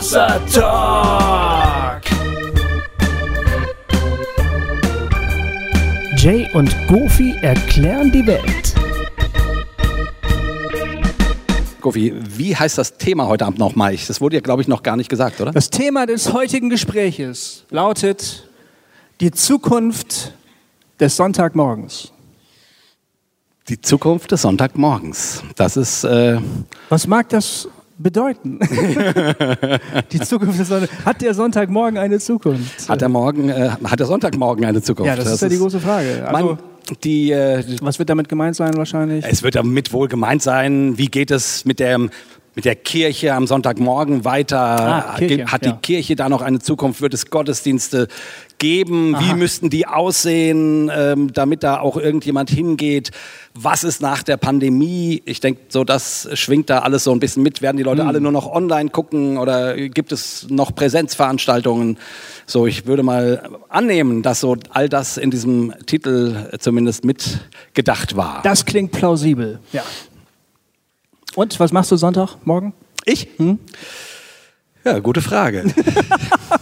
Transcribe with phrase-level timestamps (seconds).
[0.00, 2.00] Wasser Talk.
[6.16, 8.74] Jay und Goofy erklären die Welt.
[11.82, 13.94] Gofi, wie heißt das Thema heute Abend nochmal?
[13.94, 15.52] Das wurde ja, glaube ich, noch gar nicht gesagt, oder?
[15.52, 18.48] Das Thema des heutigen Gespräches lautet
[19.20, 20.32] die Zukunft
[20.98, 22.10] des Sonntagmorgens.
[23.68, 25.42] Die Zukunft des Sonntagmorgens.
[25.56, 26.04] Das ist.
[26.04, 26.38] Äh
[26.88, 27.68] Was mag das
[28.02, 28.58] bedeuten?
[30.12, 30.70] die Zukunft des.
[31.04, 32.88] Hat der Sonntagmorgen eine Zukunft?
[32.88, 35.08] Hat der, Morgen, äh, hat der Sonntagmorgen eine Zukunft?
[35.08, 36.26] Ja, das, das ist ja die große Frage.
[36.26, 36.58] Also, man,
[37.04, 39.24] die, äh, was wird damit gemeint sein wahrscheinlich?
[39.24, 42.08] Es wird damit wohl gemeint sein, wie geht es mit der,
[42.60, 44.58] mit der Kirche am Sonntagmorgen weiter?
[44.58, 45.72] Ah, Kirche, Hat ja.
[45.72, 47.00] die Kirche da noch eine Zukunft?
[47.00, 48.06] Wird es Gottesdienste
[48.58, 49.14] geben?
[49.14, 49.24] Aha.
[49.24, 53.12] Wie müssten die aussehen, ähm, damit da auch irgendjemand hingeht?
[53.54, 55.22] Was ist nach der Pandemie?
[55.24, 57.62] Ich denke, so das schwingt da alles so ein bisschen mit.
[57.62, 58.08] Werden die Leute Hm.
[58.08, 61.96] alle nur noch online gucken oder gibt es noch Präsenzveranstaltungen?
[62.44, 68.42] So, ich würde mal annehmen, dass so all das in diesem Titel zumindest mitgedacht war.
[68.42, 69.82] Das klingt plausibel, ja.
[71.34, 72.72] Und was machst du Sonntagmorgen?
[73.04, 73.28] Ich?
[74.84, 75.64] Ja, gute Frage.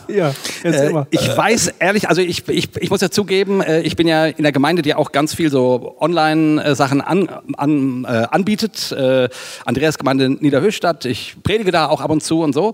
[0.08, 4.08] Ja, Äh, ich weiß ehrlich, also ich, ich, ich muss ja zugeben, äh, ich bin
[4.08, 8.90] ja in der Gemeinde, die auch ganz viel so Online-Sachen an, an, äh, anbietet.
[8.92, 9.28] Äh,
[9.66, 12.72] Andreas Gemeinde Niederhöchstadt, ich predige da auch ab und zu und so.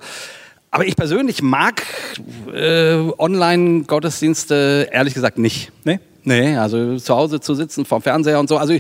[0.71, 1.83] Aber ich persönlich mag
[2.53, 5.73] äh, Online-Gottesdienste ehrlich gesagt nicht.
[5.85, 5.99] Nee?
[6.23, 8.57] Nee, also zu Hause zu sitzen vorm Fernseher und so.
[8.57, 8.75] Also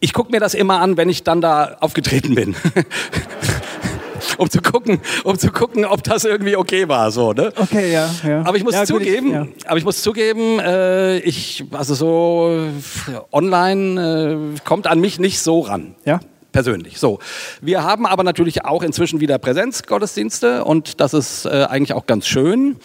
[0.00, 2.54] ich, gucke mir das immer an, wenn ich dann da aufgetreten bin.
[4.38, 7.52] um zu gucken, um zu gucken, ob das irgendwie okay war, so, ne?
[7.56, 8.40] Okay, ja, ja.
[8.44, 9.46] Aber ich muss ja, gut, zugeben, ich, ja.
[9.66, 12.70] aber ich muss zugeben, äh, ich, also so
[13.08, 15.94] äh, online äh, kommt an mich nicht so ran.
[16.04, 16.20] Ja?
[16.52, 16.98] Persönlich.
[16.98, 17.18] So.
[17.60, 22.26] Wir haben aber natürlich auch inzwischen wieder Präsenzgottesdienste und das ist äh, eigentlich auch ganz
[22.26, 22.76] schön.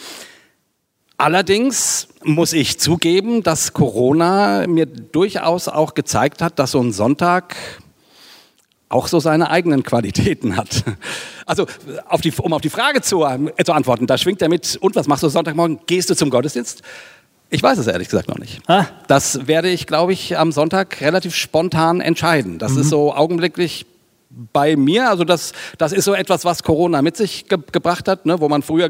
[1.23, 7.55] Allerdings muss ich zugeben, dass Corona mir durchaus auch gezeigt hat, dass so ein Sonntag
[8.89, 10.83] auch so seine eigenen Qualitäten hat.
[11.45, 11.65] Also,
[12.07, 14.95] auf die, um auf die Frage zu, äh, zu antworten, da schwingt er mit, und
[14.95, 15.79] was machst du Sonntagmorgen?
[15.87, 16.81] Gehst du zum Gottesdienst?
[17.49, 18.61] Ich weiß es ehrlich gesagt noch nicht.
[18.69, 18.85] Ah.
[19.07, 22.59] Das werde ich, glaube ich, am Sonntag relativ spontan entscheiden.
[22.59, 23.85] Das ist so augenblicklich
[24.51, 28.25] bei mir, also das, das ist so etwas, was Corona mit sich ge gebracht hat,
[28.25, 28.89] ne, wo man früher,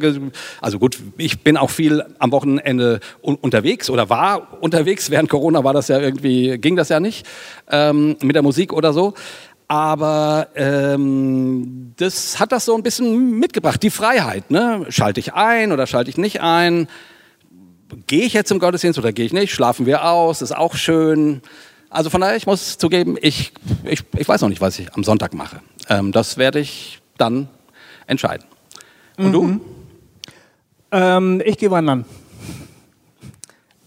[0.61, 5.63] also gut, ich bin auch viel am Wochenende un unterwegs oder war unterwegs, während Corona
[5.63, 7.25] war das ja irgendwie, ging das ja nicht,
[7.69, 9.13] ähm, mit der Musik oder so.
[9.67, 14.51] Aber ähm, das hat das so ein bisschen mitgebracht, die Freiheit.
[14.51, 14.85] Ne?
[14.89, 16.87] Schalte ich ein oder schalte ich nicht ein?
[18.07, 19.53] Gehe ich jetzt zum Gottesdienst oder gehe ich nicht?
[19.53, 20.41] Schlafen wir aus?
[20.41, 21.41] Ist auch schön.
[21.93, 25.03] Also von daher, ich muss zugeben, ich, ich, ich weiß noch nicht, was ich am
[25.03, 25.61] Sonntag mache.
[25.89, 27.47] Ähm, das werde ich dann
[28.07, 28.45] entscheiden.
[29.17, 29.59] Und du?
[30.91, 32.05] Ähm, ich gehe wandern.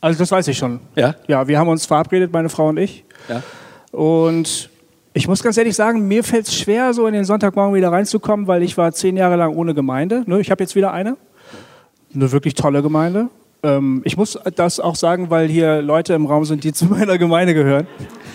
[0.00, 0.78] Also das weiß ich schon.
[0.94, 1.16] Ja?
[1.26, 3.04] Ja, wir haben uns verabredet, meine Frau und ich.
[3.28, 3.42] Ja.
[3.90, 4.70] Und
[5.12, 8.46] ich muss ganz ehrlich sagen, mir fällt es schwer, so in den Sonntagmorgen wieder reinzukommen,
[8.46, 10.22] weil ich war zehn Jahre lang ohne Gemeinde.
[10.26, 11.16] Ne, Ich habe jetzt wieder eine.
[12.14, 13.30] Eine wirklich tolle Gemeinde.
[13.66, 17.18] Ähm, ich muss das auch sagen, weil hier Leute im Raum sind, die zu meiner
[17.18, 17.86] Gemeinde gehören.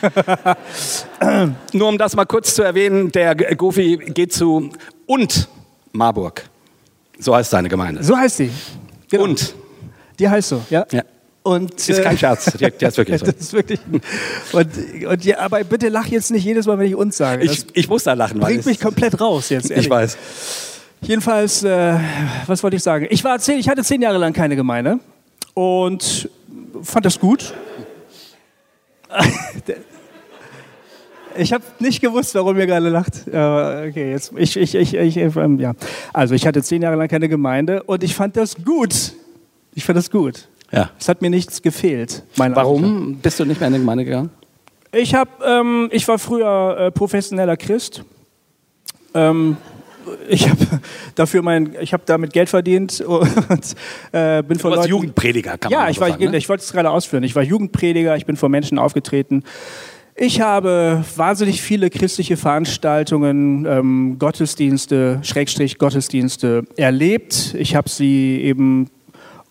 [1.74, 4.70] Nur um das mal kurz zu erwähnen, der G- Gofi geht zu
[5.06, 5.48] und
[5.92, 6.44] Marburg.
[7.20, 8.04] So heißt seine Gemeinde.
[8.04, 8.52] So heißt sie.
[9.10, 9.24] Genau.
[9.26, 9.56] Und.
[10.20, 10.86] Die heißt so, ja.
[10.92, 11.04] Ja.
[11.44, 13.26] Und, Ist kein Scherz, der, der ist wirklich so.
[13.26, 13.80] Das ist wirklich.
[14.54, 14.70] Und,
[15.08, 17.46] und ja, aber bitte lach jetzt nicht jedes Mal, wenn ich uns sage.
[17.46, 19.72] Das Ich, ich muss da lachen, bringt mich komplett raus jetzt.
[19.72, 19.86] Ehrlich.
[19.86, 20.18] ich weiß.
[21.02, 21.96] Jedenfalls, äh,
[22.46, 23.08] was wollte ich sagen?
[23.10, 25.00] Ich, war zehn, ich hatte zehn Jahre lang keine Gemeinde
[25.54, 26.30] und
[26.82, 27.54] fand das gut.
[31.38, 33.26] Ich habe nicht gewusst, warum ihr gerade lacht.
[33.28, 35.74] Okay, jetzt ich ich ich, ich ähm, ja.
[36.12, 39.14] Also ich hatte zehn Jahre lang keine Gemeinde und ich fand das gut.
[39.74, 40.50] Ich fand das gut.
[40.72, 40.90] Ja.
[41.00, 42.24] Es hat mir nichts gefehlt.
[42.36, 44.30] Warum bist du nicht mehr in die Gemeinde gegangen?
[44.94, 48.04] Ich habe, ähm, ich war früher äh, professioneller Christ.
[49.14, 49.58] Ähm,
[50.28, 50.60] ich habe
[51.16, 53.76] dafür mein, ich habe damit Geld verdient und
[54.12, 54.90] äh, bin Du von Leuten.
[54.90, 56.32] Jugendprediger, kann man Ja, so ich war, sagen.
[56.32, 56.38] Ne?
[56.38, 57.24] ich wollte es gerade ausführen.
[57.24, 59.44] Ich war Jugendprediger, ich bin vor Menschen aufgetreten.
[60.16, 67.56] Ich habe wahnsinnig viele christliche Veranstaltungen, ähm, Gottesdienste, Schrägstrich Gottesdienste erlebt.
[67.58, 68.90] Ich habe sie eben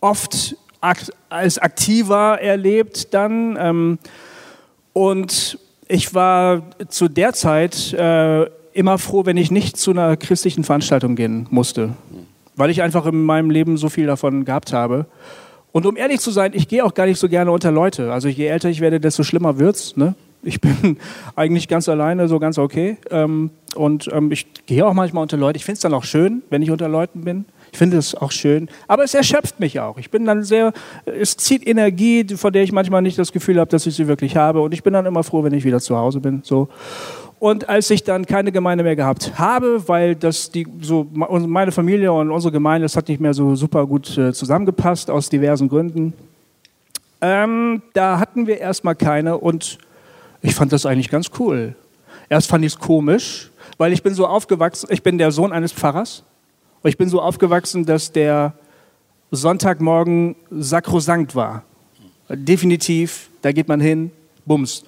[0.00, 3.56] oft akt als aktiver erlebt dann.
[3.58, 3.99] Ähm,
[4.93, 5.58] und
[5.88, 11.17] ich war zu der Zeit äh, immer froh, wenn ich nicht zu einer christlichen Veranstaltung
[11.17, 11.90] gehen musste,
[12.56, 15.06] weil ich einfach in meinem Leben so viel davon gehabt habe.
[15.72, 18.12] Und um ehrlich zu sein, ich gehe auch gar nicht so gerne unter Leute.
[18.12, 19.96] Also je älter ich werde, desto schlimmer wird's.
[19.96, 20.14] Ne?
[20.43, 20.96] Ich bin
[21.37, 22.96] eigentlich ganz alleine, so ganz okay.
[23.11, 25.58] Ähm, und ähm, ich gehe auch manchmal unter Leute.
[25.58, 27.44] Ich finde es dann auch schön, wenn ich unter Leuten bin.
[27.72, 28.69] Ich finde es auch schön.
[28.88, 29.99] Aber es erschöpft mich auch.
[29.99, 30.72] Ich bin dann sehr,
[31.05, 34.37] es zieht Energie, von der ich manchmal nicht das Gefühl habe, dass ich sie wirklich
[34.37, 34.61] habe.
[34.61, 36.43] Und ich bin dann immer froh, wenn ich wieder zu Hause bin.
[36.44, 36.69] So.
[37.38, 42.12] Und als ich dann keine Gemeinde mehr gehabt habe, weil das die so meine Familie
[42.12, 46.12] und unsere Gemeinde, das hat nicht mehr so super gut äh, zusammengepasst aus diversen Gründen.
[47.22, 49.78] Ähm, da hatten wir erstmal keine und
[50.43, 51.75] ich fand das eigentlich ganz cool.
[52.28, 55.72] Erst fand ich es komisch, weil ich bin so aufgewachsen, ich bin der Sohn eines
[55.72, 56.25] Pfarrers
[56.88, 58.55] ich bin so aufgewachsen, dass der
[59.31, 61.62] Sonntagmorgen sakrosankt war.
[62.29, 64.11] Definitiv, da geht man hin,
[64.47, 64.85] bums.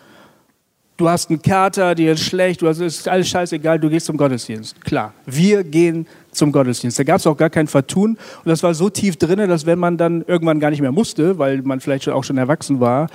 [0.96, 4.16] Du hast einen Kater, dir ist schlecht, du hast, ist alles scheißegal, du gehst zum
[4.16, 4.80] Gottesdienst.
[4.84, 6.98] Klar, wir gehen zum Gottesdienst.
[6.98, 9.78] Da gab es auch gar kein Vertun und das war so tief drin, dass wenn
[9.78, 13.08] man dann irgendwann gar nicht mehr musste, weil man vielleicht auch schon erwachsen war,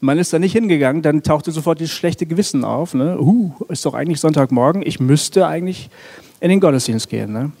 [0.00, 2.94] man ist da nicht hingegangen, dann tauchte sofort das schlechte Gewissen auf.
[2.94, 3.18] Ne?
[3.20, 5.90] Uh, ist doch eigentlich Sonntagmorgen, ich müsste eigentlich
[6.40, 7.32] in den Gottesdienst gehen.
[7.32, 7.52] Ne?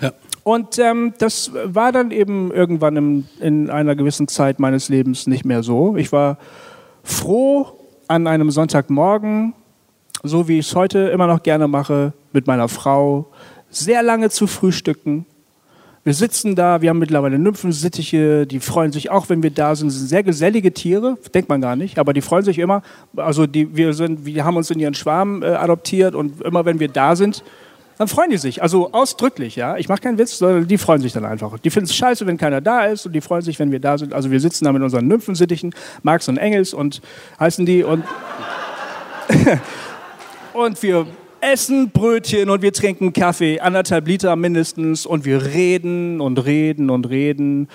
[0.00, 0.12] Ja.
[0.44, 5.44] Und ähm, das war dann eben irgendwann im, in einer gewissen Zeit meines Lebens nicht
[5.44, 5.96] mehr so.
[5.96, 6.38] Ich war
[7.02, 7.66] froh,
[8.08, 9.52] an einem Sonntagmorgen,
[10.22, 13.26] so wie ich es heute immer noch gerne mache, mit meiner Frau
[13.70, 15.26] sehr lange zu frühstücken.
[16.04, 19.88] Wir sitzen da, wir haben mittlerweile Nymphensittiche, die freuen sich auch, wenn wir da sind.
[19.88, 22.82] Das sind sehr gesellige Tiere, denkt man gar nicht, aber die freuen sich immer.
[23.14, 26.80] Also die, wir, sind, wir haben uns in ihren Schwarm äh, adoptiert und immer wenn
[26.80, 27.44] wir da sind,
[27.98, 28.62] dann freuen die sich.
[28.62, 29.76] Also ausdrücklich, ja.
[29.76, 31.58] Ich mache keinen Witz, sondern die freuen sich dann einfach.
[31.58, 33.98] Die finden es scheiße, wenn keiner da ist und die freuen sich, wenn wir da
[33.98, 34.14] sind.
[34.14, 37.02] Also wir sitzen da mit unseren Nymphensittichen, Marx und Engels und
[37.40, 38.04] heißen die und,
[40.52, 41.06] und wir
[41.40, 47.08] essen Brötchen und wir trinken Kaffee, anderthalb Liter mindestens und wir reden und reden und
[47.08, 47.68] reden.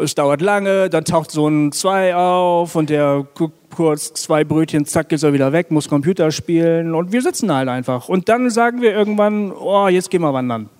[0.00, 4.86] Es dauert lange, dann taucht so ein Zwei auf und der guckt kurz zwei Brötchen,
[4.86, 8.08] zack, ist er wieder weg, muss Computer spielen und wir sitzen halt einfach.
[8.08, 10.70] Und dann sagen wir irgendwann, oh, jetzt gehen wir wandern.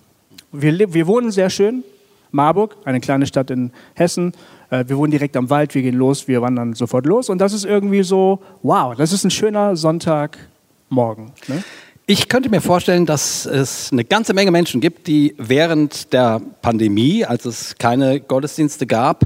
[0.53, 1.83] Wir, wir wohnen sehr schön,
[2.31, 4.33] Marburg, eine kleine Stadt in Hessen.
[4.69, 7.27] Äh, wir wohnen direkt am Wald, wir gehen los, wir wandern sofort los.
[7.27, 11.31] Und das ist irgendwie so, wow, das ist ein schöner Sonntagmorgen.
[11.47, 11.61] Ne?
[12.11, 17.23] Ich könnte mir vorstellen, dass es eine ganze Menge Menschen gibt, die während der Pandemie,
[17.23, 19.25] als es keine Gottesdienste gab,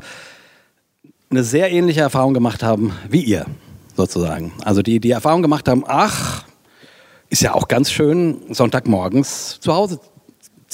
[1.29, 3.45] eine sehr ähnliche Erfahrung gemacht haben wie ihr
[3.95, 4.51] sozusagen.
[4.65, 6.43] Also die die Erfahrung gemacht haben, ach,
[7.29, 10.01] ist ja auch ganz schön, Sonntagmorgens zu Hause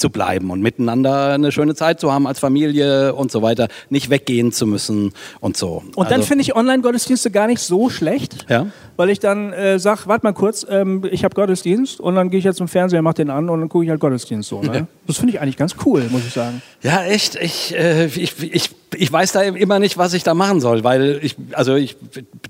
[0.00, 4.10] zu bleiben und miteinander eine schöne Zeit zu haben als Familie und so weiter, nicht
[4.10, 5.82] weggehen zu müssen und so.
[5.94, 8.66] Und dann also, finde ich Online-Gottesdienste gar nicht so schlecht, ja?
[8.96, 12.38] weil ich dann äh, sage, warte mal kurz, ähm, ich habe Gottesdienst und dann gehe
[12.38, 14.60] ich jetzt zum Fernseher, mache den an und dann gucke ich halt Gottesdienst so.
[14.60, 14.74] Ne?
[14.74, 14.86] Ja.
[15.06, 16.62] Das finde ich eigentlich ganz cool, muss ich sagen.
[16.82, 17.34] Ja, echt.
[17.34, 21.20] Ich, äh, ich, ich ich weiß da immer nicht, was ich da machen soll, weil
[21.22, 21.96] ich, also ich,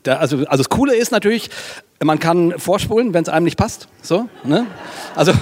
[0.03, 1.51] da, also, also das Coole ist natürlich,
[2.03, 4.67] man kann vorspulen, wenn es einem nicht passt, so, ne?
[5.15, 5.33] Also,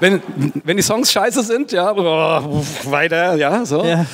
[0.00, 0.22] wenn,
[0.64, 1.94] wenn die Songs scheiße sind, ja,
[2.84, 3.84] weiter, ja, so.
[3.84, 4.06] Ja.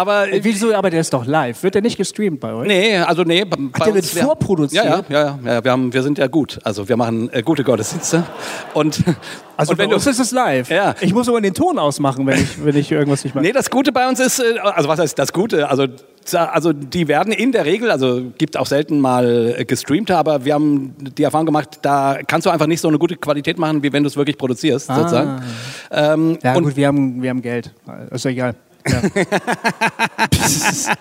[0.00, 0.74] Aber äh, wieso?
[0.74, 1.62] Aber der ist doch live.
[1.62, 2.66] Wird der nicht gestreamt bei euch?
[2.66, 3.44] Nee, also nee.
[3.44, 4.82] Bei Hat der wird vorproduziert?
[4.82, 5.64] Ja, ja, ja, ja.
[5.64, 6.58] Wir, haben, wir sind ja gut.
[6.64, 8.24] Also wir machen äh, gute Gottesdienste.
[8.72, 9.04] Und
[9.58, 10.70] also und wenn bei uns du, ist es live.
[10.70, 10.94] Ja.
[11.02, 13.44] Ich muss aber den Ton ausmachen, wenn ich, wenn ich irgendwas nicht mache.
[13.44, 15.68] Nee, das Gute bei uns ist, äh, also was heißt das Gute?
[15.68, 15.86] Also
[16.32, 20.54] also die werden in der Regel, also gibt auch selten mal äh, gestreamte, aber wir
[20.54, 23.92] haben die Erfahrung gemacht, da kannst du einfach nicht so eine gute Qualität machen, wie
[23.92, 24.96] wenn du es wirklich produzierst, ah.
[24.96, 25.42] sozusagen.
[25.90, 27.72] Ähm, ja gut, wir haben, wir haben Geld,
[28.10, 28.54] ist ja egal.
[28.88, 29.02] Ja.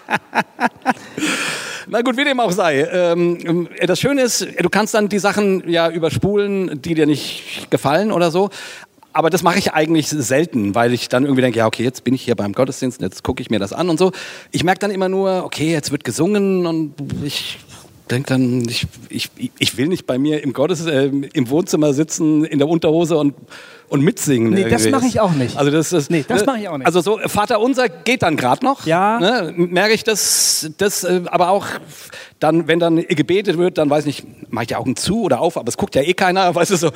[1.88, 2.88] Na gut, wie dem auch sei.
[2.92, 8.12] Ähm, das Schöne ist, du kannst dann die Sachen ja überspulen, die dir nicht gefallen
[8.12, 8.50] oder so.
[9.12, 12.14] Aber das mache ich eigentlich selten, weil ich dann irgendwie denke, ja, okay, jetzt bin
[12.14, 14.12] ich hier beim Gottesdienst, jetzt gucke ich mir das an und so.
[14.52, 16.94] Ich merke dann immer nur, okay, jetzt wird gesungen und
[17.24, 17.58] ich
[18.12, 22.44] denke dann, ich, ich, ich will nicht bei mir im Gottes, äh, im Wohnzimmer sitzen,
[22.46, 23.36] in der Unterhose und
[23.90, 24.54] und mitsingen.
[24.54, 25.58] Nee, das mache ich auch nicht.
[25.58, 26.86] Also das, das, nee, das mache ich auch nicht.
[26.86, 28.86] Also so Vater Unser geht dann gerade noch.
[28.86, 29.20] Ja.
[29.20, 31.66] Ne, merke ich das, das, äh, aber auch
[32.40, 35.42] dann, wenn dann gebetet wird, dann weiß ich nicht, mache ich die Augen zu oder
[35.42, 36.92] auf, aber es guckt ja eh keiner, weißt du so.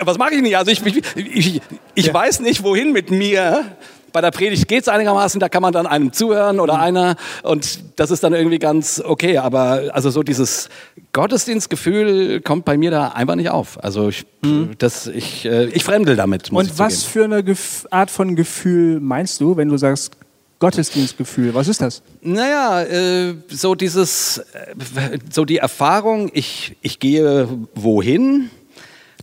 [0.00, 0.56] Was mache ich nicht?
[0.56, 1.60] Also ich, ich, ich,
[1.94, 2.14] ich ja.
[2.14, 3.64] weiß nicht, wohin mit mir
[4.12, 6.80] bei der Predigt geht es einigermaßen, da kann man dann einem zuhören oder mhm.
[6.80, 9.38] einer und das ist dann irgendwie ganz okay.
[9.38, 10.68] Aber also so dieses
[11.12, 13.82] Gottesdienstgefühl kommt bei mir da einfach nicht auf.
[13.82, 14.70] Also ich, mhm.
[14.78, 16.50] das, ich, äh, ich fremdel damit.
[16.50, 20.16] und was für eine Gef Art von Gefühl meinst du, wenn du sagst
[20.62, 21.54] Gottesdienstgefühl?
[21.54, 22.02] Was ist das?
[22.20, 28.48] Naja, äh, so dieses, äh, so die Erfahrung, ich, ich gehe wohin.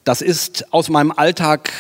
[0.04, 1.72] Das ist aus meinem Alltag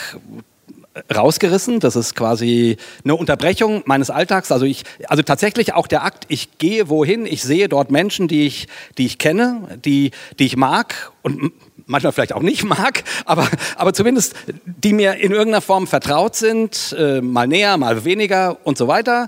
[1.13, 1.79] rausgerissen.
[1.79, 4.51] Das ist quasi eine Unterbrechung meines Alltags.
[4.51, 8.45] Also ich, also tatsächlich auch der Akt, ich gehe wohin, ich sehe dort Menschen, die
[8.45, 8.67] ich,
[8.97, 11.51] die ich kenne, die, die ich mag und
[11.85, 16.95] manchmal vielleicht auch nicht mag, aber, aber zumindest die mir in irgendeiner Form vertraut sind,
[16.97, 19.27] äh, mal näher, mal weniger und so weiter.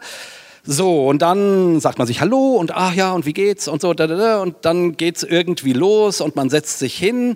[0.64, 3.96] So, und dann sagt man sich Hallo und ach ja, und wie geht's und so,
[3.96, 7.36] da, da, da, und dann geht's irgendwie los und man setzt sich hin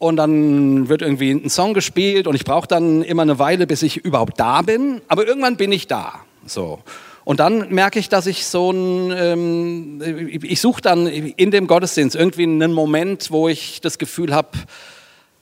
[0.00, 3.82] und dann wird irgendwie ein Song gespielt und ich brauche dann immer eine Weile, bis
[3.82, 6.20] ich überhaupt da bin, aber irgendwann bin ich da.
[6.46, 6.80] So.
[7.24, 12.16] Und dann merke ich, dass ich so ein, ähm, ich suche dann in dem Gottesdienst
[12.16, 14.58] irgendwie einen Moment, wo ich das Gefühl habe,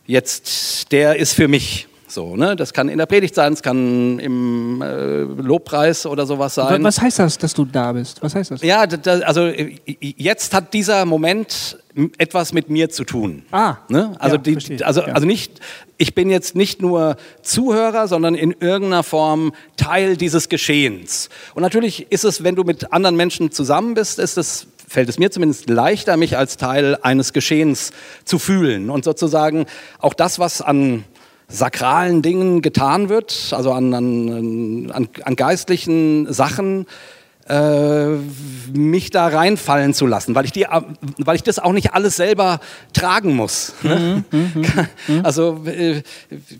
[0.06, 1.86] jetzt, der ist für mich.
[2.08, 2.56] So, ne?
[2.56, 6.82] Das kann in der Predigt sein, es kann im äh, Lobpreis oder sowas sein.
[6.82, 8.22] Was heißt das, dass du da bist?
[8.22, 8.62] Was heißt das?
[8.62, 9.52] Ja, da, also
[10.00, 11.78] jetzt hat dieser Moment
[12.16, 13.42] etwas mit mir zu tun.
[13.50, 14.14] Ah, ne?
[14.18, 15.08] also, ja, die, also, ja.
[15.08, 15.60] also nicht,
[15.98, 21.28] ich bin jetzt nicht nur Zuhörer, sondern in irgendeiner Form Teil dieses Geschehens.
[21.54, 25.18] Und natürlich ist es, wenn du mit anderen Menschen zusammen bist, ist es fällt es
[25.18, 27.92] mir zumindest leichter, mich als Teil eines Geschehens
[28.24, 29.66] zu fühlen und sozusagen
[29.98, 31.04] auch das, was an
[31.48, 36.86] sakralen Dingen getan wird, also an, an, an, an geistlichen Sachen,
[37.48, 38.08] äh,
[38.74, 40.66] mich da reinfallen zu lassen, weil ich, die,
[41.16, 42.60] weil ich das auch nicht alles selber
[42.92, 43.72] tragen muss.
[43.82, 44.22] Ne?
[44.30, 45.24] Mhm, mhm, mhm.
[45.24, 46.02] also äh,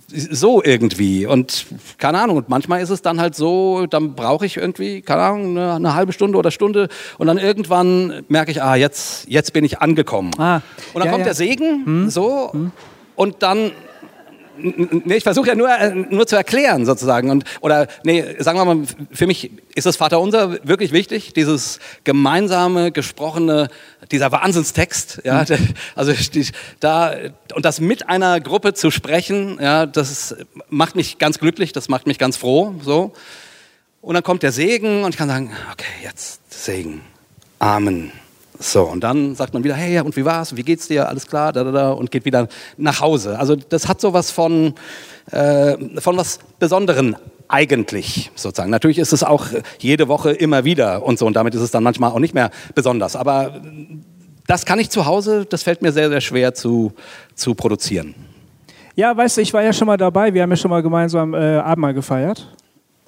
[0.09, 1.27] so irgendwie.
[1.27, 1.67] Und
[1.99, 5.59] keine Ahnung, und manchmal ist es dann halt so, dann brauche ich irgendwie, keine Ahnung,
[5.59, 9.65] eine, eine, halbe Stunde oder Stunde und dann irgendwann merke ich, ah, jetzt, jetzt bin
[9.65, 10.31] ich angekommen.
[10.39, 10.63] Ah,
[10.95, 11.25] und dann ja, kommt ja.
[11.27, 12.11] der Segen, mhm.
[12.11, 12.73] so, mhm.
[13.15, 13.73] und dann
[14.59, 17.31] nee, ich versuche ja nur, äh, nur zu erklären sozusagen.
[17.31, 22.93] Und, oder, nee, sagen wir mal, für mich ist das Vaterunser wirklich wichtig, dieses gemeinsame,
[22.93, 23.69] gesprochene,
[24.11, 25.69] dieser Wahnsinnstext, ja, mhm.
[25.95, 26.47] also die,
[26.81, 27.15] da,
[27.55, 30.37] und das mit einer Gruppe zu sprechen, ja, das
[30.69, 33.13] macht mich ganz glücklich, das macht mich ganz froh, so.
[34.01, 37.03] Und dann kommt der Segen und ich kann sagen, okay, jetzt Segen.
[37.59, 38.13] Amen.
[38.61, 40.57] So, und dann sagt man wieder, hey, und wie war's?
[40.57, 41.09] Wie geht's dir?
[41.09, 43.39] Alles klar, da, da, da, und geht wieder nach Hause.
[43.39, 44.75] Also das hat sowas von,
[45.31, 48.71] äh, von was Besonderen eigentlich sozusagen.
[48.71, 49.47] Natürlich ist es auch
[49.79, 52.51] jede Woche immer wieder und so, und damit ist es dann manchmal auch nicht mehr
[52.75, 53.15] besonders.
[53.15, 53.61] Aber
[54.47, 56.93] das kann ich zu Hause, das fällt mir sehr, sehr schwer zu,
[57.35, 58.15] zu produzieren.
[58.97, 61.33] Ja, weißt du, ich war ja schon mal dabei, wir haben ja schon mal gemeinsam
[61.33, 62.49] äh, Abendmahl gefeiert.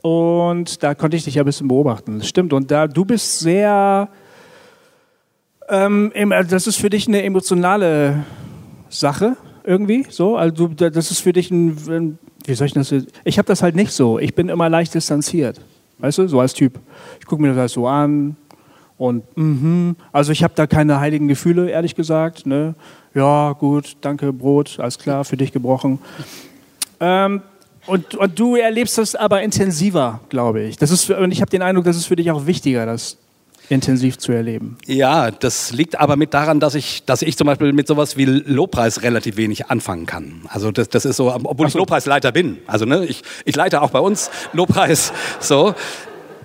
[0.02, 2.20] Und da konnte ich dich ja ein bisschen beobachten.
[2.20, 2.52] Das stimmt.
[2.52, 4.08] Und da du bist sehr
[5.70, 8.24] ähm, also das ist für dich eine emotionale
[8.88, 10.36] Sache irgendwie, so.
[10.36, 12.92] Also das ist für dich ein, wie soll ich das?
[13.24, 14.18] Ich habe das halt nicht so.
[14.18, 15.60] Ich bin immer leicht distanziert,
[15.98, 16.78] weißt du, so als Typ.
[17.20, 18.36] Ich gucke mir das halt so an
[18.98, 19.96] und mhm.
[20.12, 22.46] also ich habe da keine heiligen Gefühle, ehrlich gesagt.
[22.46, 22.74] Ne?
[23.14, 25.98] Ja, gut, danke, Brot, alles klar, für dich gebrochen.
[27.00, 27.42] Ähm,
[27.86, 30.76] und, und, du erlebst das aber intensiver, glaube ich.
[30.76, 33.16] Das ist, und ich habe den Eindruck, das ist für dich auch wichtiger, dass
[33.70, 34.76] intensiv zu erleben.
[34.86, 38.24] Ja, das liegt aber mit daran, dass ich, dass ich zum Beispiel mit sowas wie
[38.24, 40.42] Lobpreis relativ wenig anfangen kann.
[40.48, 42.58] Also das, das ist so, obwohl ich Lobpreisleiter bin.
[42.66, 45.12] Also ne, ich, ich leite auch bei uns Lobpreis.
[45.40, 45.74] So.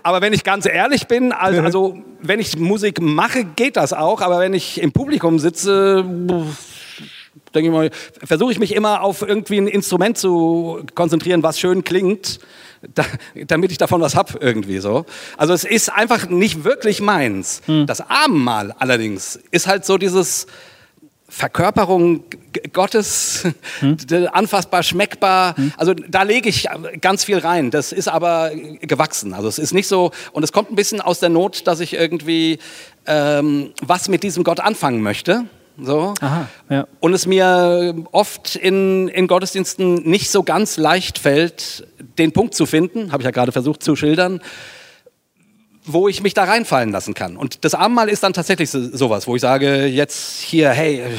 [0.03, 4.21] Aber wenn ich ganz ehrlich bin, also, also wenn ich Musik mache, geht das auch.
[4.21, 6.05] Aber wenn ich im Publikum sitze,
[7.55, 7.89] denke ich mal,
[8.23, 12.39] versuche ich mich immer auf irgendwie ein Instrument zu konzentrieren, was schön klingt
[12.93, 13.05] da,
[13.47, 15.05] damit ich davon was hab irgendwie so.
[15.37, 17.61] Also es ist einfach nicht wirklich meins.
[17.65, 17.87] Hm.
[17.87, 20.47] Das Abendmahl allerdings ist halt so dieses
[21.27, 22.23] Verkörperung
[22.71, 23.45] Gottes,
[23.79, 23.97] hm.
[24.31, 25.57] anfassbar, schmeckbar.
[25.57, 25.73] Hm.
[25.77, 26.67] Also da lege ich
[27.01, 27.71] ganz viel rein.
[27.71, 29.33] Das ist aber gewachsen.
[29.33, 31.93] Also es ist nicht so, und es kommt ein bisschen aus der Not, dass ich
[31.93, 32.59] irgendwie
[33.07, 35.45] ähm, was mit diesem Gott anfangen möchte.
[35.77, 36.13] So.
[36.21, 36.87] Aha, ja.
[36.99, 42.65] Und es mir oft in, in Gottesdiensten nicht so ganz leicht fällt, den Punkt zu
[42.65, 44.41] finden, habe ich ja gerade versucht zu schildern,
[45.85, 47.37] wo ich mich da reinfallen lassen kann.
[47.37, 51.09] Und das Abendmahl ist dann tatsächlich so, sowas, wo ich sage, jetzt hier, hey, äh,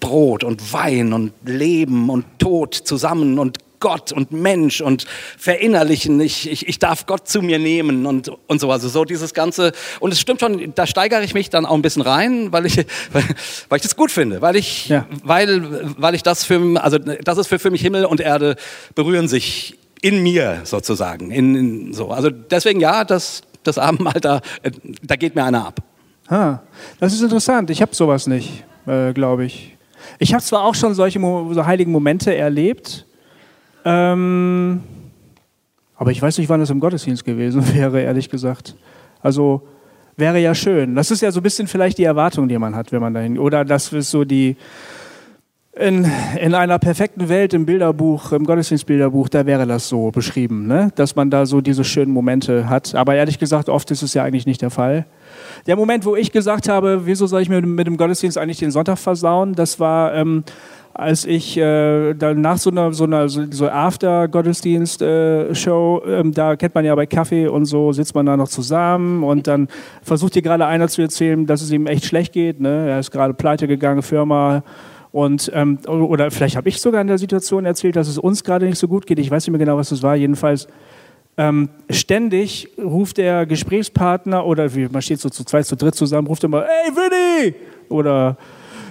[0.00, 5.04] Brot und Wein und Leben und Tod zusammen und Gott und Mensch und
[5.36, 6.18] verinnerlichen.
[6.22, 8.70] Ich, ich, ich darf Gott zu mir nehmen und, und so.
[8.70, 9.72] Also so dieses Ganze.
[10.00, 12.78] Und es stimmt schon, da steigere ich mich dann auch ein bisschen rein, weil ich,
[13.12, 13.24] weil,
[13.68, 14.40] weil ich das gut finde.
[14.40, 15.06] Weil ich, ja.
[15.22, 18.56] weil, weil ich das für, also das ist für, für mich Himmel und Erde
[18.94, 21.30] berühren sich in mir sozusagen.
[21.30, 22.08] In, in, so.
[22.08, 24.40] Also deswegen ja, das, das Abendmahl, da,
[25.02, 25.82] da geht mir einer ab.
[26.28, 26.60] Ah,
[27.00, 27.68] das ist interessant.
[27.68, 29.76] Ich habe sowas nicht, äh, glaube ich.
[30.18, 33.04] Ich habe zwar auch schon solche so heiligen Momente erlebt,
[33.84, 34.80] ähm,
[35.96, 38.74] aber ich weiß nicht, wann das im Gottesdienst gewesen wäre, ehrlich gesagt.
[39.20, 39.62] Also
[40.16, 40.94] wäre ja schön.
[40.94, 43.38] Das ist ja so ein bisschen vielleicht die Erwartung, die man hat, wenn man dahin.
[43.38, 44.56] Oder das ist so die.
[45.76, 46.08] In,
[46.40, 50.92] in einer perfekten Welt im Bilderbuch, im Gottesdienstbilderbuch, da wäre das so beschrieben, ne?
[50.94, 52.94] dass man da so diese schönen Momente hat.
[52.94, 55.04] Aber ehrlich gesagt, oft ist es ja eigentlich nicht der Fall.
[55.66, 58.70] Der Moment, wo ich gesagt habe, wieso soll ich mir mit dem Gottesdienst eigentlich den
[58.70, 60.44] Sonntag versauen, das war, ähm,
[60.94, 66.74] als ich äh, dann nach so einer so einer so After-Gottesdienst-Show, äh, ähm, da kennt
[66.74, 69.68] man ja bei Kaffee und so, sitzt man da noch zusammen und dann
[70.02, 72.60] versucht dir gerade einer zu erzählen, dass es ihm echt schlecht geht.
[72.60, 72.88] Ne?
[72.88, 74.62] Er ist gerade pleite gegangen, Firma
[75.10, 78.66] und, ähm, oder vielleicht habe ich sogar in der Situation erzählt, dass es uns gerade
[78.66, 79.18] nicht so gut geht.
[79.18, 80.16] Ich weiß nicht mehr genau, was das war.
[80.16, 80.66] Jedenfalls
[81.36, 86.26] ähm, ständig ruft der Gesprächspartner oder wie, man steht so zu zweit, zu dritt zusammen,
[86.28, 87.54] ruft immer, hey Winnie!
[87.88, 88.36] Oder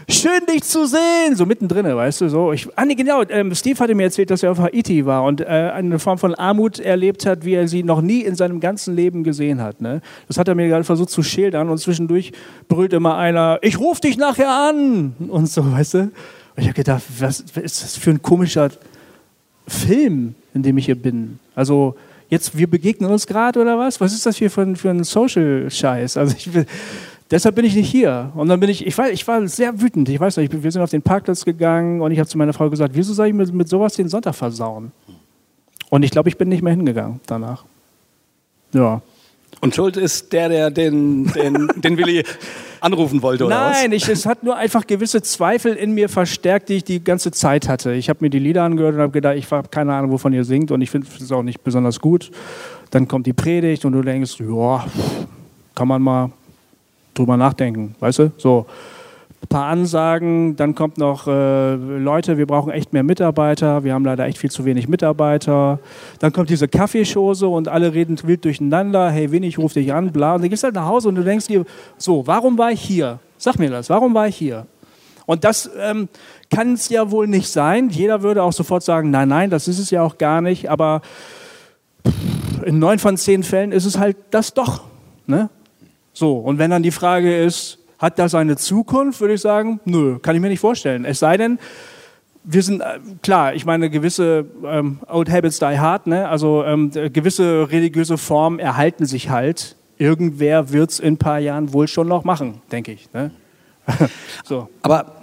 [0.09, 2.51] schön dich zu sehen, so mittendrin, weißt du, so.
[2.51, 5.41] Ich, ah, nee, genau, ähm, Steve hatte mir erzählt, dass er auf Haiti war und
[5.41, 8.95] äh, eine Form von Armut erlebt hat, wie er sie noch nie in seinem ganzen
[8.95, 9.81] Leben gesehen hat.
[9.81, 10.01] Ne?
[10.27, 12.31] Das hat er mir gerade versucht zu schildern und zwischendurch
[12.67, 15.99] brüllt immer einer, ich ruf dich nachher an und so, weißt du.
[15.99, 16.11] Und
[16.57, 18.69] ich habe gedacht, was ist das für ein komischer
[19.67, 21.39] Film, in dem ich hier bin?
[21.55, 21.95] Also,
[22.29, 23.99] jetzt, wir begegnen uns gerade oder was?
[23.99, 26.17] Was ist das hier für ein, für ein Social-Scheiß?
[26.17, 26.65] Also, ich will
[27.33, 28.31] Deshalb bin ich nicht hier.
[28.35, 30.07] Und dann bin ich, ich war, ich war sehr wütend.
[30.07, 32.69] Ich weiß nicht, wir sind auf den Parkplatz gegangen und ich habe zu meiner Frau
[32.69, 34.91] gesagt, wieso soll ich mit, mit sowas den Sonntag versauen?
[35.89, 37.65] Und ich glaube, ich bin nicht mehr hingegangen danach.
[38.71, 39.01] Ja.
[39.61, 42.23] Und Schuld ist der, der den, den, den Willi
[42.81, 43.97] anrufen wollte, oder Nein, was?
[43.97, 47.67] Ich, es hat nur einfach gewisse Zweifel in mir verstärkt, die ich die ganze Zeit
[47.67, 47.93] hatte.
[47.93, 50.43] Ich habe mir die Lieder angehört und habe gedacht, ich habe keine Ahnung, wovon ihr
[50.43, 52.29] singt und ich finde es auch nicht besonders gut.
[52.91, 54.85] Dann kommt die Predigt und du denkst, ja,
[55.73, 56.29] kann man mal
[57.13, 58.31] drüber nachdenken, weißt du?
[58.37, 58.65] So
[59.43, 64.05] ein paar Ansagen, dann kommt noch äh, Leute, wir brauchen echt mehr Mitarbeiter, wir haben
[64.05, 65.79] leider echt viel zu wenig Mitarbeiter.
[66.19, 70.11] Dann kommt diese Kaffeeschose und alle reden wild durcheinander, hey Winnie, ich rufe dich an,
[70.11, 70.35] bla.
[70.35, 71.65] Und dann gehst du halt nach Hause und du denkst dir,
[71.97, 73.19] so, warum war ich hier?
[73.37, 74.65] Sag mir das, warum war ich hier?
[75.25, 76.09] Und das ähm,
[76.49, 77.89] kann es ja wohl nicht sein.
[77.89, 80.69] Jeder würde auch sofort sagen, nein, nein, das ist es ja auch gar nicht.
[80.69, 81.01] Aber
[82.65, 84.83] in neun von zehn Fällen ist es halt das doch.
[85.25, 85.49] Ne?
[86.13, 90.19] So, und wenn dann die Frage ist, hat das eine Zukunft, würde ich sagen, nö,
[90.19, 91.05] kann ich mir nicht vorstellen.
[91.05, 91.57] Es sei denn,
[92.43, 96.27] wir sind, äh, klar, ich meine, gewisse ähm, Old Habits die hard, ne?
[96.27, 99.75] also ähm, gewisse religiöse Formen erhalten sich halt.
[99.97, 103.11] Irgendwer wird es in ein paar Jahren wohl schon noch machen, denke ich.
[103.13, 103.31] Ne?
[104.43, 104.69] so.
[104.81, 105.15] Aber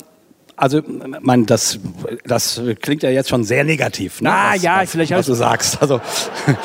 [0.61, 0.83] also,
[1.23, 1.79] man, das,
[2.25, 4.21] das klingt ja jetzt schon sehr negativ.
[4.21, 4.31] Ne?
[4.31, 5.81] Ah, was, ja, was, vielleicht was du sagst.
[5.81, 6.03] Also,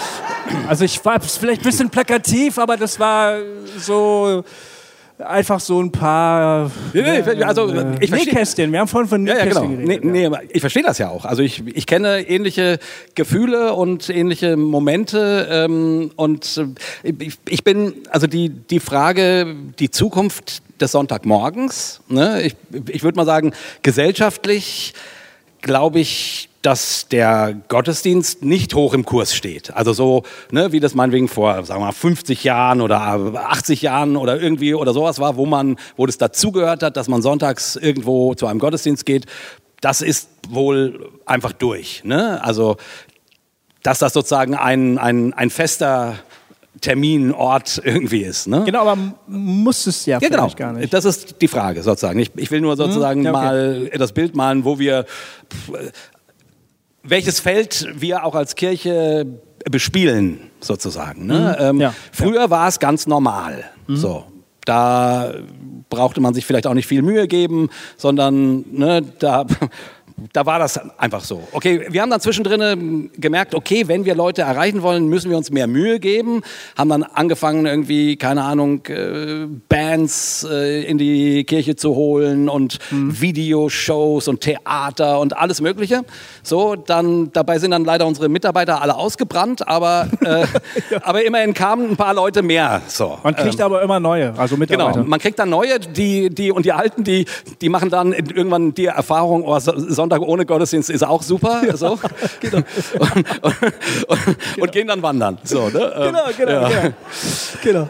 [0.67, 3.37] also ich war vielleicht ein bisschen plakativ, aber das war
[3.77, 4.43] so
[5.17, 8.69] einfach so ein paar nee, also ich Nähkästchen.
[8.73, 9.83] Wir haben vorhin von Nähkästchen ja, ja, genau.
[9.85, 10.03] geredet.
[10.03, 11.23] Nee, nee, ich verstehe das ja auch.
[11.23, 12.79] Also ich, ich kenne ähnliche
[13.15, 16.61] Gefühle und ähnliche Momente ähm, und
[17.03, 22.55] äh, ich, ich bin, also die, die Frage, die Zukunft des Sonntagmorgens, ne, ich,
[22.89, 24.93] ich würde mal sagen, gesellschaftlich
[25.61, 29.73] glaube ich, dass der Gottesdienst nicht hoch im Kurs steht.
[29.75, 34.15] Also so, ne, wie das meinetwegen vor, sagen wir mal, 50 Jahren oder 80 Jahren
[34.15, 38.33] oder irgendwie oder sowas war, wo man, wo das dazugehört hat, dass man sonntags irgendwo
[38.35, 39.25] zu einem Gottesdienst geht.
[39.81, 42.03] Das ist wohl einfach durch.
[42.03, 42.43] Ne?
[42.43, 42.77] Also,
[43.83, 46.15] dass das sozusagen ein, ein, ein fester
[46.81, 48.47] Terminort irgendwie ist.
[48.47, 48.63] Ne?
[48.65, 50.49] Genau, aber muss es ja, ja genau.
[50.55, 50.93] gar nicht.
[50.93, 52.19] Das ist die Frage sozusagen.
[52.19, 53.41] Ich, ich will nur sozusagen hm, ja, okay.
[53.41, 55.05] mal das Bild malen, wo wir
[57.03, 59.25] welches Feld wir auch als Kirche
[59.69, 61.25] bespielen, sozusagen.
[61.25, 61.55] Ne?
[61.57, 61.65] Mhm.
[61.65, 61.93] Ähm, ja.
[62.11, 63.65] Früher war es ganz normal.
[63.87, 63.95] Mhm.
[63.95, 64.25] So,
[64.65, 65.33] da
[65.89, 69.45] brauchte man sich vielleicht auch nicht viel Mühe geben, sondern ne, da
[70.31, 71.45] da war das einfach so.
[71.51, 75.51] Okay, wir haben dann zwischendrin gemerkt, okay, wenn wir Leute erreichen wollen, müssen wir uns
[75.51, 76.41] mehr Mühe geben.
[76.77, 82.79] Haben dann angefangen, irgendwie, keine Ahnung, äh, Bands äh, in die Kirche zu holen und
[82.91, 83.19] mhm.
[83.19, 86.03] Videoshows und Theater und alles Mögliche.
[86.43, 90.45] So, dann, dabei sind dann leider unsere Mitarbeiter alle ausgebrannt, aber, äh,
[90.91, 90.99] ja.
[91.01, 92.81] aber immerhin kamen ein paar Leute mehr.
[92.87, 93.19] So.
[93.21, 94.93] Man kriegt ähm, aber immer neue, also Mitarbeiter.
[94.93, 97.25] Genau, man kriegt dann neue, die, die, und die Alten, die,
[97.59, 99.73] die machen dann irgendwann die Erfahrung, oh, so,
[100.05, 101.55] Sonntag ohne Gottesdienst ist auch super.
[101.65, 101.97] Ja, so.
[102.41, 102.57] genau.
[102.57, 104.63] und, und, genau.
[104.63, 105.39] und, gehen dann wandern.
[105.43, 105.93] So, ne?
[105.95, 106.69] Ähm, genau, genau, ja.
[106.69, 106.93] genau.
[107.63, 107.89] genau.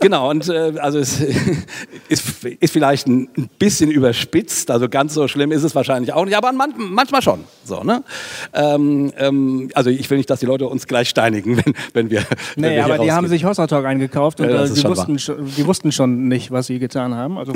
[0.00, 1.20] Genau, und äh, also es
[2.08, 6.36] ist, ist vielleicht ein bisschen überspitzt, also ganz so schlimm ist es wahrscheinlich auch nicht,
[6.36, 7.44] aber man, manchmal schon.
[7.64, 8.02] So, ne?
[8.52, 12.20] Ähm, ähm, also ich will nicht, dass die Leute uns gleich steinigen, wenn, wenn wir.
[12.56, 15.18] Nee, wenn wir aber die haben sich Hossa Talk eingekauft und ja, äh, die, wussten
[15.18, 17.38] schon, die wussten schon nicht, was sie getan haben.
[17.38, 17.52] Also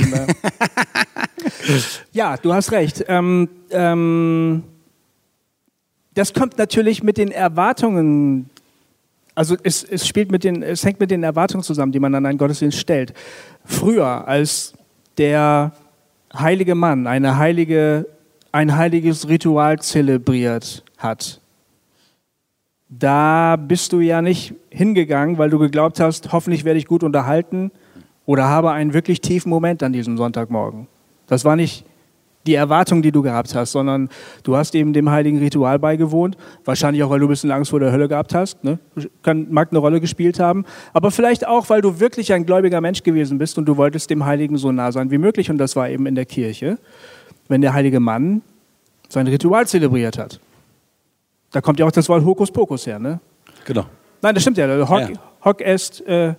[2.13, 3.05] ja, du hast recht.
[3.09, 4.65] Ähm, ähm,
[6.15, 8.51] das kommt natürlich mit den Erwartungen
[9.35, 12.27] also es, es, spielt mit den, es hängt mit den Erwartungen zusammen, die man an
[12.27, 13.15] einen Gottesdienst stellt.
[13.65, 14.75] Früher, als
[15.17, 15.73] der
[16.35, 18.07] heilige Mann, eine heilige
[18.53, 21.41] ein heiliges Ritual zelebriert hat,
[22.89, 27.71] da bist du ja nicht hingegangen, weil du geglaubt hast, hoffentlich werde ich gut unterhalten
[28.27, 30.89] oder habe einen wirklich tiefen Moment an diesem Sonntagmorgen.
[31.31, 31.85] Das war nicht
[32.47, 34.09] die Erwartung, die du gehabt hast, sondern
[34.43, 36.37] du hast eben dem heiligen Ritual beigewohnt.
[36.65, 38.65] Wahrscheinlich auch, weil du ein bisschen Angst vor der Hölle gehabt hast.
[38.65, 38.81] Ne?
[39.23, 40.65] Kann, mag eine Rolle gespielt haben.
[40.93, 44.25] Aber vielleicht auch, weil du wirklich ein gläubiger Mensch gewesen bist und du wolltest dem
[44.25, 45.51] Heiligen so nah sein wie möglich.
[45.51, 46.79] Und das war eben in der Kirche,
[47.47, 48.43] wenn der heilige Mann
[49.09, 50.41] sein Ritual zelebriert hat.
[51.53, 53.21] Da kommt ja auch das Wort Hokuspokus her, ne?
[53.65, 53.87] Genau.
[54.23, 54.89] Nein, das stimmt ja.
[54.89, 55.09] Hoc, ja.
[55.45, 56.35] hoc est äh,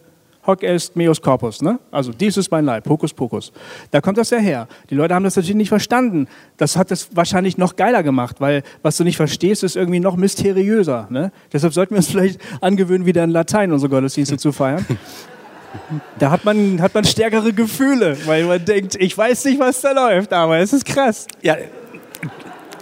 [0.46, 1.80] hoc est meus corpus, ne?
[1.92, 3.52] Also dies ist mein Leib, Hokus Pokus.
[3.92, 4.68] Da kommt das ja her.
[4.90, 6.28] Die Leute haben das natürlich nicht verstanden.
[6.58, 10.16] Das hat das wahrscheinlich noch geiler gemacht, weil was du nicht verstehst, ist irgendwie noch
[10.16, 11.08] mysteriöser.
[11.10, 11.32] Ne?
[11.54, 14.86] Deshalb sollten wir uns vielleicht angewöhnen, wieder in Latein unsere Gottesdienste zu feiern.
[16.20, 19.92] Da hat man, hat man stärkere Gefühle, weil man denkt, ich weiß nicht, was da
[19.92, 21.28] läuft, aber es ist krass.
[21.42, 21.56] Ja,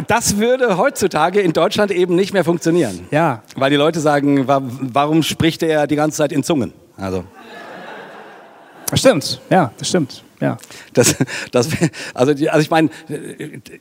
[0.07, 3.07] das würde heutzutage in Deutschland eben nicht mehr funktionieren.
[3.11, 3.43] Ja.
[3.55, 6.73] Weil die Leute sagen, warum spricht er die ganze Zeit in Zungen?
[6.97, 7.23] Also.
[8.89, 10.23] Das stimmt, ja, das stimmt.
[10.41, 10.57] Ja.
[10.93, 11.15] Das,
[11.51, 11.69] das,
[12.13, 12.89] also, die, also ich meine,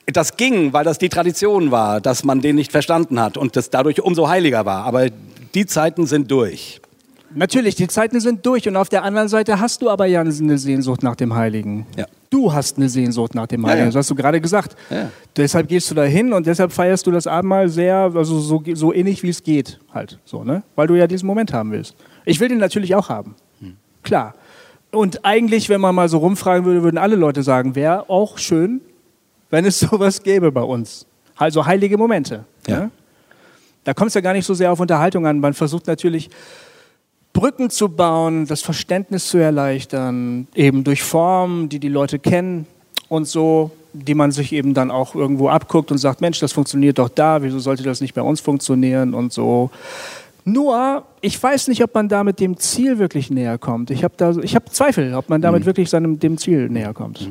[0.07, 3.71] das ging, weil das die Tradition war, dass man den nicht verstanden hat und das
[3.71, 4.85] dadurch umso heiliger war.
[4.85, 5.07] Aber
[5.55, 6.81] die Zeiten sind durch.
[7.35, 10.59] Natürlich, die Zeiten sind durch und auf der anderen Seite hast du aber ja eine
[10.59, 11.87] Sehnsucht nach dem Heiligen.
[11.97, 12.07] Ja.
[12.31, 13.91] Du hast eine Sehnsucht nach dem Heiligen, ja, ja.
[13.91, 14.77] das hast du gerade gesagt.
[15.37, 18.93] Deshalb gehst du da hin und deshalb feierst du das Abendmahl sehr, also so, so
[18.93, 20.63] innig wie es geht, halt so, ne?
[20.75, 21.95] Weil du ja diesen Moment haben willst.
[22.25, 23.77] Ich will den natürlich auch haben, hm.
[24.03, 24.35] klar.
[24.91, 28.81] Und eigentlich, wenn man mal so rumfragen würde, würden alle Leute sagen, wäre auch schön,
[29.51, 31.07] wenn es sowas gäbe bei uns.
[31.37, 32.45] Also heilige Momente.
[32.67, 32.81] Ja.
[32.81, 32.91] Ne?
[33.85, 35.41] Da kommt es ja gar nicht so sehr auf Unterhaltung an.
[35.41, 36.31] Man versucht natürlich
[37.33, 42.67] Brücken zu bauen, das Verständnis zu erleichtern, eben durch Formen, die die Leute kennen
[43.09, 46.99] und so, die man sich eben dann auch irgendwo abguckt und sagt, Mensch, das funktioniert
[46.99, 49.71] doch da, wieso sollte das nicht bei uns funktionieren und so.
[50.45, 53.91] Nur, ich weiß nicht, ob man damit dem Ziel wirklich näher kommt.
[53.91, 55.67] Ich habe hab Zweifel, ob man damit mhm.
[55.67, 57.31] wirklich seinem, dem Ziel näher kommt.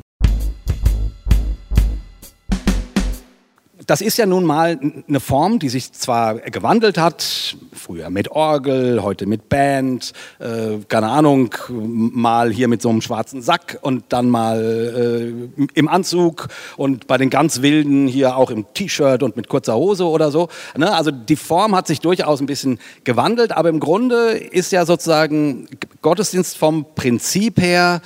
[3.87, 9.01] Das ist ja nun mal eine Form, die sich zwar gewandelt hat, früher mit Orgel,
[9.01, 14.29] heute mit Band, äh, keine Ahnung, mal hier mit so einem schwarzen Sack und dann
[14.29, 19.47] mal äh, im Anzug und bei den ganz Wilden hier auch im T-Shirt und mit
[19.47, 20.49] kurzer Hose oder so.
[20.75, 20.93] Ne?
[20.93, 25.69] Also die Form hat sich durchaus ein bisschen gewandelt, aber im Grunde ist ja sozusagen
[26.01, 28.01] Gottesdienst vom Prinzip her,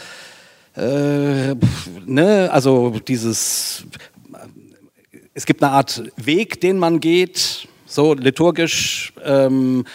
[0.75, 1.55] äh,
[2.05, 3.85] ne, also dieses
[5.33, 9.85] es gibt eine Art Weg, den man geht, so liturgisch, ähm,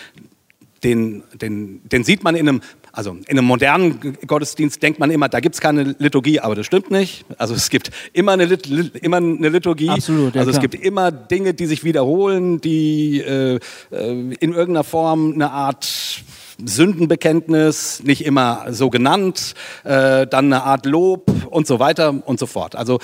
[0.85, 2.61] den, den, den sieht man in einem,
[2.93, 6.67] also in einem modernen Gottesdienst denkt man immer, da gibt es keine Liturgie, aber das
[6.67, 7.25] stimmt nicht.
[7.39, 9.91] Also es gibt immer eine, Lit immer eine Liturgie.
[9.91, 13.59] Absolut, ja, also es gibt immer Dinge, die sich wiederholen, die äh,
[13.91, 16.23] äh in irgendeiner Form eine Art
[16.65, 22.47] Sündenbekenntnis, nicht immer so genannt, äh, dann eine Art Lob und so weiter und so
[22.47, 22.77] fort.
[22.77, 22.99] Also,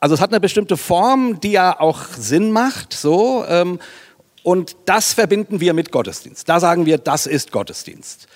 [0.00, 3.44] also es hat eine bestimmte Form, die ja auch Sinn macht, so.
[3.48, 3.78] Ähm,
[4.42, 6.48] und das verbinden wir mit Gottesdienst.
[6.48, 8.26] Da sagen wir, das ist Gottesdienst.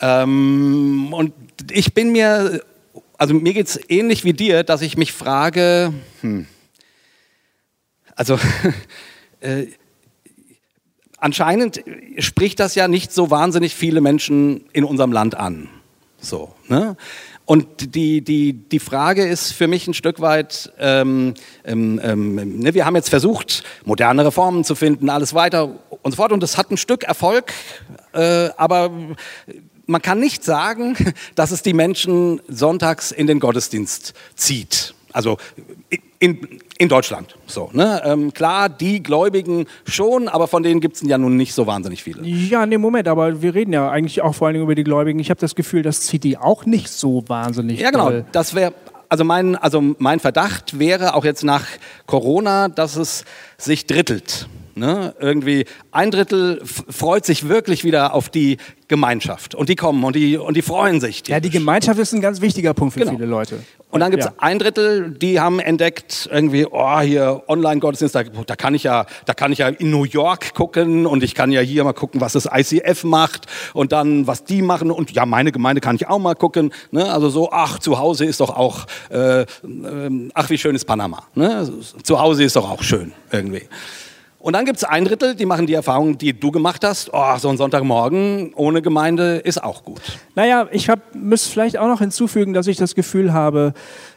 [0.00, 1.32] Ähm, und
[1.70, 2.62] ich bin mir,
[3.18, 6.46] also mir geht es ähnlich wie dir, dass ich mich frage, hm,
[8.14, 8.38] also
[9.40, 9.66] äh,
[11.20, 11.82] anscheinend
[12.18, 15.68] spricht das ja nicht so wahnsinnig viele Menschen in unserem Land an.
[16.18, 16.96] So, ne?
[17.46, 22.74] Und die, die, die Frage ist für mich ein Stück weit, ähm, ähm, ähm, ne,
[22.74, 26.30] wir haben jetzt versucht, moderne Reformen zu finden, alles weiter und so fort.
[26.30, 27.52] Und es hat ein Stück Erfolg,
[28.12, 28.92] äh, aber
[29.86, 30.96] man kann nicht sagen,
[31.34, 34.94] dass es die Menschen sonntags in den Gottesdienst zieht.
[35.12, 35.38] Also
[36.20, 37.34] in, in Deutschland.
[37.46, 38.02] So, ne?
[38.04, 42.04] Ähm, klar, die Gläubigen schon, aber von denen gibt es ja nun nicht so wahnsinnig
[42.04, 42.22] viele.
[42.22, 45.18] Ja, nee, Moment, aber wir reden ja eigentlich auch vor allen Dingen über die Gläubigen.
[45.18, 47.80] Ich habe das Gefühl, das zieht die auch nicht so wahnsinnig.
[47.80, 48.10] Ja, genau.
[48.10, 48.24] Doll.
[48.32, 48.74] Das wäre.
[49.08, 51.66] Also mein, also mein Verdacht wäre auch jetzt nach
[52.06, 53.24] Corona, dass es
[53.58, 54.46] sich drittelt.
[54.74, 55.14] Ne?
[55.20, 60.36] Irgendwie ein Drittel freut sich wirklich wieder auf die Gemeinschaft und die kommen und die,
[60.36, 61.22] und die freuen sich.
[61.28, 63.12] Ja, die Gemeinschaft ist ein ganz wichtiger Punkt für genau.
[63.12, 63.60] viele Leute.
[63.90, 64.34] Und dann gibt es ja.
[64.38, 69.34] ein Drittel, die haben entdeckt, irgendwie, oh, hier Online-Gottesdienst, da, da, kann ich ja, da
[69.34, 72.32] kann ich ja in New York gucken und ich kann ja hier mal gucken, was
[72.32, 76.20] das ICF macht und dann, was die machen und ja, meine Gemeinde kann ich auch
[76.20, 76.72] mal gucken.
[76.92, 77.12] Ne?
[77.12, 79.46] Also so, ach, zu Hause ist doch auch, äh, äh,
[80.34, 81.24] ach, wie schön ist Panama.
[81.34, 81.68] Ne?
[82.02, 83.62] Zu Hause ist doch auch schön irgendwie.
[84.40, 87.10] Und dann gibt es ein Drittel, die machen die Erfahrung, die du gemacht hast.
[87.12, 90.00] Oh, so ein Sonntagmorgen ohne Gemeinde ist auch gut.
[90.34, 93.74] Naja, ich müsste vielleicht auch noch hinzufügen, dass ich das Gefühl habe,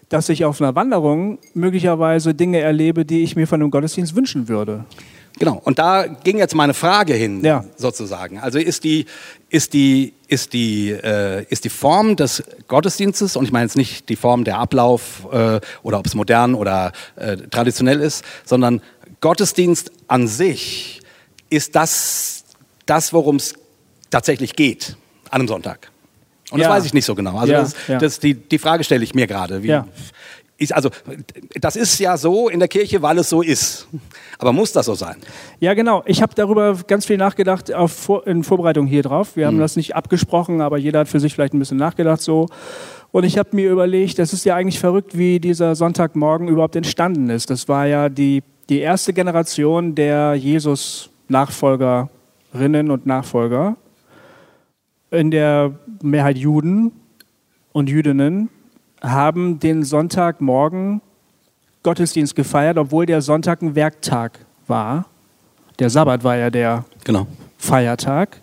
[0.08, 4.48] dass ich auf einer Wanderung möglicherweise Dinge erlebe, die ich mir von einem Gottesdienst wünschen
[4.48, 4.86] würde.
[5.40, 7.66] Genau, und da ging jetzt meine Frage hin, Ja.
[7.76, 8.38] sozusagen.
[8.38, 9.08] Also ist die,
[9.50, 14.10] ist, die, ist, die, äh, ist die Form des Gottesdienstes, und ich meine jetzt nicht
[14.10, 18.80] die Form der Ablauf äh, oder ob es modern oder äh, traditionell ist, sondern
[19.24, 21.00] Gottesdienst an sich,
[21.50, 22.44] ist das,
[22.86, 23.54] das worum es
[24.10, 24.98] tatsächlich geht
[25.30, 25.90] an einem Sonntag?
[26.52, 26.68] Und Ja.
[26.68, 27.38] das weiß ich nicht so genau.
[27.38, 27.98] Also Ja, das, ja.
[28.00, 29.64] das, die, die Frage stelle ich mir gerade.
[29.64, 29.72] Wie,
[30.72, 30.90] also,
[31.56, 33.88] das ist ja so in der Kirche, weil es so ist.
[34.40, 35.16] Aber muss das so sein?
[35.62, 36.04] Ja, genau.
[36.06, 39.38] Ich habe darüber ganz viel nachgedacht auf in Vorbereitung hier drauf.
[39.38, 42.48] Wir haben das nicht abgesprochen, aber jeder hat für sich vielleicht ein bisschen nachgedacht so.
[43.12, 47.30] Und ich habe mir überlegt, das ist ja eigentlich verrückt, wie dieser Sonntagmorgen überhaupt entstanden
[47.30, 47.50] ist.
[47.50, 53.76] Das war ja die, die erste Generation der Jesus-Nachfolgerinnen und Nachfolger.
[55.12, 56.91] In der Mehrheit Juden
[57.71, 58.49] und Jüdinnen
[59.02, 61.02] haben den Sonntagmorgen
[61.84, 65.06] Gottesdienst gefeiert, obwohl der Sonntag ein Werktag war.
[65.80, 67.28] Der Sabbat war ja der Genau.
[67.58, 68.39] Feiertag.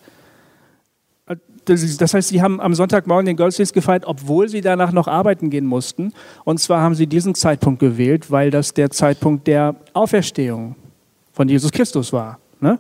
[1.71, 5.67] Das heißt, sie haben am Sonntagmorgen den Gottesdienst gefeiert, obwohl sie danach noch arbeiten gehen
[5.67, 6.13] mussten.
[6.45, 10.75] Und zwar haben sie diesen Zeitpunkt gewählt, weil das der Zeitpunkt der Auferstehung
[11.33, 12.39] von Jesus Christus war.
[12.61, 12.79] Ne?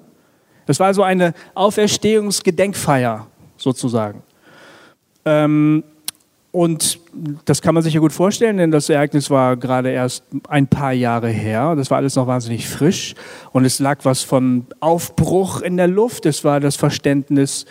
[0.66, 3.26] Das war also eine Auferstehungsgedenkfeier
[3.56, 4.22] sozusagen.
[5.24, 5.84] Ähm,
[6.52, 6.98] und
[7.44, 10.92] das kann man sich ja gut vorstellen, denn das Ereignis war gerade erst ein paar
[10.92, 11.76] Jahre her.
[11.76, 13.14] Das war alles noch wahnsinnig frisch.
[13.52, 16.26] Und es lag was von Aufbruch in der Luft.
[16.26, 17.66] Es war das Verständnis,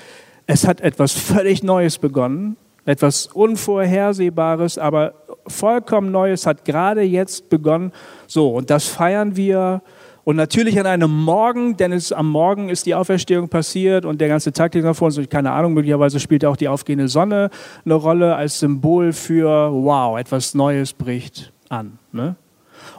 [0.49, 2.57] es hat etwas völlig Neues begonnen.
[2.83, 5.13] Etwas Unvorhersehbares, aber
[5.45, 7.91] vollkommen Neues hat gerade jetzt begonnen.
[8.25, 9.83] So, und das feiern wir.
[10.23, 14.27] Und natürlich an einem Morgen, denn es, am Morgen ist die Auferstehung passiert und der
[14.27, 15.19] ganze Tag liegt noch vor uns.
[15.29, 17.51] Keine Ahnung, möglicherweise spielt auch die aufgehende Sonne
[17.85, 21.99] eine Rolle als Symbol für, wow, etwas Neues bricht an.
[22.11, 22.35] Ne?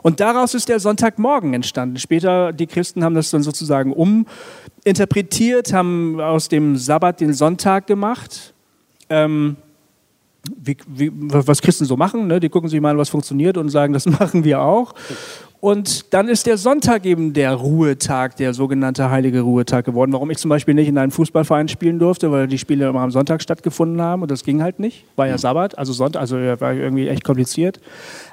[0.03, 1.99] Und daraus ist der Sonntagmorgen entstanden.
[1.99, 8.55] Später, die Christen haben das dann sozusagen uminterpretiert, haben aus dem Sabbat den Sonntag gemacht.
[9.09, 9.57] Ähm,
[10.57, 12.41] wie, wie, was Christen so machen, ne?
[12.41, 14.95] die gucken sich mal an, was funktioniert und sagen, das machen wir auch.
[15.61, 20.11] Und dann ist der Sonntag eben der Ruhetag, der sogenannte heilige Ruhetag geworden.
[20.15, 23.11] Warum ich zum Beispiel nicht in einem Fußballverein spielen durfte, weil die Spiele immer am
[23.11, 25.05] Sonntag stattgefunden haben und das ging halt nicht.
[25.17, 27.79] War ja Sabbat, also Sonntag, also war irgendwie echt kompliziert.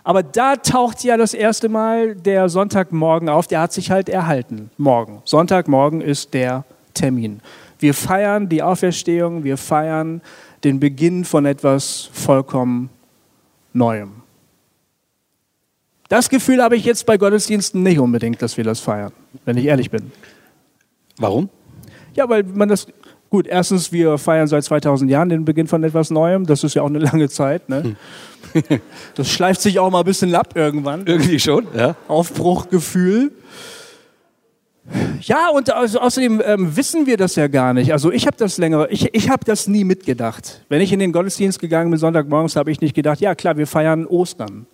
[0.05, 4.69] Aber da taucht ja das erste Mal der Sonntagmorgen auf, der hat sich halt erhalten.
[4.77, 5.21] Morgen.
[5.25, 6.63] Sonntagmorgen ist der
[6.93, 7.41] Termin.
[7.79, 10.21] Wir feiern die Auferstehung, wir feiern
[10.63, 12.89] den Beginn von etwas vollkommen
[13.73, 14.26] Neuem.
[16.09, 19.11] Das Gefühl habe ich jetzt bei Gottesdiensten nicht unbedingt, dass wir das feiern,
[19.45, 20.11] wenn ich ehrlich bin.
[21.17, 21.49] Warum?
[22.15, 22.87] Ja, weil man das.
[23.29, 26.45] Gut, erstens, wir feiern seit 2000 Jahren den Beginn von etwas Neuem.
[26.45, 27.67] Das ist ja auch eine lange Zeit.
[27.69, 27.95] Ne?
[29.15, 31.05] Das schleift sich auch mal ein bisschen ab irgendwann.
[31.05, 31.95] Irgendwie schon, ja.
[32.07, 33.31] Aufbruchgefühl.
[35.21, 37.91] Ja, und also außerdem ähm, wissen wir das ja gar nicht.
[37.91, 40.63] Also ich habe das länger, ich, ich habe das nie mitgedacht.
[40.69, 43.67] Wenn ich in den Gottesdienst gegangen bin Sonntagmorgens, habe ich nicht gedacht, ja klar, wir
[43.67, 44.65] feiern Ostern.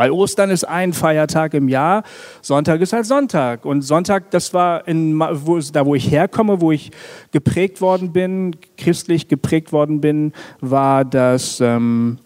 [0.00, 2.04] Weil Ostern ist ein Feiertag im Jahr,
[2.40, 3.66] Sonntag ist halt Sonntag.
[3.66, 6.90] Und Sonntag, das war in, wo, da, wo ich herkomme, wo ich
[7.32, 10.32] geprägt worden bin, christlich geprägt worden bin,
[10.62, 12.16] war das ähm,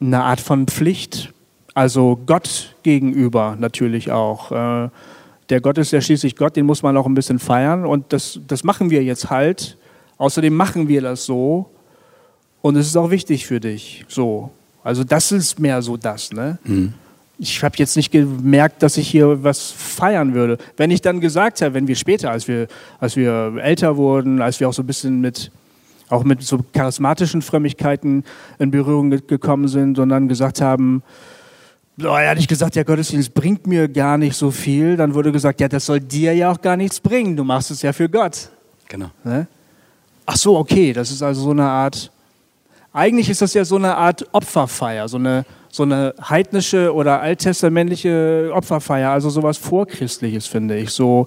[0.00, 1.32] eine Art von Pflicht.
[1.74, 4.52] Also Gott gegenüber natürlich auch.
[4.52, 4.88] Äh,
[5.50, 7.84] der Gott ist ja schließlich Gott, den muss man auch ein bisschen feiern.
[7.84, 9.76] Und das, das machen wir jetzt halt.
[10.18, 11.68] Außerdem machen wir das so.
[12.60, 14.04] Und es ist auch wichtig für dich.
[14.06, 14.52] So.
[14.84, 16.58] Also das ist mehr so das, ne?
[17.38, 20.58] Ich habe jetzt nicht gemerkt, dass ich hier was feiern würde.
[20.76, 22.68] Wenn ich dann gesagt habe, wenn wir später, als wir,
[23.00, 25.50] als wir älter wurden, als wir auch so ein bisschen mit,
[26.08, 28.22] auch mit so charismatischen Frömmigkeiten
[28.60, 31.02] in Berührung ge- gekommen sind und dann gesagt haben,
[31.96, 35.68] so, ehrlich gesagt, der Gottesdienst bringt mir gar nicht so viel, dann wurde gesagt, ja,
[35.68, 38.50] das soll dir ja auch gar nichts bringen, du machst es ja für Gott.
[38.88, 39.10] Genau.
[39.24, 39.46] Ne?
[40.26, 42.11] Ach so, okay, das ist also so eine Art.
[42.92, 48.50] Eigentlich ist das ja so eine Art Opferfeier, so eine, so eine heidnische oder alttestamentliche
[48.52, 50.90] Opferfeier, also sowas Vorchristliches, finde ich.
[50.90, 51.26] So,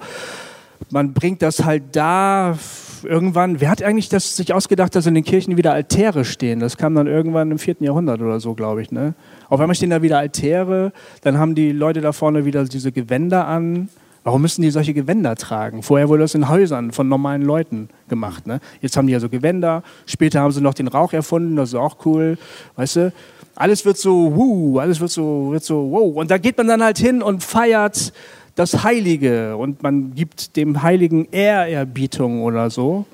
[0.91, 2.57] man bringt das halt da
[3.03, 3.61] irgendwann.
[3.61, 6.59] Wer hat eigentlich das sich ausgedacht, dass in den Kirchen wieder Altäre stehen?
[6.59, 8.91] Das kam dann irgendwann im vierten Jahrhundert oder so, glaube ich.
[8.91, 9.15] Ne?
[9.49, 13.47] Auf einmal stehen da wieder Altäre, dann haben die Leute da vorne wieder diese Gewänder
[13.47, 13.89] an.
[14.25, 15.83] Warum müssen die solche Gewänder tragen?
[15.83, 18.47] Vorher wurde das in Häusern von normalen Leuten gemacht.
[18.47, 18.59] Ne?
[18.81, 19.83] Jetzt haben die ja so Gewänder.
[20.07, 22.39] Später haben sie noch den Rauch erfunden, das ist auch cool.
[22.75, 23.13] Weißt du?
[23.53, 26.15] Alles wird so, wuh, alles wird so, wird so, wow.
[26.15, 28.13] Und da geht man dann halt hin und feiert
[28.55, 33.05] das Heilige und man gibt dem Heiligen Ehrerbietung oder so.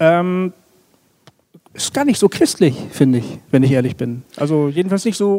[0.00, 0.54] Ähm,
[1.74, 4.22] ist gar nicht so christlich, finde ich, wenn ich ehrlich bin.
[4.36, 5.34] Also jedenfalls nicht so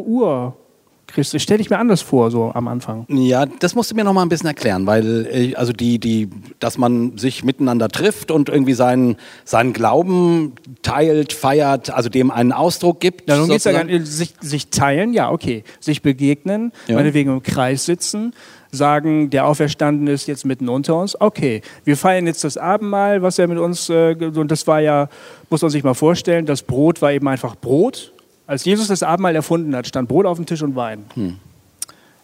[1.08, 1.42] urchristlich.
[1.42, 3.06] Stelle ich mir anders vor, so am Anfang.
[3.08, 6.28] Ja, das musst du mir noch mal ein bisschen erklären, weil äh, also die, die,
[6.60, 12.52] dass man sich miteinander trifft und irgendwie seinen, seinen Glauben teilt, feiert, also dem einen
[12.52, 13.28] Ausdruck gibt.
[13.28, 14.06] Ja, darum geht es ja gar nicht.
[14.06, 15.64] Sich, sich teilen, ja, okay.
[15.80, 16.96] Sich begegnen, Ja.
[16.96, 18.34] meinetwegen im Kreis sitzen,
[18.70, 21.18] sagen, der Auferstandene ist jetzt mitten unter uns.
[21.18, 25.08] Okay, wir feiern jetzt das Abendmahl, was er mit uns, äh, und das war ja,
[25.48, 28.12] muss man sich mal vorstellen, das Brot war eben einfach Brot.
[28.48, 31.04] Als Jesus das Abendmahl erfunden hat, stand Brot auf dem Tisch und Wein.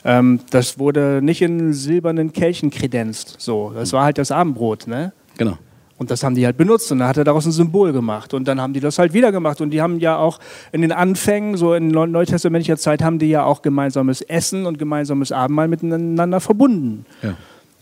[0.05, 3.37] Ähm, das wurde nicht in silbernen Kelchen kredenzt.
[3.39, 5.13] So, das war halt das Abendbrot, ne?
[5.37, 5.59] Genau.
[5.97, 8.35] Und das haben die halt benutzt und dann hat er daraus ein Symbol gemacht.
[8.35, 9.61] Und dann haben die das halt wieder gemacht.
[9.61, 10.41] Und die haben ja auch
[10.73, 14.79] in den Anfängen, so in neu- neutestamentlicher Zeit, haben die ja auch gemeinsames Essen und
[14.79, 17.07] gemeinsames Abendmahl miteinander verbunden.
[17.23, 17.35] Ja.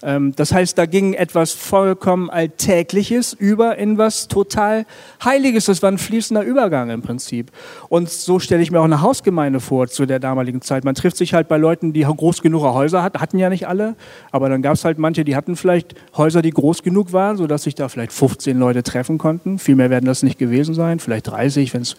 [0.03, 4.85] Ähm, das heißt, da ging etwas vollkommen Alltägliches über in was total
[5.25, 5.67] Heiliges.
[5.67, 7.51] Das war ein fließender Übergang im Prinzip.
[7.89, 10.85] Und so stelle ich mir auch eine Hausgemeinde vor zu der damaligen Zeit.
[10.85, 13.21] Man trifft sich halt bei Leuten, die groß genug Häuser hatten.
[13.21, 13.95] Hatten ja nicht alle,
[14.31, 17.63] aber dann gab es halt manche, die hatten vielleicht Häuser, die groß genug waren, sodass
[17.63, 19.59] sich da vielleicht 15 Leute treffen konnten.
[19.59, 21.97] Viel mehr werden das nicht gewesen sein, vielleicht 30, wenn es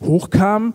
[0.00, 0.74] hochkam.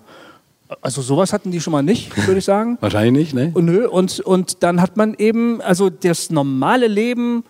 [0.82, 2.78] Also sowas hatten die schon mal nicht, würde ich sagen.
[2.82, 3.52] Wahrscheinlich nicht, ne?
[3.54, 7.44] Und, nö, und, und dann hat man eben, also das normale Leben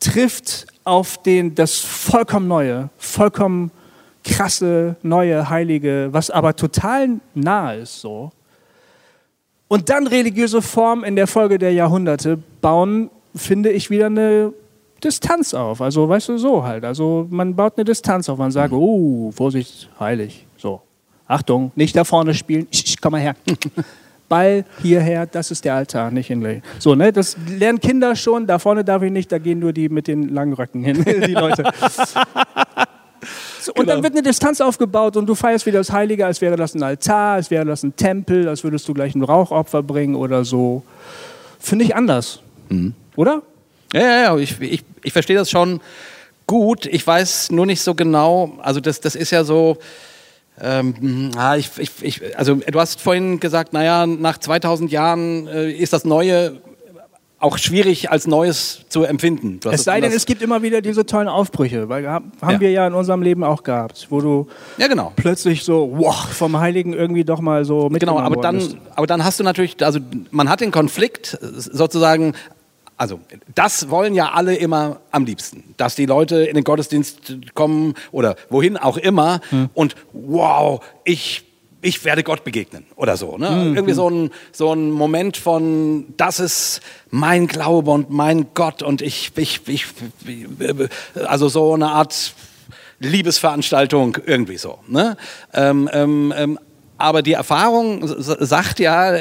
[0.00, 3.70] trifft auf den, das vollkommen Neue, vollkommen
[4.24, 8.32] krasse, neue, heilige, was aber total nah ist so.
[9.68, 14.52] Und dann religiöse Formen in der Folge der Jahrhunderte bauen, finde ich, wieder eine
[15.02, 15.80] Distanz auf.
[15.80, 16.84] Also, weißt du, so halt.
[16.84, 18.38] Also, man baut eine Distanz auf.
[18.38, 20.46] Man sagt, oh, Vorsicht, heilig.
[20.56, 20.82] So.
[21.30, 22.66] Achtung, nicht da vorne spielen.
[23.00, 23.36] Komm mal her.
[24.28, 26.62] Ball hierher, das ist der Altar, nicht hinlegen.
[26.78, 28.46] So, ne, das lernen Kinder schon.
[28.46, 31.34] Da vorne darf ich nicht, da gehen nur die mit den langen Röcken hin, die
[31.34, 31.64] Leute.
[33.60, 36.56] So, und dann wird eine Distanz aufgebaut und du feierst wieder das Heilige, als wäre
[36.56, 40.16] das ein Altar, als wäre das ein Tempel, als würdest du gleich ein Rauchopfer bringen
[40.16, 40.82] oder so.
[41.58, 42.40] Finde ich anders.
[43.14, 43.42] Oder?
[43.92, 45.80] Ja, ja, ja, ich, ich, ich verstehe das schon
[46.46, 46.86] gut.
[46.86, 49.76] Ich weiß nur nicht so genau, also das, das ist ja so,
[50.60, 55.70] ähm, ah, ich, ich, ich, also du hast vorhin gesagt, naja, nach 2000 Jahren äh,
[55.70, 56.60] ist das Neue
[57.38, 59.60] auch schwierig als Neues zu empfinden.
[59.72, 62.60] Es sei denn, es gibt immer wieder diese tollen Aufbrüche, weil haben Ja.
[62.60, 65.12] wir ja in unserem Leben auch gehabt, wo du Ja, genau.
[65.16, 68.76] plötzlich so wow, vom Heiligen irgendwie doch mal so Genau, mitgenommen aber worden dann, bist.
[68.94, 72.34] aber dann hast du natürlich, also man hat den Konflikt sozusagen,
[73.00, 73.18] also
[73.54, 78.36] das wollen ja alle immer am liebsten, dass die Leute in den Gottesdienst kommen oder
[78.50, 79.40] wohin auch immer
[79.72, 81.46] und wow, ich
[81.80, 83.38] ich werde Gott begegnen oder so.
[83.38, 83.72] Ne?
[83.74, 89.00] Irgendwie so ein, so ein Moment von, das ist mein Glaube und mein Gott und
[89.00, 89.86] ich, ich, ich,
[91.26, 92.34] also so eine Art
[92.98, 94.78] Liebesveranstaltung irgendwie so.
[94.88, 95.16] Ne?
[95.54, 96.58] Ähm, ähm, ähm,
[97.00, 99.14] aber die Erfahrung sagt ja,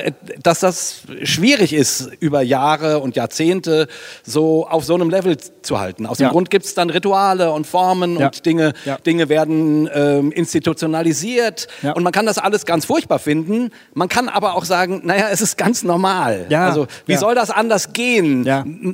[0.44, 3.88] dass das schwierig ist, über Jahre und Jahrzehnte
[4.24, 6.06] so auf so einem Level zu halten.
[6.06, 6.30] Aus dem Ja.
[6.32, 8.28] Grund gibt es dann Rituale und Formen Ja.
[8.28, 8.98] und Dinge, Ja.
[8.98, 11.68] Dinge werden ähm, institutionalisiert.
[11.96, 13.72] Und man kann das alles ganz furchtbar finden.
[13.94, 16.48] Man kann aber auch sagen, naja, es ist ganz normal.
[16.52, 18.48] Also wie soll das anders gehen?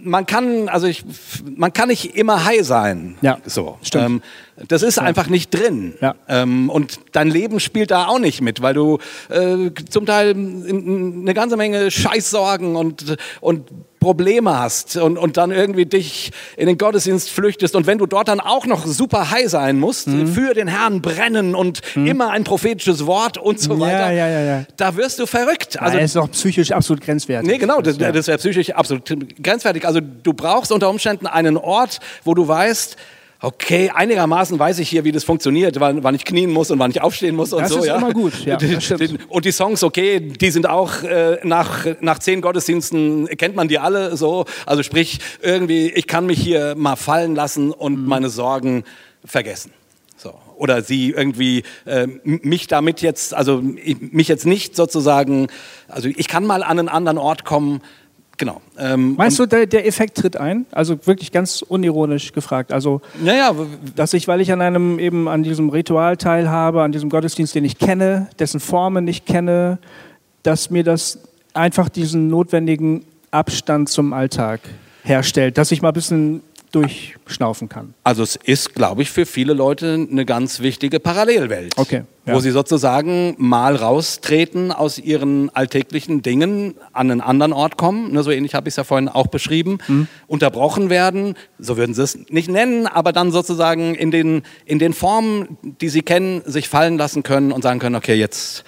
[0.04, 1.04] Man kann, also ich,
[1.56, 3.18] man kann nicht immer high sein.
[3.22, 3.38] Ja.
[3.46, 3.78] So.
[3.82, 4.06] Stimmt.
[4.06, 4.22] Ähm,
[4.68, 5.96] das ist einfach nicht drin.
[6.02, 6.16] Ja.
[6.30, 11.34] Ähm, und dein Leben spielt da auch nicht mit, weil du äh, zum Teil eine
[11.34, 13.68] ganze Menge Scheißsorgen und, und
[14.00, 18.28] Probleme hast und, und dann irgendwie dich in den Gottesdienst flüchtest und wenn du dort
[18.28, 20.28] dann auch noch super high sein musst, Mhm.
[20.28, 24.96] für den Herrn brennen und immer ein prophetisches Wort und so weiter, ja, ja, da
[24.96, 25.82] wirst du verrückt.
[25.82, 27.50] Also, er ist doch psychisch absolut grenzwertig.
[27.50, 28.12] Nee, genau, das, Ja.
[28.12, 29.04] das wäre psychisch absolut
[29.42, 29.86] grenzwertig.
[29.88, 32.98] Also du brauchst unter Umständen einen Ort, wo du weißt,
[33.46, 36.92] okay, einigermaßen weiß ich hier, wie das funktioniert, wann, wann ich knien muss und wann
[36.92, 37.80] ich aufstehen muss und Das so.
[37.80, 37.98] ist ja.
[37.98, 38.92] immer gut, ja, das
[39.30, 43.80] und die Songs, okay, die sind auch äh, nach, nach zehn Gottesdiensten, kennt man die
[43.80, 44.46] alle so.
[44.66, 48.06] Also sprich, irgendwie, ich kann mich hier mal fallen lassen und Mhm.
[48.08, 48.84] meine Sorgen
[49.24, 49.72] vergessen.
[50.18, 50.34] So.
[50.58, 55.48] Oder sie irgendwie äh, mich damit jetzt, also ich, mich jetzt nicht sozusagen,
[55.88, 57.82] also ich kann mal an einen anderen Ort kommen.
[58.38, 58.62] Genau.
[58.78, 60.66] Ähm, Meinst du, der, der Effekt tritt ein?
[60.72, 62.74] Also wirklich ganz unironisch gefragt.
[62.74, 63.56] Also, Naja,
[63.96, 67.64] dass ich, weil ich an einem eben an diesem Ritual teilhabe, an diesem Gottesdienst, den
[67.64, 69.78] ich kenne, dessen Formen nicht kenne,
[70.44, 71.20] dass mir das
[71.54, 74.60] einfach diesen notwendigen Abstand zum Alltag
[75.04, 76.42] herstellt, dass ich mal ein bisschen
[76.76, 77.94] durchschnaufen kann.
[78.04, 81.74] Also es ist, glaube ich, für viele Leute eine ganz wichtige Parallelwelt.
[81.78, 82.34] Okay, ja.
[82.36, 88.24] Wo sie sozusagen mal raustreten aus ihren alltäglichen Dingen, an einen anderen Ort kommen, ne,
[88.24, 90.08] so ähnlich habe ich es ja vorhin auch beschrieben, Mhm.
[90.28, 94.94] unterbrochen werden, so würden sie es nicht nennen, aber dann sozusagen in den, in den
[94.94, 98.64] Formen, die sie kennen, sich fallen lassen können und sagen können, okay, jetzt,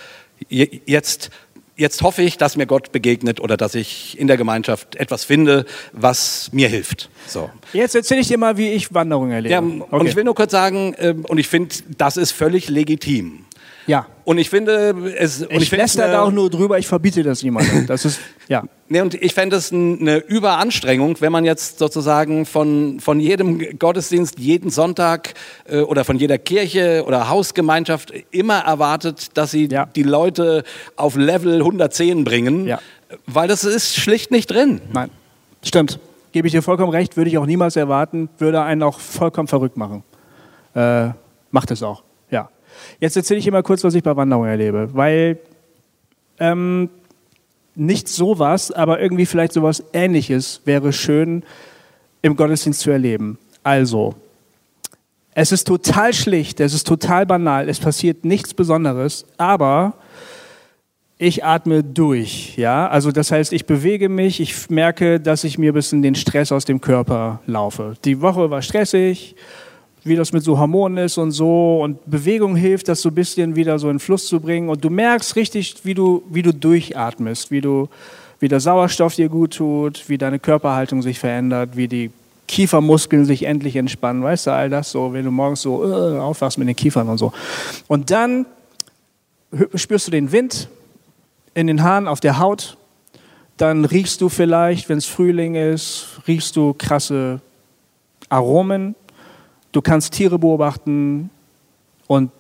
[0.49, 1.29] je- jetzt
[1.77, 5.65] Jetzt hoffe ich, dass mir Gott begegnet oder dass ich in der Gemeinschaft etwas finde,
[5.93, 7.07] was mir hilft.
[7.27, 7.51] So.
[7.71, 9.53] Jetzt erzähle ich dir mal, wie ich Wanderungen erlebe.
[9.53, 13.45] Ja, und ich will nur kurz sagen, ähm, und ich finde, das ist völlig legitim.
[13.87, 14.05] Ja.
[14.25, 15.41] Und ich finde es.
[15.41, 17.85] Und Ich, finde es läster eine- da auch nur drüber, ich verbiete das niemandem.
[17.87, 18.63] Das ist, ja.
[18.89, 24.37] Nee, und ich fände es eine Überanstrengung, wenn man jetzt sozusagen von, von jedem Gottesdienst,
[24.39, 25.33] jeden Sonntag
[25.69, 29.85] äh, oder von jeder Kirche oder Hausgemeinschaft immer erwartet, dass sie Ja.
[29.87, 30.63] die Leute
[30.95, 32.79] auf Level 110 bringen, Ja.
[33.25, 34.81] weil das ist schlicht nicht drin.
[34.93, 35.09] Nein.
[35.63, 35.99] Stimmt.
[36.33, 39.75] Gebe ich dir vollkommen recht, würde ich auch niemals erwarten, würde einen auch vollkommen verrückt
[39.77, 40.03] machen.
[40.75, 41.09] Äh,
[41.51, 42.03] macht es auch.
[42.99, 45.37] Jetzt erzähle ich dir mal kurz, was ich bei Wanderungen erlebe, weil
[46.39, 46.89] ähm,
[47.75, 51.43] nicht sowas, aber irgendwie vielleicht sowas Ähnliches wäre schön
[52.21, 53.37] im Gottesdienst zu erleben.
[53.63, 54.15] Also,
[55.33, 59.93] es ist total schlicht, es ist total banal, es passiert nichts Besonderes, aber
[61.19, 62.87] ich atme durch, ja.
[62.87, 66.51] Also das heißt, ich bewege mich, ich merke, dass ich mir ein bisschen den Stress
[66.51, 67.95] aus dem Körper laufe.
[68.05, 69.35] Die Woche war stressig,
[70.07, 71.81] wie das mit so Hormonen ist und so.
[71.81, 74.69] Und Bewegung hilft, das so ein bisschen wieder so in Fluss zu bringen.
[74.69, 77.89] Und du merkst richtig, wie du, wie du durchatmest, wie du,
[78.39, 82.11] wie der Sauerstoff dir gut tut, wie deine Körperhaltung sich verändert, wie die
[82.47, 84.23] Kiefermuskeln sich endlich entspannen.
[84.23, 87.17] Weißt du, all das so, wenn du morgens so äh, aufwachst mit den Kiefern und
[87.17, 87.33] so.
[87.87, 88.45] Und dann
[89.75, 90.69] spürst du den Wind
[91.53, 92.77] in den Haaren, auf der Haut.
[93.57, 97.41] Dann riechst du vielleicht, wenn es Frühling ist, riechst du krasse
[98.29, 98.95] Aromen.
[99.77, 101.29] Du kannst Tiere beobachten
[102.07, 102.31] und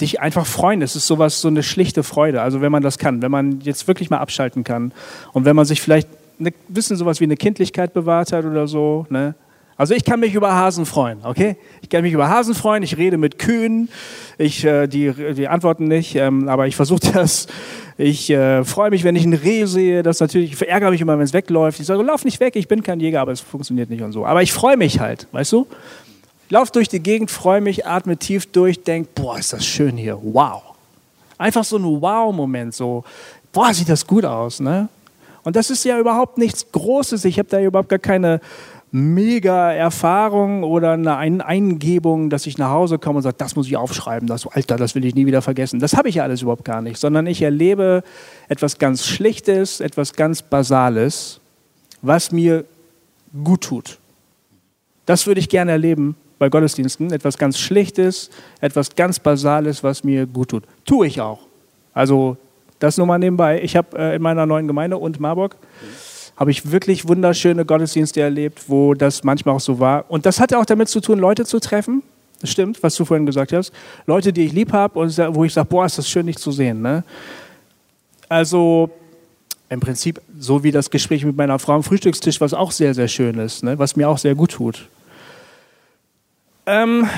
[0.00, 0.80] dich einfach freuen.
[0.80, 2.40] Es ist sowas, so eine schlichte Freude.
[2.40, 4.92] Also wenn man das kann, wenn man jetzt wirklich mal abschalten kann
[5.34, 6.08] und wenn man sich vielleicht
[6.40, 9.04] ein bisschen sowas wie eine Kindlichkeit bewahrt hat oder so.
[9.10, 9.34] Ne?
[9.76, 11.58] Also ich kann mich über Hasen freuen, okay?
[11.82, 12.82] Ich kann mich über Hasen freuen.
[12.82, 13.90] Ich rede mit Kühen.
[14.38, 17.46] Ich, äh, die, die antworten nicht, ähm, aber ich versuche das.
[17.98, 20.02] Ich äh, freue mich, wenn ich ein Reh sehe.
[20.02, 21.78] Das natürlich, ich ärgere mich immer, wenn es wegläuft.
[21.78, 24.24] Ich sage, lauf nicht weg, ich bin kein Jäger, aber es funktioniert nicht und so.
[24.24, 25.66] Aber ich freue mich halt, weißt du?
[26.48, 29.98] Ich laufe durch die Gegend, freue mich, atme tief durch, denke, boah, ist das schön
[29.98, 30.18] hier.
[30.22, 30.62] Wow.
[31.36, 33.04] Einfach so ein Wow-Moment, so,
[33.52, 34.88] boah, sieht das gut aus, ne?
[35.42, 37.26] Und das ist ja überhaupt nichts Großes.
[37.26, 38.40] Ich habe da überhaupt gar keine
[38.90, 43.66] mega Erfahrung oder eine Ein Eingebung, dass ich nach Hause komme und sage, das muss
[43.66, 45.80] ich aufschreiben, das, Alter, das will ich nie wieder vergessen.
[45.80, 48.02] Das habe ich ja alles überhaupt gar nicht, sondern ich erlebe
[48.48, 51.40] etwas ganz Schlichtes, etwas ganz Basales,
[52.00, 52.64] was mir
[53.44, 53.98] gut tut.
[55.04, 57.12] Das würde ich gerne erleben bei Gottesdiensten.
[57.12, 58.30] Etwas ganz Schlichtes,
[58.60, 60.64] etwas ganz Basales, was mir gut tut.
[60.84, 61.40] Tue ich auch.
[61.94, 62.36] Also
[62.78, 63.60] das nur mal nebenbei.
[63.62, 65.56] Ich habe äh, in meiner neuen Gemeinde und Marburg
[66.36, 70.04] habe ich wirklich wunderschöne Gottesdienste erlebt, wo das manchmal auch so war.
[70.08, 72.02] Und das hatte auch damit zu tun, Leute zu treffen.
[72.40, 73.72] Das stimmt, was du vorhin gesagt hast.
[74.06, 76.52] Leute, die ich lieb habe und wo ich sage, boah, ist das schön, dich zu
[76.52, 76.80] sehen.
[76.80, 77.02] Ne?
[78.28, 78.90] Also
[79.68, 83.08] im Prinzip so wie das Gespräch mit meiner Frau am Frühstückstisch, was auch sehr, sehr
[83.08, 83.76] schön ist, ne?
[83.78, 84.88] was mir auch sehr gut tut.
[86.68, 87.08] Ähm,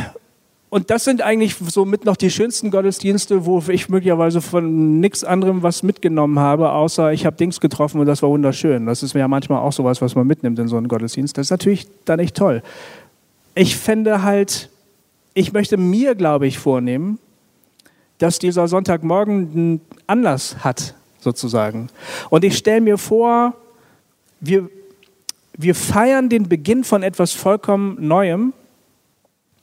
[0.70, 5.24] und das sind eigentlich so mit noch die schönsten Gottesdienste, wo ich möglicherweise von nichts
[5.24, 8.86] anderem was mitgenommen habe, außer ich habe Dings getroffen und das war wunderschön.
[8.86, 11.36] Das ist mir ja manchmal auch sowas, was man mitnimmt in so einen Gottesdienst.
[11.36, 12.62] Das ist natürlich dann echt toll.
[13.56, 14.70] Ich fände halt,
[15.34, 17.18] ich möchte mir, glaube ich, vornehmen,
[18.18, 21.88] dass dieser Sonntagmorgen einen Anlass hat, sozusagen.
[22.28, 23.54] Und ich stelle mir vor,
[24.38, 24.68] wir,
[25.58, 28.52] wir feiern den Beginn von etwas vollkommen Neuem.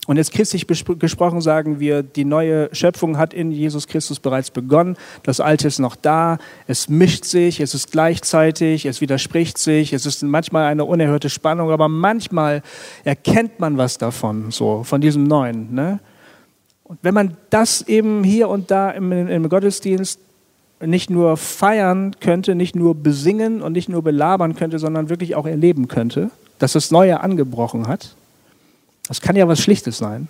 [0.08, 4.96] Und jetzt christlich gesprochen sagen wir, die neue Schöpfung hat in Jesus Christus bereits begonnen.
[5.24, 6.38] Das Alte ist noch da.
[6.66, 9.92] Es mischt sich, es ist gleichzeitig, es widerspricht sich.
[9.92, 12.64] Es ist manchmal eine unerhörte Spannung, aber manchmal
[13.04, 15.76] erkennt man was davon, so von diesem Neuen.
[15.76, 16.00] Ne?
[16.86, 20.22] Und wenn man das eben hier und da im, im Gottesdienst
[20.80, 25.46] nicht nur feiern könnte, nicht nur besingen und nicht nur belabern könnte, sondern wirklich auch
[25.48, 28.16] erleben könnte, dass das Neue angebrochen hat,
[29.08, 30.28] das kann ja was Schlichtes sein,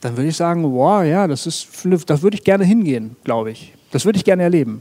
[0.00, 1.68] dann würde ich sagen, wow, ja, das ist,
[2.06, 3.72] das würde ich gerne hingehen, glaube ich.
[3.90, 4.80] Das würde ich gerne erleben.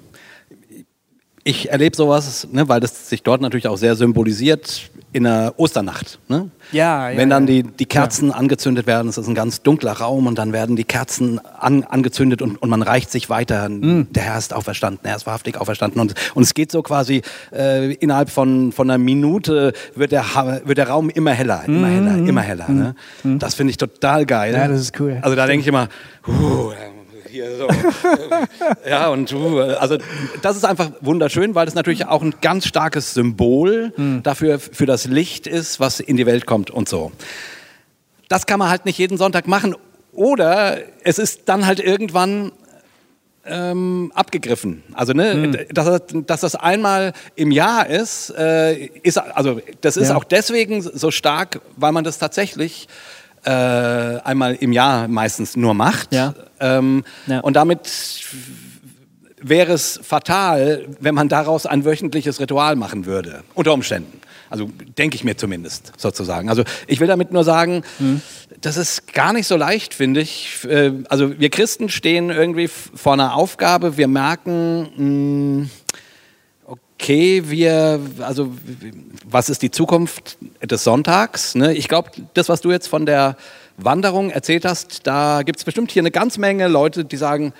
[1.44, 6.20] ich erlebe sowas, ne, weil das sich dort natürlich auch sehr symbolisiert in der Osternacht.
[6.28, 6.50] Ne?
[6.74, 7.62] Ja, ja, Wenn dann ja.
[7.62, 10.84] die, die Kerzen angezündet werden, es ist ein ganz dunkler Raum und dann werden die
[10.84, 13.70] Kerzen an, angezündet und, und man reicht sich weiter.
[13.70, 14.08] Mhm.
[14.12, 16.02] Der Herr ist auferstanden, er ist wahrhaftig auferstanden.
[16.02, 17.22] Und, und es geht so quasi
[17.54, 20.26] äh, innerhalb von, von einer Minute wird der,
[20.66, 22.70] wird der Raum immer heller, immer heller, immer heller.
[22.70, 22.96] Ne?
[23.24, 24.52] Das finde ich total geil.
[24.52, 24.58] Mhm.
[24.58, 25.18] Ja, das ist cool.
[25.22, 25.88] Also da denke ich immer,
[26.28, 26.74] huh,
[27.36, 27.68] hier so.
[28.90, 29.98] ja, und uh, also
[30.42, 34.24] das ist einfach wunderschön, weil das natürlich auch ein ganz starkes Symbol Hm.
[34.24, 37.12] dafür für das Licht ist, was in die Welt kommt und so.
[38.28, 39.76] Das kann man halt nicht jeden Sonntag machen.
[40.14, 42.52] Oder es ist dann halt irgendwann
[43.48, 44.82] ähm, abgegriffen.
[44.94, 45.58] Also ne, Hm.
[45.72, 50.16] dass, das- dass das einmal im Jahr ist, äh, ist also das ist Ja.
[50.16, 52.88] auch deswegen so stark, weil man das tatsächlich
[53.46, 56.14] äh, einmal im Jahr meistens nur macht.
[56.14, 56.34] Ja.
[56.60, 57.40] Ähm, Ja.
[57.42, 57.90] Und damit
[59.42, 63.44] wäre es fatal, wenn man daraus ein wöchentliches Ritual machen würde.
[63.54, 64.20] Unter Umständen.
[64.50, 66.50] Also denke ich mir zumindest sozusagen.
[66.50, 67.84] Also ich will damit nur sagen,
[68.62, 70.64] das ist gar nicht so leicht, finde ich.
[70.66, 73.98] Äh, Also wir Christen stehen irgendwie vor einer Aufgabe.
[73.98, 74.88] Wir merken,
[75.66, 75.70] mh,
[77.00, 78.52] okay, wir, also
[79.26, 81.56] was ist die Zukunft des Sonntags?
[81.56, 81.74] Ne?
[81.74, 83.36] Ich glaube, das, was du jetzt von der
[83.78, 87.54] Wanderung erzählt hast, da gibt es bestimmt hier eine ganz Menge Leute, die sagen,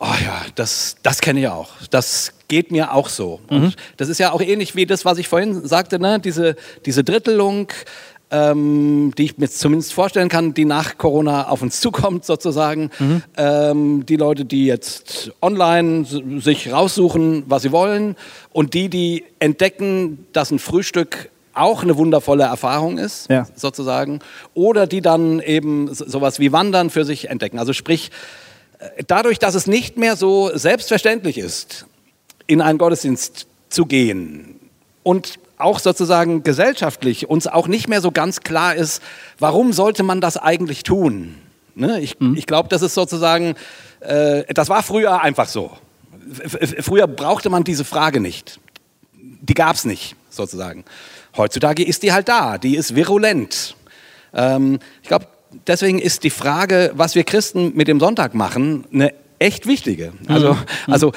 [0.00, 1.70] oh ja, das, das kenne ich auch.
[1.90, 3.40] Das geht mir auch so.
[3.48, 6.18] Und das ist ja auch ähnlich wie das, was ich vorhin sagte, ne?
[6.18, 7.68] diese, diese Drittelung,
[8.34, 12.90] ähm, die ich mir zumindest vorstellen kann, die nach Corona auf uns zukommt sozusagen.
[13.36, 16.04] Ähm, die Leute, die jetzt online
[16.40, 18.16] sich raussuchen, was sie wollen
[18.52, 23.46] und die, die entdecken, dass ein Frühstück auch eine wundervolle Erfahrung ist, Ja.
[23.54, 24.18] sozusagen.
[24.54, 27.60] Oder die dann eben so- sowas wie Wandern für sich entdecken.
[27.60, 28.10] Also sprich,
[28.80, 31.86] äh, dadurch, dass es nicht mehr so selbstverständlich ist,
[32.48, 34.56] in einen Gottesdienst zu gehen
[35.04, 39.02] und auch sozusagen gesellschaftlich uns auch nicht mehr so ganz klar ist,
[39.38, 41.36] warum sollte man das eigentlich tun?
[41.74, 42.00] Ne?
[42.00, 43.54] Ich, ich glaube, das ist sozusagen,
[44.00, 45.70] äh, das war früher einfach so.
[46.42, 48.58] F- früher brauchte man diese Frage nicht.
[49.12, 50.84] Die gab es nicht, sozusagen.
[51.36, 53.76] Heutzutage ist die halt da, die ist virulent.
[54.32, 55.26] Ähm, ich glaube,
[55.66, 60.12] deswegen ist die Frage, was wir Christen mit dem Sonntag machen, eine echt wichtige.
[60.28, 60.56] Also,
[60.86, 61.12] also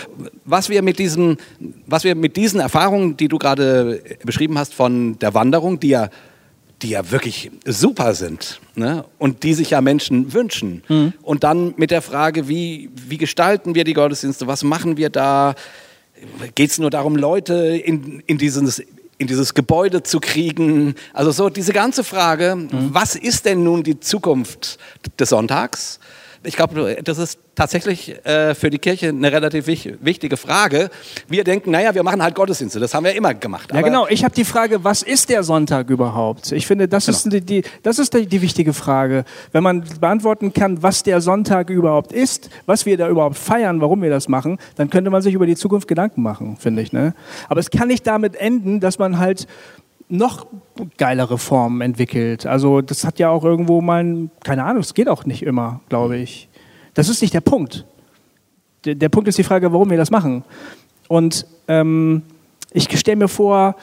[0.46, 1.38] was wir mit diesen,
[1.86, 6.10] was wir mit diesen Erfahrungen, die du gerade beschrieben hast von der Wanderung, die ja,
[6.82, 9.06] die ja wirklich super sind ne?
[9.18, 10.84] und die sich ja Menschen wünschen.
[11.22, 15.56] Und dann mit der Frage, wie, wie gestalten wir die Gottesdienste, was machen wir da?
[16.56, 18.80] Geht es nur darum, Leute in, in, dieses,
[19.18, 20.96] in dieses Gebäude zu kriegen?
[21.14, 24.78] Also so diese ganze Frage, was ist denn nun die Zukunft
[25.20, 26.00] des Sonntags?
[26.48, 30.90] Ich glaube, das ist tatsächlich äh, für die Kirche eine relativ wich wichtige Frage.
[31.28, 33.70] Wir denken, naja, wir machen halt Gottesdienste, das haben wir immer gemacht.
[33.74, 34.08] Ja, genau.
[34.08, 36.54] Ich habe die Frage, was ist der Sonntag überhaupt?
[36.54, 39.26] Ich finde, das ist, die, die, das ist die, die wichtige Frage.
[39.52, 44.02] Wenn man beantworten kann, was der Sonntag überhaupt ist, was wir da überhaupt feiern, warum
[44.02, 46.94] wir das machen, dann könnte man sich über die Zukunft Gedanken machen, finde ich.
[46.94, 47.14] Ne?
[47.50, 49.48] Aber es kann nicht damit enden, dass man halt
[50.10, 50.48] noch
[50.98, 52.46] geilere Formen entwickelt.
[52.46, 55.82] Also das hat ja auch irgendwo mal, ein- keine Ahnung, es geht auch nicht immer,
[55.90, 56.48] glaube ich.
[56.94, 57.86] Das ist nicht der Punkt.
[58.86, 60.44] Der, der Punkt ist die Frage, warum wir das machen.
[61.10, 62.22] Und ähm,
[62.72, 63.76] ich stelle mir vor,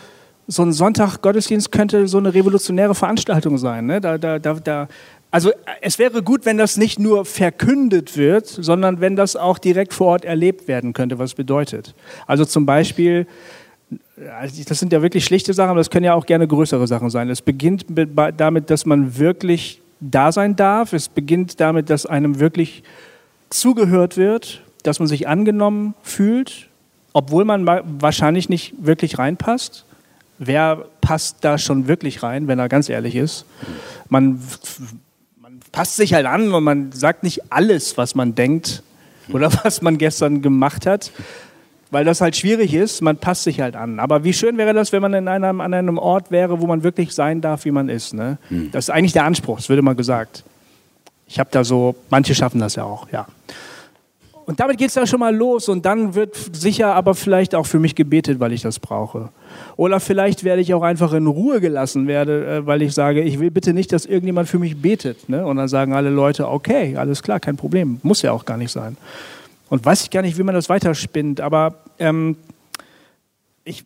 [0.46, 3.86] so ein Sonntag-Gottesdienst könnte so eine revolutionäre Veranstaltung sein.
[3.86, 4.00] Ne?
[4.00, 4.88] Da, da, da, da,
[5.30, 5.50] also
[5.80, 10.08] es wäre gut, wenn das nicht nur verkündet wird, sondern wenn das auch direkt vor
[10.08, 11.94] Ort erlebt werden könnte, was es bedeutet.
[12.26, 13.26] Also zum Beispiel,
[14.16, 17.28] das sind ja wirklich schlichte Sachen, aber das können ja auch gerne größere Sachen sein.
[17.30, 17.86] Es beginnt
[18.36, 20.92] damit, dass man wirklich da sein darf.
[20.92, 22.82] Es beginnt damit, dass einem wirklich
[23.50, 26.68] zugehört wird, dass man sich angenommen fühlt,
[27.12, 29.84] obwohl man ma- wahrscheinlich nicht wirklich reinpasst.
[30.38, 33.46] Wer passt da schon wirklich rein, wenn er ganz ehrlich ist?
[34.08, 34.40] Man,
[35.40, 38.82] man passt sich halt an und man sagt nicht alles, was man denkt
[39.32, 41.12] oder was man gestern gemacht hat,
[41.94, 43.02] weil das halt schwierig ist.
[43.02, 44.00] Man passt sich halt an.
[44.00, 46.82] Aber wie schön wäre das, wenn man in einem, an einem Ort wäre, wo man
[46.82, 48.14] wirklich sein darf, wie man ist.
[48.14, 48.36] Ne?
[48.72, 50.42] Das ist eigentlich der Anspruch, das wird immer gesagt.
[51.28, 53.26] Ich habe da so, manche schaffen das ja auch, ja.
[54.46, 57.64] Und damit geht es da schon mal los und dann wird sicher aber vielleicht auch
[57.64, 59.30] für mich gebetet, weil ich das brauche.
[59.76, 63.38] Oder vielleicht werde ich auch einfach in Ruhe gelassen, werde, äh, weil ich sage, ich
[63.38, 65.28] will bitte nicht, dass irgendjemand für mich betet.
[65.28, 65.46] Ne?
[65.46, 68.00] Und dann sagen alle Leute, okay, alles klar, kein Problem.
[68.02, 68.98] Muss ja auch gar nicht sein.
[69.68, 72.36] Und weiß ich gar nicht, wie man das weiterspinnt, aber ähm,
[73.64, 73.84] ich,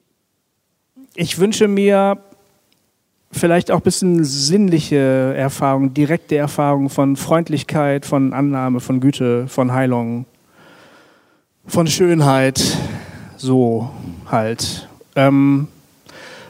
[1.14, 2.18] ich wünsche mir
[3.30, 9.72] vielleicht auch ein bisschen sinnliche Erfahrung, direkte Erfahrung von Freundlichkeit, von Annahme, von Güte, von
[9.72, 10.24] Heilung,
[11.66, 12.60] von Schönheit,
[13.36, 13.90] so
[14.30, 14.88] halt.
[15.14, 15.68] Ähm,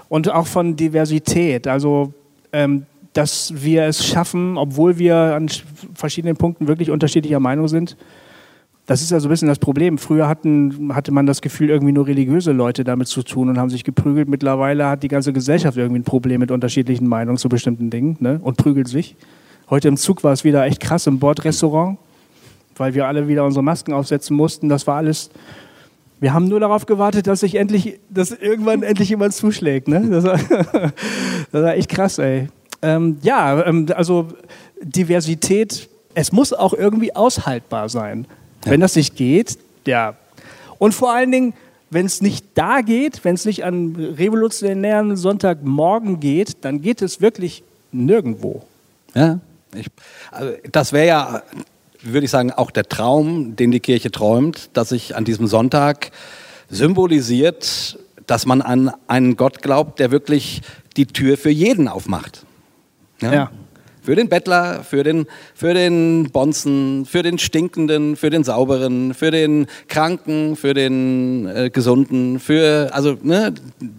[0.09, 1.66] und auch von Diversität.
[1.66, 2.12] Also,
[2.53, 5.51] ähm, dass wir es schaffen, obwohl wir an
[5.95, 7.97] verschiedenen Punkten wirklich unterschiedlicher Meinung sind.
[8.89, 9.99] Das ist ja so ein bisschen das Problem.
[9.99, 13.68] Früher hatten, hatte man das Gefühl, irgendwie nur religiöse Leute damit zu tun und haben
[13.68, 14.30] sich geprügelt.
[14.30, 18.41] Mittlerweile hat die ganze Gesellschaft irgendwie ein Problem mit unterschiedlichen Meinungen zu bestimmten Dingen ne?
[18.43, 19.14] und prügelt sich.
[19.68, 21.99] Heute im Zug war es wieder echt krass im Bordrestaurant,
[22.78, 24.70] weil wir alle wieder unsere Masken aufsetzen mussten.
[24.70, 25.28] Das war alles
[26.20, 29.86] wir haben nur darauf gewartet, dass sich endlich, dass irgendwann endlich jemand zuschlägt.
[29.86, 30.09] Ne?
[30.11, 30.39] Das, war,
[31.53, 32.49] das war echt krass, ey.
[32.82, 34.28] Ähm, ja, ähm, also
[34.82, 38.26] Diversität, es muss auch irgendwie aushaltbar sein.
[38.64, 38.72] Ja.
[38.72, 40.16] Wenn das nicht geht, ja.
[40.78, 41.54] Und vor allen Dingen,
[41.90, 47.20] wenn es nicht da geht, wenn es nicht an revolutionären Sonntagmorgen geht, dann geht es
[47.20, 48.62] wirklich nirgendwo.
[49.14, 49.40] Ja,
[49.74, 49.86] ich,
[50.30, 51.42] also das wäre ja
[52.02, 56.11] würde ich sagen, auch der Traum, den die Kirche träumt, dass sich an diesem Sonntag
[56.70, 60.62] symbolisiert, dass man an einen Gott glaubt, der wirklich
[60.96, 62.44] die Tür für jeden aufmacht.
[63.20, 63.32] Ja?
[63.32, 63.50] ja.
[64.09, 69.30] Für den Bettler, für den, für den Bonzen, für den Stinkenden, für den Sauberen, für
[69.30, 73.52] den Kranken, für den äh, Gesunden, für, also ne,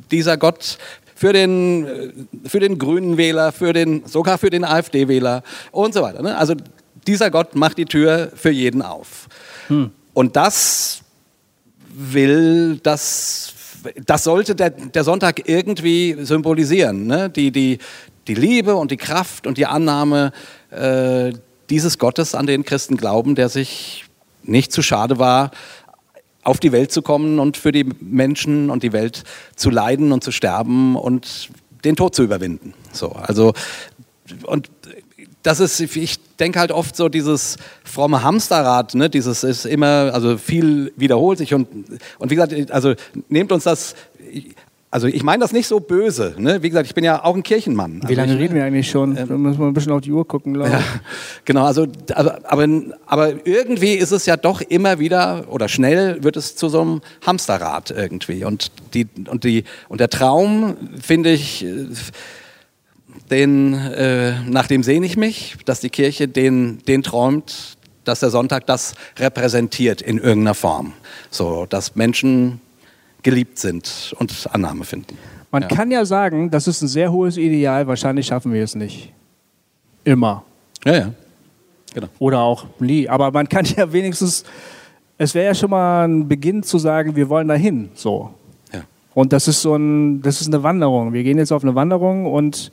[0.10, 0.80] dieser Gott,
[1.14, 2.12] für den, äh,
[2.48, 6.24] für den grünen Wähler, für den, sogar für den AfD-Wähler und so weiter.
[6.24, 6.36] Ne?
[6.36, 6.56] Also
[7.06, 9.28] dieser Gott macht die Tür für jeden auf.
[9.68, 9.92] Hm.
[10.16, 11.02] Und das
[11.94, 13.54] will, das,
[14.08, 17.06] das sollte der, der Sonntag irgendwie symbolisieren.
[17.06, 17.30] Ne?
[17.30, 17.78] Die, die,
[18.30, 20.32] die Liebe und die Kraft und die Annahme
[20.70, 21.34] äh,
[21.70, 24.06] dieses Gottes, an den Christen glauben, der sich
[24.44, 25.52] nicht zu schade war,
[26.44, 29.24] auf die Welt zu kommen und für die Menschen und die Welt
[29.56, 31.50] zu leiden und zu sterben und
[31.84, 32.74] den Tod zu überwinden.
[32.92, 33.54] So, also
[34.44, 34.70] und
[35.44, 40.38] das ist, ich denke halt oft so dieses fromme Hamsterrad, ne, dieses ist immer, also
[40.38, 41.68] viel wiederholt sich und,
[42.20, 42.94] und wie gesagt, also
[43.30, 43.96] nehmt uns das,
[44.92, 46.64] also ich meine das nicht so böse, ne?
[46.64, 47.98] wie gesagt, ich bin ja auch ein Kirchenmann.
[47.98, 49.16] Also wie lange ich, reden wir eigentlich schon?
[49.16, 50.76] Ähm, da müssen wir ein bisschen auf die Uhr gucken, glaube ich.
[50.76, 50.82] Ja,
[51.46, 52.68] genau, also, also, aber,
[53.06, 57.02] aber irgendwie ist es ja doch immer wieder, oder schnell wird es zu so einem
[57.24, 61.66] Hamsterrad irgendwie und, die, und, die, und der Traum, finde ich,
[63.30, 68.32] den, äh, nach dem sehne ich mich, dass die Kirche den, den träumt, dass der
[68.32, 70.94] Sonntag das repräsentiert in irgendeiner Form.
[71.30, 72.60] So, dass Menschen
[73.24, 75.18] geliebt sind und Annahme finden.
[75.52, 75.68] Man ja.
[75.68, 79.12] kann ja sagen, das ist ein sehr hohes Ideal, wahrscheinlich schaffen wir es nicht.
[80.04, 80.44] Immer.
[80.86, 81.12] Ja, ja.
[81.94, 82.08] Genau.
[82.20, 83.10] Oder auch nie.
[83.10, 84.44] Aber man kann ja wenigstens,
[85.18, 87.90] es wäre ja schon mal ein Beginn zu sagen, wir wollen dahin.
[87.96, 88.32] So.
[88.72, 88.82] Ja.
[89.16, 91.14] Und das ist so ein, das ist eine Wanderung.
[91.14, 92.70] Wir gehen jetzt auf eine Wanderung und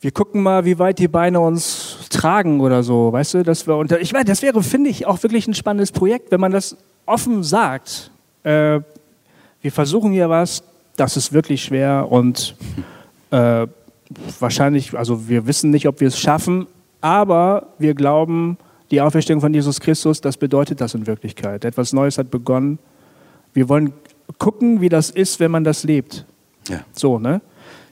[0.00, 3.76] wir gucken mal, wie weit die Beine uns tragen oder so, weißt du, dass wir
[3.76, 6.76] unter, ich meine, das wäre, finde ich, auch wirklich ein spannendes Projekt, wenn man das
[7.06, 8.10] offen sagt.
[8.42, 8.80] Äh,
[9.62, 10.62] wir versuchen hier was,
[10.96, 12.56] das ist wirklich schwer und
[13.30, 13.66] äh,
[14.40, 16.66] wahrscheinlich, also wir wissen nicht, ob wir es schaffen,
[17.00, 18.58] aber wir glauben,
[18.90, 21.64] die Auferstehung von Jesus Christus, das bedeutet das in Wirklichkeit.
[21.64, 22.78] Etwas Neues hat begonnen.
[23.54, 23.94] Wir wollen
[24.38, 26.26] gucken, wie das ist, wenn man das lebt.
[26.68, 26.80] Ja.
[26.92, 27.40] So, ne?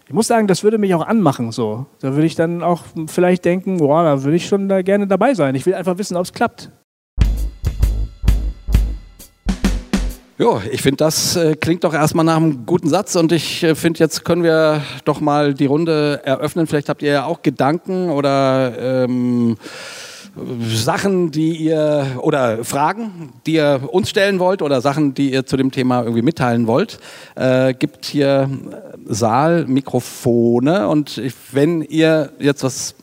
[0.07, 1.53] Ich muss sagen, das würde mich auch anmachen.
[1.53, 1.87] So.
[2.01, 5.35] Da würde ich dann auch vielleicht denken, boah, da würde ich schon da gerne dabei
[5.35, 5.55] sein.
[5.55, 6.71] Ich will einfach wissen, ob es klappt.
[10.41, 13.74] Jo, ich finde, das äh, klingt doch erstmal nach einem guten Satz und ich äh,
[13.74, 16.66] finde, jetzt können wir doch mal die Runde eröffnen.
[16.66, 19.59] Vielleicht habt ihr ja auch Gedanken oder ähm,
[20.66, 25.59] Sachen, die ihr oder Fragen, die ihr uns stellen wollt oder Sachen, die ihr zu
[25.59, 27.01] dem Thema irgendwie mitteilen wollt,
[27.34, 28.49] äh, gibt hier
[29.05, 32.95] Saalmikrofone und ich, wenn ihr jetzt was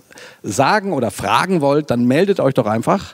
[0.42, 3.14] sagen oder fragen wollt, dann meldet euch doch einfach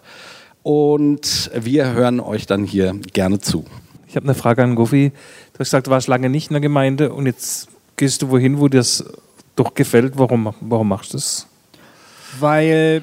[0.61, 3.65] und wir hören euch dann hier gerne zu.
[4.13, 5.11] Ich habe eine Frage an Gofi.
[5.53, 8.59] Du hast gesagt, du warst lange nicht in der Gemeinde und jetzt gehst du wohin,
[8.59, 9.03] wo dir das
[9.55, 10.19] doch gefällt.
[10.19, 11.47] Warum, warum machst du das?
[12.39, 13.01] Weil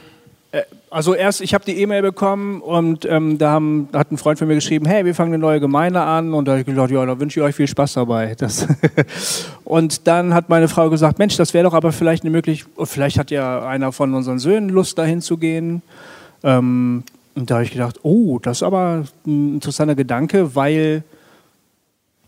[0.52, 4.38] äh, also erst, ich habe die E-Mail bekommen und ähm, da haben, hat ein Freund
[4.38, 6.92] von mir geschrieben, hey, wir fangen eine neue Gemeinde an und da habe ich gedacht,
[6.92, 8.36] ja, da wünsche ich euch viel Spaß dabei.
[9.64, 13.18] Und dann hat meine Frau gesagt, Mensch, das wäre doch aber vielleicht eine Möglichkeit, vielleicht
[13.18, 15.82] hat ja einer von unseren Söhnen Lust, dahin zu gehen.
[16.44, 17.02] Ähm,
[17.34, 21.04] und da habe ich gedacht, oh, das ist aber ein interessanter Gedanke, weil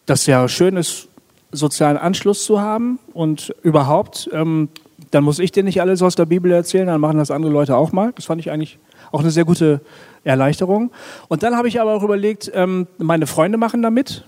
[0.07, 1.09] das ja schön ist,
[1.51, 4.69] sozialen Anschluss zu haben und überhaupt ähm,
[5.13, 7.77] dann muss ich dir nicht alles aus der Bibel erzählen, dann machen das andere Leute
[7.77, 8.13] auch mal.
[8.15, 8.79] Das fand ich eigentlich
[9.13, 9.81] auch eine sehr gute
[10.25, 10.91] Erleichterung.
[11.29, 14.25] Und dann habe ich aber auch überlegt, ähm, meine Freunde machen da mit.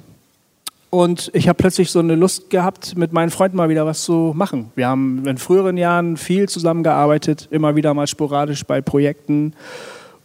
[0.91, 4.33] Und ich habe plötzlich so eine Lust gehabt, mit meinen Freunden mal wieder was zu
[4.37, 4.71] machen.
[4.77, 9.55] Wir haben in früheren Jahren viel zusammengearbeitet, immer wieder mal sporadisch bei Projekten.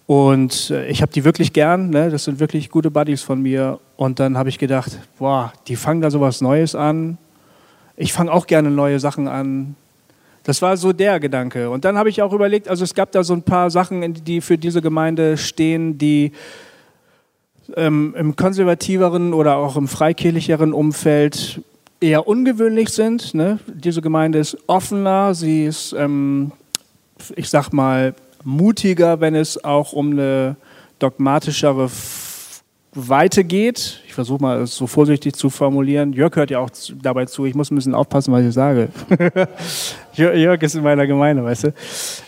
[0.10, 2.10] Und äh, ich habe die wirklich gern, ne?
[2.10, 3.80] das sind wirklich gute Buddies von mir.
[3.96, 7.18] Und dann habe ich gedacht, boah, die fangen da so was Neues an
[8.00, 9.76] ich fange auch gerne neue Sachen an.
[10.44, 11.70] Das war so der Gedanke.
[11.70, 14.40] Und dann habe ich auch überlegt, also es gab da so ein paar Sachen, die
[14.40, 16.32] für diese Gemeinde stehen, die
[17.76, 21.62] ähm, im konservativeren oder auch im freikirchlicheren Umfeld
[22.00, 23.34] eher ungewöhnlich sind.
[23.34, 23.60] Ne?
[23.68, 26.54] Diese Gemeinde ist offener, sie ist, ähm,
[27.36, 30.56] ich sag mal, mutiger, wenn es auch um eine
[31.00, 31.90] dogmatischere
[32.94, 34.02] Weite geht.
[34.08, 36.14] Ich versuche mal es so vorsichtig zu formulieren.
[36.14, 36.70] Jörg hört ja auch
[37.02, 37.46] dabei zu.
[37.46, 38.90] Ich muss ein bisschen aufpassen, was ich sage.
[40.14, 41.74] Jörg ist in meiner Gemeinde, weißt du.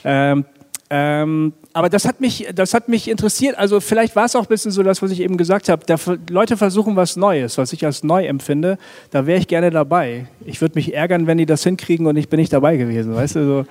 [0.03, 0.45] Ähm,
[0.93, 3.57] ähm, aber das hat mich, das hat mich interessiert.
[3.57, 5.85] Also vielleicht war es auch ein bisschen so das, was ich eben gesagt habe.
[6.29, 8.77] Leute versuchen was Neues, was ich als neu empfinde.
[9.09, 10.27] Da wäre ich gerne dabei.
[10.45, 13.15] Ich würde mich ärgern, wenn die das hinkriegen und ich bin nicht dabei gewesen.
[13.15, 13.65] Weißt du so.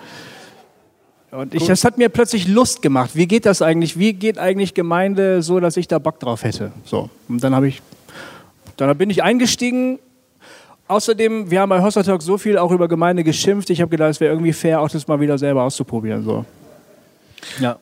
[1.30, 3.10] Und ich, das hat mir plötzlich Lust gemacht.
[3.14, 3.98] Wie geht das eigentlich?
[3.98, 6.72] Wie geht eigentlich Gemeinde so, dass ich da Bock drauf hätte?
[6.84, 7.08] So.
[7.28, 7.82] Und dann habe ich,
[8.76, 10.00] dann bin ich eingestiegen.
[10.88, 13.70] Außerdem, wir haben bei Hossa Talk so viel auch über Gemeinde geschimpft.
[13.70, 16.24] Ich habe gedacht, es wäre irgendwie fair, auch das mal wieder selber auszuprobieren.
[16.24, 16.44] So.
[17.60, 17.78] Ja.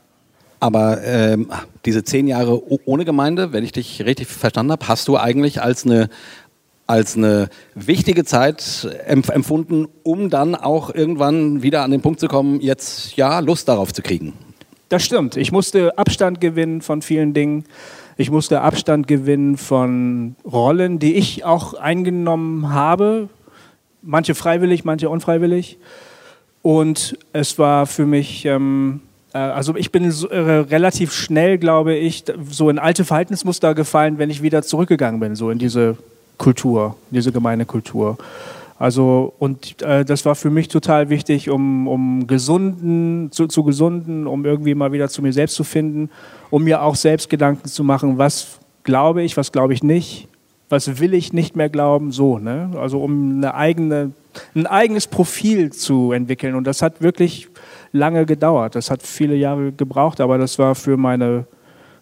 [0.60, 1.50] Aber ähm,
[1.86, 5.86] diese zehn Jahre ohne Gemeinde, wenn ich dich richtig verstanden habe, hast du eigentlich als
[5.86, 6.10] eine
[6.88, 12.60] als eine wichtige Zeit empfunden, um dann auch irgendwann wieder an den Punkt zu kommen,
[12.60, 14.32] jetzt ja Lust darauf zu kriegen.
[14.88, 15.36] Das stimmt.
[15.36, 17.64] Ich musste Abstand gewinnen von vielen Dingen.
[18.16, 23.28] Ich musste Abstand gewinnen von Rollen, die ich auch eingenommen habe.
[24.00, 25.76] Manche freiwillig, manche unfreiwillig.
[26.62, 29.02] Und es war für mich, ähm,
[29.34, 34.16] äh, also ich bin so, äh, relativ schnell, glaube ich, so in alte Verhaltensmuster gefallen,
[34.16, 35.98] wenn ich wieder zurückgegangen bin, so in diese
[36.38, 38.16] Kultur, diese Gemeindekultur.
[38.78, 44.28] Also, und äh, das war für mich total wichtig, um, um gesunden, zu, zu gesunden,
[44.28, 46.10] um irgendwie mal wieder zu mir selbst zu finden,
[46.50, 50.28] um mir auch selbst Gedanken zu machen, was glaube ich, was glaube ich nicht,
[50.68, 52.70] was will ich nicht mehr glauben, so, ne?
[52.78, 54.12] Also um eine eigene,
[54.54, 56.54] ein eigenes Profil zu entwickeln.
[56.54, 57.48] Und das hat wirklich
[57.90, 58.76] lange gedauert.
[58.76, 61.46] Das hat viele Jahre gebraucht, aber das war für meine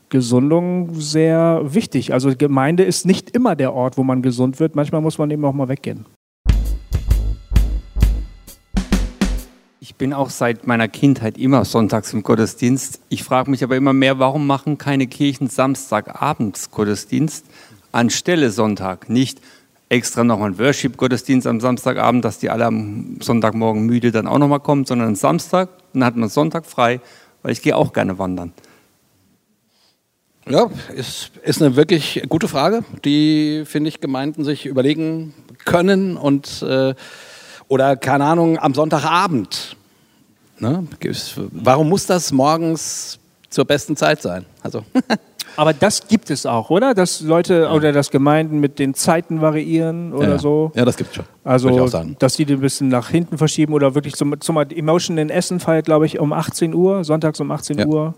[0.09, 2.13] Gesundung sehr wichtig.
[2.13, 4.77] Also Gemeinde ist nicht immer der Ort, wo man gesund wird.
[4.77, 6.07] Manchmal muss man eben auch mal weggehen.
[9.81, 13.01] Ich bin auch seit meiner Kindheit immer sonntags im Gottesdienst.
[13.09, 17.47] Ich frage mich aber immer mehr, warum machen keine Kirchen Samstagabends Gottesdienst
[17.93, 19.09] anstelle Sonntag?
[19.09, 19.41] Nicht
[19.89, 24.61] extra nochmal ein Worship-Gottesdienst am Samstagabend, dass die alle am Sonntagmorgen müde dann auch nochmal
[24.61, 27.01] kommen, sondern Samstag, dann hat man Sonntag frei,
[27.43, 28.53] weil ich gehe auch gerne wandern.
[30.49, 35.35] Ja, ist, ist eine wirklich gute Frage, die, finde ich, Gemeinden sich überlegen
[35.65, 36.95] können und äh,
[37.69, 39.77] oder keine Ahnung, am Sonntagabend.
[40.59, 40.87] Ne?
[41.51, 43.19] Warum muss das morgens
[43.51, 44.47] zur besten Zeit sein?
[44.63, 44.85] Also.
[45.57, 46.93] Aber das gibt es auch, oder?
[46.93, 47.73] Dass Leute ja.
[47.73, 50.39] oder dass Gemeinden mit den Zeiten variieren oder ja.
[50.39, 50.71] so.
[50.75, 51.25] Ja, das gibt es schon.
[51.45, 51.89] Also,
[52.19, 55.87] dass die ein bisschen nach hinten verschieben oder wirklich zum, zum Emotion in Essen feiert,
[55.87, 57.87] glaube ich, um 18 Uhr, sonntags um 18 ja.
[57.87, 58.15] Uhr.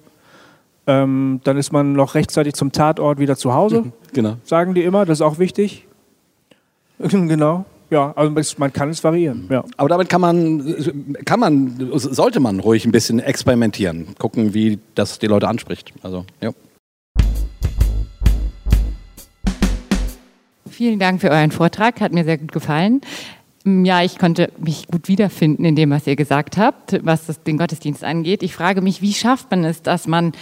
[0.88, 3.92] Ähm, dann ist man noch rechtzeitig zum Tatort wieder zu Hause.
[4.14, 4.36] genau.
[4.42, 5.86] Sagen die immer, das ist auch wichtig.
[6.98, 7.66] genau.
[7.90, 9.46] Ja, also man kann es variieren.
[9.50, 9.64] Ja.
[9.76, 15.18] Aber damit kann man, kann man, sollte man ruhig ein bisschen experimentieren, gucken, wie das
[15.18, 15.92] die Leute anspricht.
[16.02, 16.52] Also, ja.
[20.70, 23.02] Vielen Dank für euren Vortrag, hat mir sehr gut gefallen.
[23.64, 27.58] Ja, ich konnte mich gut wiederfinden in dem, was ihr gesagt habt, was das, den
[27.58, 28.42] Gottesdienst angeht.
[28.42, 30.32] Ich frage mich, wie schafft man es, dass man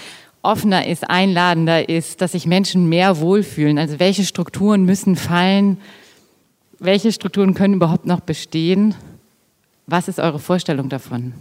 [0.46, 3.78] offener ist, einladender ist, dass sich Menschen mehr wohlfühlen?
[3.78, 5.78] Also welche Strukturen müssen fallen?
[6.78, 8.94] Welche Strukturen können überhaupt noch bestehen?
[9.86, 11.32] Was ist eure Vorstellung davon?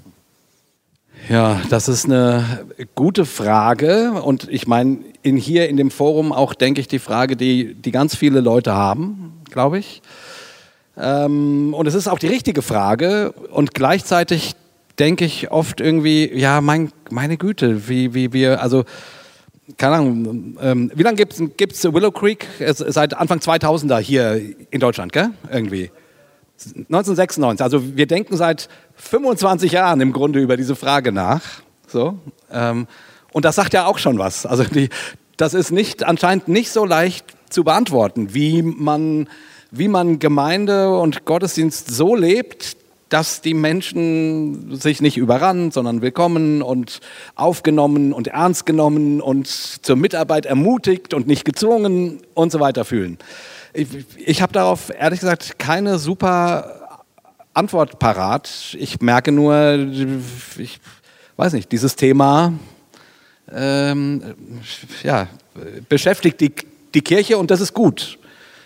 [1.30, 6.54] Ja, das ist eine gute Frage und ich meine, in hier in dem Forum auch,
[6.54, 10.04] denke ich, die Frage, die, die ganz viele Leute haben, glaube ich.
[10.98, 14.56] Ähm, und es ist auch die richtige Frage und gleichzeitig
[15.00, 18.86] denke ich oft irgendwie, ja, mein, meine Güte, wie, wie wir, also,
[19.78, 21.34] keine Ahnung, ähm, wie lange gibt
[21.74, 22.48] es Willow Creek?
[22.60, 24.40] Seit Anfang 2000er hier
[24.70, 25.30] in Deutschland, gell?
[25.52, 25.92] Irgendwie.
[26.58, 31.42] 1996, also wir denken seit 25 Jahren im Grunde über diese Frage nach.
[31.88, 32.18] So,
[32.50, 32.88] ähm,
[33.34, 34.46] und das sagt ja auch schon was.
[34.46, 34.90] Also die,
[35.36, 39.28] das ist nicht, anscheinend nicht so leicht zu beantworten, wie man,
[39.72, 42.78] wie man Gemeinde und Gottesdienst so lebt,
[43.10, 47.02] dass die Menschen sich nicht überrannt, sondern willkommen und
[47.36, 53.18] aufgenommen und ernst genommen und zur Mitarbeit ermutigt und nicht gezwungen und so weiter fühlen.
[53.74, 53.88] Ich,
[54.18, 57.00] ich habe darauf ehrlich gesagt keine super
[57.54, 58.76] Antwort parat.
[58.80, 59.88] Ich merke nur,
[60.58, 60.80] ich
[61.38, 62.54] weiß nicht, dieses Thema
[63.52, 64.36] ähm,
[65.04, 65.28] ja,
[65.90, 66.52] beschäftigt die,
[66.94, 68.18] die Kirche und das ist gut.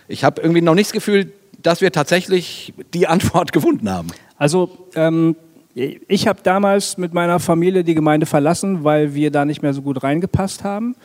[0.07, 1.31] Ich habe irgendwie noch nicht das Gefühl,
[1.61, 4.09] dass wir tatsächlich die Antwort gefunden haben?
[4.37, 5.35] Also ähm,
[5.73, 9.81] ich habe damals mit meiner Familie die Gemeinde verlassen, weil wir da nicht mehr so
[9.81, 10.95] gut reingepasst haben.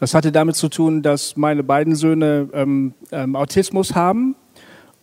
[0.00, 4.36] Das hatte damit zu tun, dass meine beiden Söhne ähm, ähm, Autismus haben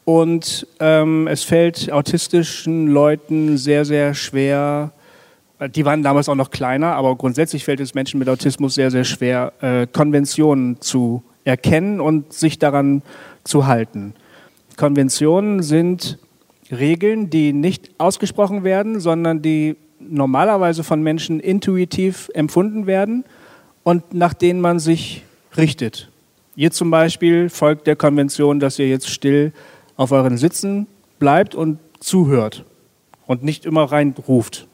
[0.05, 4.91] und ähm, es fällt autistischen Leuten sehr, sehr schwer,
[5.75, 9.03] die waren damals auch noch kleiner, aber grundsätzlich fällt es Menschen mit Autismus sehr, sehr
[9.03, 13.03] schwer, äh, Konventionen zu erkennen und sich daran
[13.43, 14.15] zu halten.
[14.81, 16.17] Konventionen sind
[16.71, 23.23] Regeln, die nicht ausgesprochen werden, sondern die normalerweise von Menschen intuitiv empfunden werden
[23.83, 25.21] und nach denen man sich
[25.55, 26.09] richtet.
[26.55, 29.53] Ihr zum Beispiel folgt der Konvention, dass ihr jetzt still
[29.97, 30.87] auf euren Sitzen
[31.19, 32.65] bleibt und zuhört
[33.27, 34.65] und nicht immer reinruft,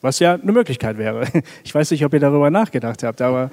[0.00, 1.28] was ja eine Möglichkeit wäre.
[1.62, 3.52] Ich weiß nicht, ob ihr darüber nachgedacht habt, aber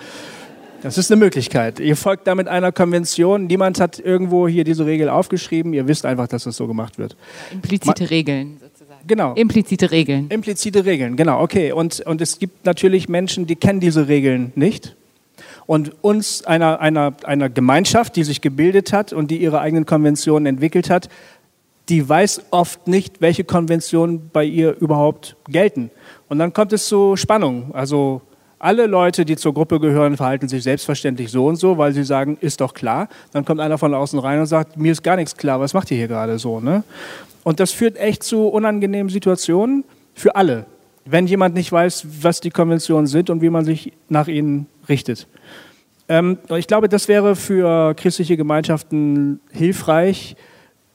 [0.82, 1.80] das ist eine Möglichkeit.
[1.80, 3.48] Ihr folgt damit einer Konvention.
[3.48, 5.74] Niemand hat irgendwo hier diese Regel aufgeschrieben.
[5.74, 7.16] Ihr wisst einfach, dass das so gemacht wird.
[7.52, 9.02] Implizite Ma Regeln sozusagen.
[9.08, 9.34] Genau.
[9.34, 10.28] Implizite Regeln.
[10.30, 11.42] Implizite Regeln, genau.
[11.42, 11.72] Okay.
[11.72, 14.96] Und, und es gibt natürlich Menschen, die kennen diese Regeln nicht.
[15.68, 20.46] Und uns, einer, einer, einer Gemeinschaft, die sich gebildet hat und die ihre eigenen Konventionen
[20.46, 21.10] entwickelt hat,
[21.90, 25.92] die weiß oft nicht, welche Konventionen bei ihr überhaupt gelten.
[26.30, 27.74] Und dann kommt es zu Spannung.
[27.74, 28.22] Also
[28.62, 32.38] alle Leute, die zur Gruppe gehören, verhalten sich selbstverständlich so und so, weil sie sagen,
[32.42, 33.10] ist doch klar.
[33.34, 35.90] Dann kommt einer von außen rein und sagt, mir ist gar nichts klar, was macht
[35.92, 36.60] ihr hier gerade so?
[36.60, 36.84] Ne?
[37.44, 39.84] Und das führt echt zu unangenehmen Situationen
[40.14, 40.66] für alle,
[41.06, 45.28] wenn jemand nicht weiß, was die Konventionen sind und wie man sich nach ihnen richtet.
[46.08, 50.36] Ähm, ich glaube, das wäre für christliche Gemeinschaften hilfreich,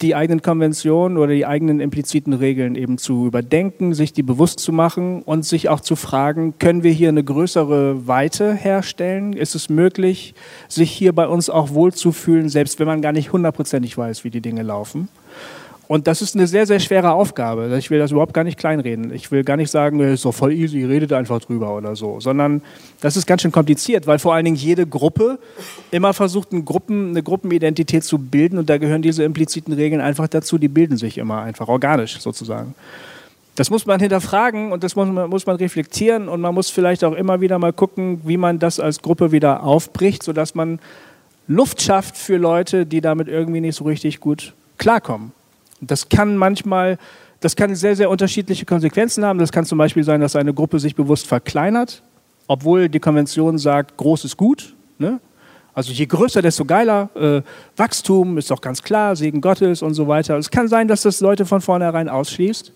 [0.02, 4.72] die eigenen Konventionen oder die eigenen impliziten Regeln eben zu überdenken, sich die bewusst zu
[4.72, 9.32] machen und sich auch zu fragen, können wir hier eine größere Weite herstellen?
[9.32, 10.34] Ist es möglich,
[10.68, 14.42] sich hier bei uns auch wohlzufühlen, selbst wenn man gar nicht hundertprozentig weiß, wie die
[14.42, 15.08] Dinge laufen?
[15.88, 17.74] Und das ist eine sehr, sehr schwere Aufgabe.
[17.78, 19.12] Ich will das überhaupt gar nicht kleinreden.
[19.12, 22.18] Ich will gar nicht sagen, es ist doch voll easy, redet einfach drüber oder so.
[22.18, 22.62] Sondern
[23.00, 25.38] das ist ganz schön kompliziert, weil vor allen Dingen jede Gruppe
[25.92, 30.26] immer versucht, eine, Gruppen, eine Gruppenidentität zu bilden und da gehören diese impliziten Regeln einfach
[30.26, 32.74] dazu, die bilden sich immer einfach organisch sozusagen.
[33.54, 37.04] Das muss man hinterfragen und das muss man, muss man reflektieren und man muss vielleicht
[37.04, 40.80] auch immer wieder mal gucken, wie man das als Gruppe wieder aufbricht, sodass man
[41.48, 45.32] Luft schafft für Leute, die damit irgendwie nicht so richtig gut klarkommen.
[45.80, 46.98] Das kann manchmal,
[47.40, 49.38] das kann sehr, sehr unterschiedliche Konsequenzen haben.
[49.38, 52.02] Das kann zum Beispiel sein, dass eine Gruppe sich bewusst verkleinert,
[52.46, 54.74] obwohl die Konvention sagt, groß ist gut.
[54.98, 55.20] Ne?
[55.74, 57.10] Also je größer, desto geiler.
[57.14, 57.42] Äh,
[57.76, 60.38] Wachstum ist doch ganz klar, Segen Gottes und so weiter.
[60.38, 62.72] Es kann sein, dass das Leute von vornherein ausschließt.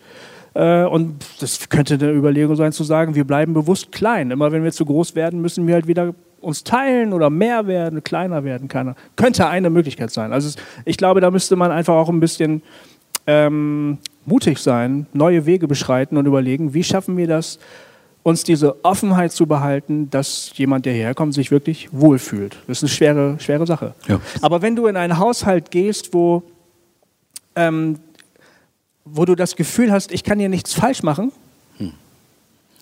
[0.53, 4.31] Äh, und das könnte eine Überlegung sein, zu sagen, wir bleiben bewusst klein.
[4.31, 8.03] Immer wenn wir zu groß werden, müssen wir halt wieder uns teilen oder mehr werden,
[8.03, 8.69] kleiner werden.
[8.69, 8.95] Keine.
[9.17, 10.33] Könnte eine Möglichkeit sein.
[10.33, 12.63] Also ich glaube, da müsste man einfach auch ein bisschen
[13.27, 17.59] ähm, mutig sein, neue Wege beschreiten und überlegen, wie schaffen wir das,
[18.23, 22.59] uns diese Offenheit zu behalten, dass jemand, der hierher kommt, sich wirklich wohlfühlt.
[22.67, 23.95] Das ist eine schwere, schwere Sache.
[24.09, 24.21] Ja.
[24.43, 26.43] Aber wenn du in einen Haushalt gehst, wo,
[27.57, 27.99] ähm,
[29.05, 31.33] wo du das Gefühl hast, ich kann hier nichts falsch machen,
[31.79, 31.93] hm.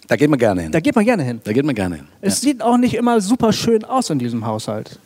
[0.09, 0.73] da geht man gerne hin.
[0.73, 1.41] Da geht man gerne hin.
[1.45, 2.09] Da geht man gerne hin.
[2.21, 2.51] Es ja.
[2.51, 4.99] sieht auch nicht immer super schön aus in diesem Haushalt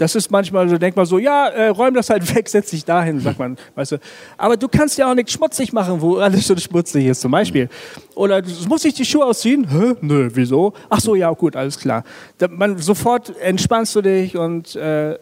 [0.00, 2.84] das ist manchmal so, denkt man so, ja, äh, räum das halt weg, setz dich
[2.84, 3.96] dahin, sagt man, weißt du.
[4.38, 7.68] Aber du kannst ja auch nichts schmutzig machen, wo alles schon schmutzig ist, zum Beispiel.
[8.14, 9.68] Oder muss ich die Schuhe ausziehen?
[9.68, 9.94] Hä?
[10.00, 10.72] Nö, wieso?
[10.88, 12.02] Ach so, ja, gut, alles klar.
[12.38, 15.18] Da, man, sofort entspannst du dich und, äh,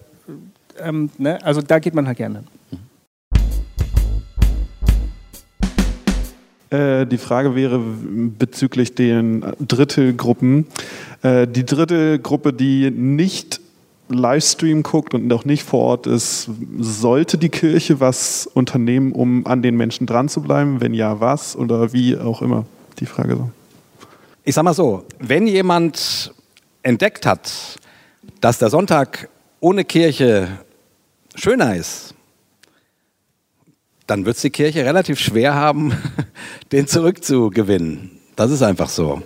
[0.81, 1.45] ähm, ne?
[1.45, 2.45] also da geht man halt gerne.
[6.71, 10.67] Äh, die Frage wäre bezüglich den Drittelgruppen.
[11.23, 13.61] Äh, die dritte Gruppe, die nicht
[14.09, 19.63] Livestream guckt und noch nicht vor Ort ist, sollte die Kirche was unternehmen, um an
[19.63, 20.81] den Menschen dran zu bleiben?
[20.81, 22.65] Wenn ja, was oder wie auch immer?
[23.01, 23.51] Die Frage so.
[24.45, 26.33] Ich sag mal so, wenn jemand
[26.83, 27.79] entdeckt hat,
[28.41, 29.29] dass der Sonntag
[29.61, 30.49] ohne Kirche
[31.35, 32.15] schöner ist,
[34.07, 35.93] dann wird es die Kirche relativ schwer haben,
[36.73, 38.11] den zurückzugewinnen.
[38.37, 39.23] Das ist einfach so.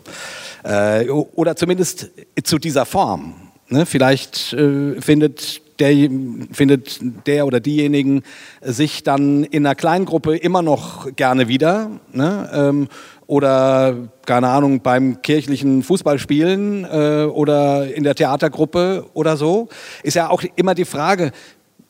[0.65, 2.11] Äh, oder zumindest
[2.43, 3.35] zu dieser Form.
[3.73, 3.87] Ne?
[3.87, 6.11] Vielleicht äh, findet der,
[6.53, 8.23] findet der oder diejenigen
[8.61, 11.91] sich dann in einer Kleingruppe immer noch gerne wieder.
[12.13, 12.51] Ne?
[12.53, 12.89] Ähm,
[13.27, 13.97] oder,
[14.27, 19.71] keine Ahnung, beim kirchlichen Fußballspielen äh, oder in der Theatergruppe oder so.
[20.03, 21.33] Ist ja auch immer die Frage,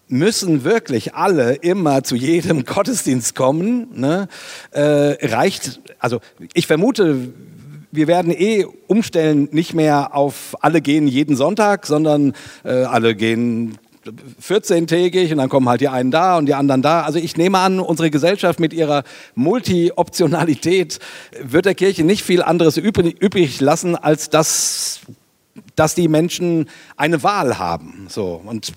[0.07, 3.89] müssen wirklich alle immer zu jedem Gottesdienst kommen?
[3.93, 4.29] Ne?
[4.71, 6.21] Äh, reicht, also
[6.55, 7.33] ich vermute,
[7.93, 12.33] wir werden eh umstellen, nicht mehr auf alle gehen jeden Sonntag, sondern
[12.65, 13.79] äh, alle gehen
[14.43, 17.03] 14-tägig und dann kommen halt die einen da und die anderen da.
[17.03, 20.99] Also ich nehme an, unsere Gesellschaft mit ihrer Multi-Optionalität
[21.41, 25.01] wird der Kirche nicht viel anderes übrig lassen, als dass
[25.77, 28.07] dass die Menschen eine Wahl haben.
[28.09, 28.73] So und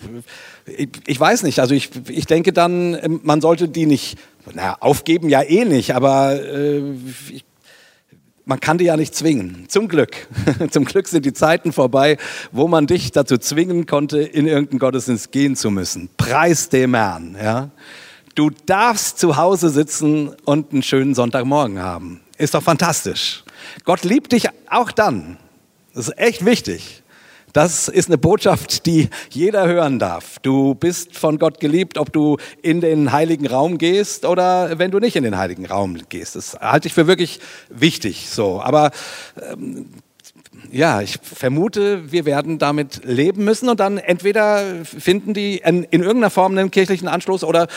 [0.65, 1.59] ich, ich weiß nicht.
[1.59, 4.17] Also ich, ich denke dann, man sollte die nicht
[4.53, 5.95] naja, aufgeben, ja eh nicht.
[5.95, 6.81] Aber äh,
[7.31, 7.44] ich,
[8.45, 9.65] man kann die ja nicht zwingen.
[9.67, 10.27] Zum Glück.
[10.69, 12.17] Zum Glück sind die Zeiten vorbei,
[12.51, 16.09] wo man dich dazu zwingen konnte, in irgendeinen Gottesdienst gehen zu müssen.
[16.17, 17.35] Preis dem Herrn.
[17.41, 17.71] Ja?
[18.35, 22.21] Du darfst zu Hause sitzen und einen schönen Sonntagmorgen haben.
[22.37, 23.43] Ist doch fantastisch.
[23.83, 25.37] Gott liebt dich auch dann.
[25.93, 27.03] Das ist echt wichtig.
[27.55, 30.39] Das ist eine Botschaft, die jeder hören darf.
[30.39, 34.99] Du bist von Gott geliebt, ob du in den heiligen Raum gehst oder wenn du
[34.99, 36.35] nicht in den heiligen Raum gehst.
[36.35, 37.39] Das halte ich für wirklich
[37.69, 38.29] wichtig.
[38.29, 38.91] So, aber
[39.41, 39.87] ähm,
[40.75, 46.01] ja, ich vermute, wir werden damit leben müssen und dann entweder finden die in, in,
[46.01, 47.67] irgendeiner Form einen kirchlichen Anschluss oder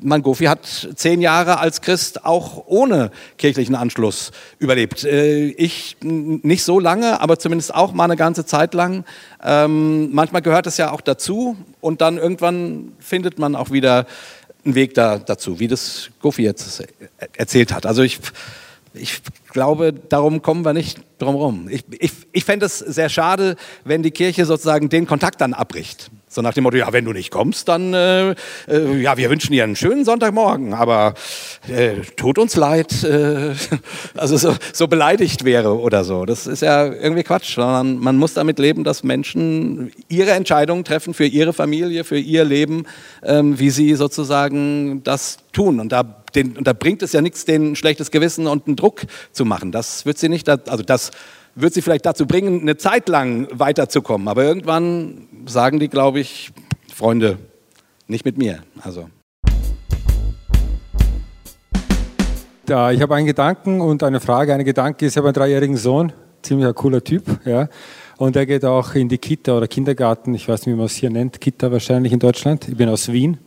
[0.00, 5.04] Mangofi hat zehn Jahre als Christ auch ohne kirchlichen Anschluss überlebt.
[5.04, 9.04] Äh, ich nicht so lange, aber zumindest auch mal eine ganze Zeit lang.
[9.44, 14.06] Ähm, manchmal gehört es ja auch dazu und dann irgendwann findet man auch wieder
[14.64, 16.82] einen Weg da, dazu, wie das Gofi jetzt
[17.36, 17.84] erzählt hat.
[17.84, 18.18] Also ich
[18.98, 19.20] ich
[19.52, 21.68] glaube, darum kommen wir nicht drum herum.
[21.70, 26.10] Ich, ich, ich fände es sehr schade, wenn die Kirche sozusagen den Kontakt dann abbricht.
[26.28, 28.34] So nach dem Motto, ja, wenn du nicht kommst, dann, äh,
[28.68, 31.14] äh, ja, wir wünschen dir einen schönen Sonntagmorgen, aber
[31.68, 33.54] äh, tut uns leid, äh,
[34.14, 36.26] also so, so beleidigt wäre oder so.
[36.26, 41.14] Das ist ja irgendwie Quatsch, sondern man muss damit leben, dass Menschen ihre Entscheidungen treffen
[41.14, 42.84] für ihre Familie, für ihr Leben,
[43.22, 45.80] ähm, wie sie sozusagen das tun.
[45.80, 46.02] Und da,
[46.36, 49.44] den, und da bringt es ja nichts, denen ein schlechtes Gewissen und einen Druck zu
[49.44, 49.72] machen.
[49.72, 51.10] Das wird sie nicht, also das
[51.54, 54.28] wird sie vielleicht dazu bringen, eine Zeit lang weiterzukommen.
[54.28, 56.52] Aber irgendwann sagen die, glaube ich,
[56.94, 57.38] Freunde,
[58.06, 58.60] nicht mit mir.
[58.82, 59.08] Also.
[62.68, 64.52] Ja, ich habe einen Gedanken und eine Frage.
[64.52, 66.12] Ein Gedanke ist, ich habe einen dreijährigen Sohn,
[66.42, 67.68] ziemlich cooler Typ, ja.
[68.18, 70.94] Und er geht auch in die Kita oder Kindergarten, ich weiß nicht, wie man es
[70.94, 72.66] hier nennt, Kita wahrscheinlich in Deutschland.
[72.66, 73.38] Ich bin aus Wien.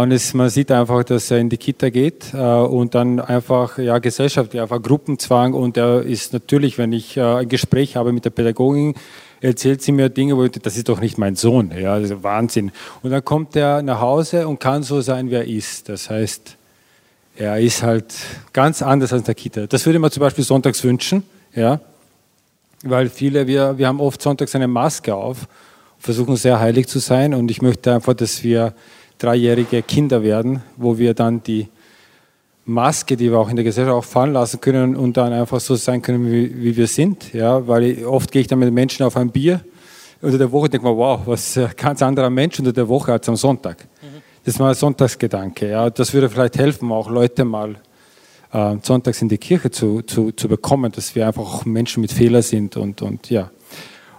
[0.00, 3.76] Und es, man sieht einfach, dass er in die Kita geht äh, und dann einfach
[3.76, 5.52] ja, Gesellschaft, einfach Gruppenzwang.
[5.52, 8.94] Und er ist natürlich, wenn ich äh, ein Gespräch habe mit der Pädagogin,
[9.42, 11.72] erzählt sie mir Dinge, wo ich, das ist doch nicht mein Sohn.
[11.78, 12.72] Ja, Wahnsinn.
[13.02, 15.90] Und dann kommt er nach Hause und kann so sein, wie er ist.
[15.90, 16.56] Das heißt,
[17.36, 18.14] er ist halt
[18.54, 19.66] ganz anders als in der Kita.
[19.66, 21.22] Das würde man zum Beispiel sonntags wünschen,
[21.54, 21.80] ja,
[22.82, 25.46] weil viele, wir, wir haben oft sonntags eine Maske auf,
[25.98, 28.72] versuchen sehr heilig zu sein und ich möchte einfach, dass wir
[29.22, 31.68] dreijährige Kinder werden, wo wir dann die
[32.64, 35.74] Maske, die wir auch in der Gesellschaft auch fallen lassen können und dann einfach so
[35.74, 37.32] sein können, wie, wie wir sind.
[37.32, 39.60] Ja, weil ich, oft gehe ich dann mit Menschen auf ein Bier
[40.20, 43.12] unter der Woche und denke mir, wow, was ein ganz anderer Mensch unter der Woche
[43.12, 43.88] als am Sonntag.
[44.00, 44.22] Mhm.
[44.44, 45.68] Das ist mal ein Sonntagsgedanke.
[45.68, 47.76] Ja, das würde vielleicht helfen, auch Leute mal
[48.52, 52.12] äh, sonntags in die Kirche zu, zu, zu bekommen, dass wir einfach auch Menschen mit
[52.12, 53.50] Fehler sind und, und ja.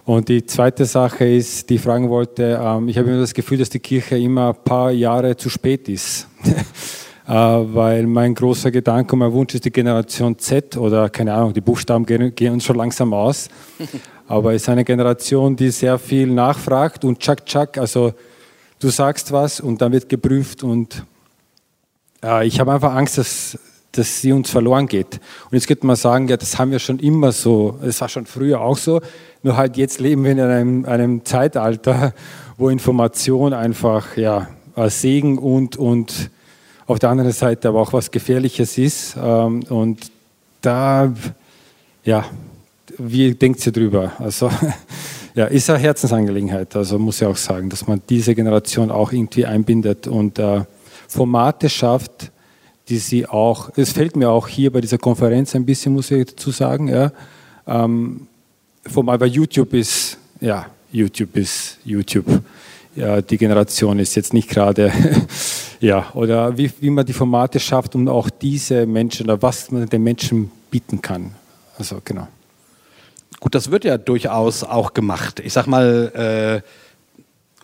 [0.04, 3.58] Und die zweite Sache ist, die ich fragen wollte, ähm, ich habe immer das Gefühl,
[3.58, 6.28] dass die Kirche immer ein paar Jahre zu spät ist.
[7.26, 11.54] äh, weil mein großer Gedanke und mein Wunsch ist die Generation Z oder keine Ahnung,
[11.54, 13.48] die Buchstaben gehen, gehen uns schon langsam aus.
[14.28, 18.12] Aber es ist eine Generation, die sehr viel nachfragt und tschak tschak, also
[18.78, 21.04] du sagst was und dann wird geprüft und
[22.22, 23.58] äh, ich habe einfach Angst, dass
[23.98, 25.20] dass sie uns verloren geht.
[25.50, 28.26] Und jetzt könnte man sagen, ja, das haben wir schon immer so, das war schon
[28.26, 29.00] früher auch so,
[29.42, 32.14] nur halt jetzt leben wir in einem, einem Zeitalter,
[32.56, 34.48] wo Information einfach ja,
[34.88, 36.30] Segen und, und
[36.86, 39.16] auf der anderen Seite aber auch was Gefährliches ist.
[39.22, 40.10] Ähm, und
[40.60, 41.12] da,
[42.04, 42.24] ja,
[42.98, 44.12] wie denkt ihr drüber?
[44.18, 44.50] Also,
[45.34, 46.74] ja, ist eine Herzensangelegenheit.
[46.76, 50.64] Also muss ich auch sagen, dass man diese Generation auch irgendwie einbindet und äh,
[51.08, 52.30] Formate schafft,
[52.88, 56.26] die sie auch, es fällt mir auch hier bei dieser Konferenz ein bisschen, muss ich
[56.26, 57.12] dazu sagen, ja,
[57.66, 58.26] ähm,
[58.86, 62.26] Format bei YouTube ist, ja, YouTube ist YouTube.
[62.94, 64.92] Ja, die Generation ist jetzt nicht gerade,
[65.80, 69.88] ja, oder wie, wie man die Formate schafft, um auch diese Menschen oder was man
[69.88, 71.34] den Menschen bieten kann.
[71.76, 72.28] Also, genau.
[73.40, 75.40] Gut, das wird ja durchaus auch gemacht.
[75.40, 76.83] Ich sag mal, äh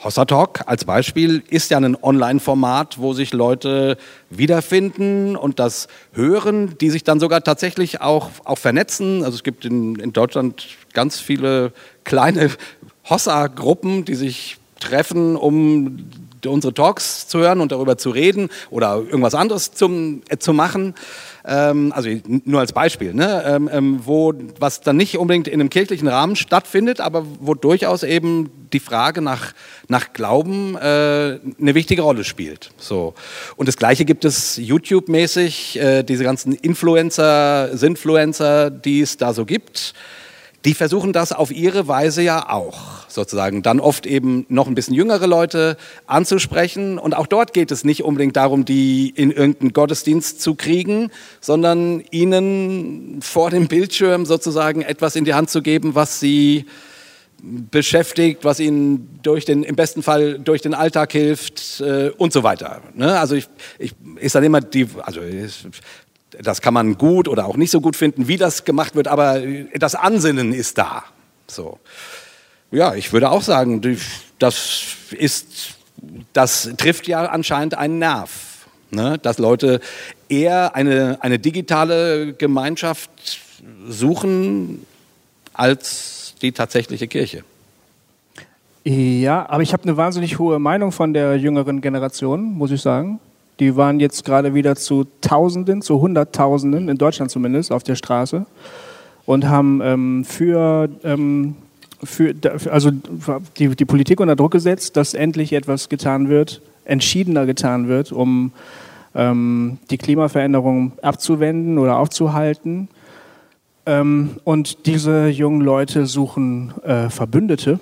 [0.03, 3.99] Hossa Talk als Beispiel ist ja ein Online-Format, wo sich Leute
[4.31, 9.23] wiederfinden und das hören, die sich dann sogar tatsächlich auch, auch vernetzen.
[9.25, 11.73] Also es gibt in, in Deutschland ganz viele
[12.05, 12.51] kleine
[13.11, 16.09] Hossa-Gruppen, die sich treffen, um
[16.47, 20.95] unsere Talks zu hören und darüber zu reden oder irgendwas anderes zum, äh, zu machen.
[21.45, 22.09] Ähm, also
[22.45, 23.43] nur als Beispiel, ne?
[23.47, 28.03] ähm, ähm, wo was dann nicht unbedingt in einem kirchlichen Rahmen stattfindet, aber wo durchaus
[28.03, 29.53] eben die Frage nach,
[29.89, 32.71] nach Glauben äh, eine wichtige Rolle spielt.
[32.77, 33.15] So.
[33.57, 39.45] Und das Gleiche gibt es YouTube-mäßig, äh, diese ganzen Influencer, Sinfluencer, die es da so
[39.45, 39.95] gibt
[40.65, 43.63] die versuchen das auf ihre Weise ja auch, sozusagen.
[43.63, 46.99] Dann oft eben noch ein bisschen jüngere Leute anzusprechen.
[46.99, 52.03] Und auch dort geht es nicht unbedingt darum, die in irgendeinen Gottesdienst zu kriegen, sondern
[52.11, 56.67] ihnen vor dem Bildschirm sozusagen etwas in die Hand zu geben, was sie
[57.43, 62.43] beschäftigt, was ihnen durch den, im besten Fall durch den Alltag hilft äh, und so
[62.43, 62.83] weiter.
[62.95, 63.19] Ne?
[63.19, 63.49] Also ich,
[63.79, 65.21] ich ist dann immer die, also
[66.43, 69.41] das kann man gut oder auch nicht so gut finden, wie das gemacht wird, aber
[69.75, 71.05] das Ansinnen ist da.
[71.47, 71.79] So.
[72.71, 73.99] Ja, ich würde auch sagen,
[74.39, 75.77] das ist,
[76.33, 79.19] das trifft ja anscheinend einen Nerv, ne?
[79.19, 79.81] dass Leute
[80.29, 83.11] eher eine, eine digitale Gemeinschaft
[83.89, 84.87] suchen
[85.53, 87.45] als die tatsächliche Kirche.
[88.85, 93.21] Ja, aber ich habe eine wahnsinnig hohe Meinung von der jüngeren Generation, muss ich sagen.
[93.61, 98.47] Die waren jetzt gerade wieder zu Tausenden, zu Hunderttausenden, in Deutschland zumindest, auf der Straße
[99.27, 101.55] und haben ähm, für, ähm,
[102.03, 102.35] für,
[102.71, 102.91] also
[103.59, 108.53] die, die Politik unter Druck gesetzt, dass endlich etwas getan wird, entschiedener getan wird, um
[109.15, 112.89] ähm, die Klimaveränderung abzuwenden oder aufzuhalten.
[113.85, 117.79] Ähm, und diese jungen Leute suchen äh, Verbündete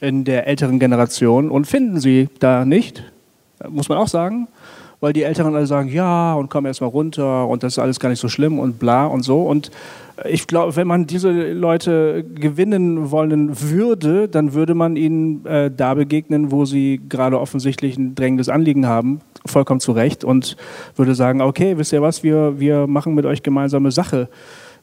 [0.00, 3.02] in der älteren Generation und finden sie da nicht,
[3.68, 4.48] muss man auch sagen
[5.00, 8.00] weil die Älteren alle sagen, ja, und komm erst mal runter und das ist alles
[8.00, 9.42] gar nicht so schlimm und bla und so.
[9.42, 9.70] Und
[10.24, 15.94] ich glaube, wenn man diese Leute gewinnen wollen würde, dann würde man ihnen äh, da
[15.94, 20.56] begegnen, wo sie gerade offensichtlich ein drängendes Anliegen haben, vollkommen zu Recht, und
[20.96, 24.28] würde sagen, okay, wisst ihr was, wir, wir machen mit euch gemeinsame Sache.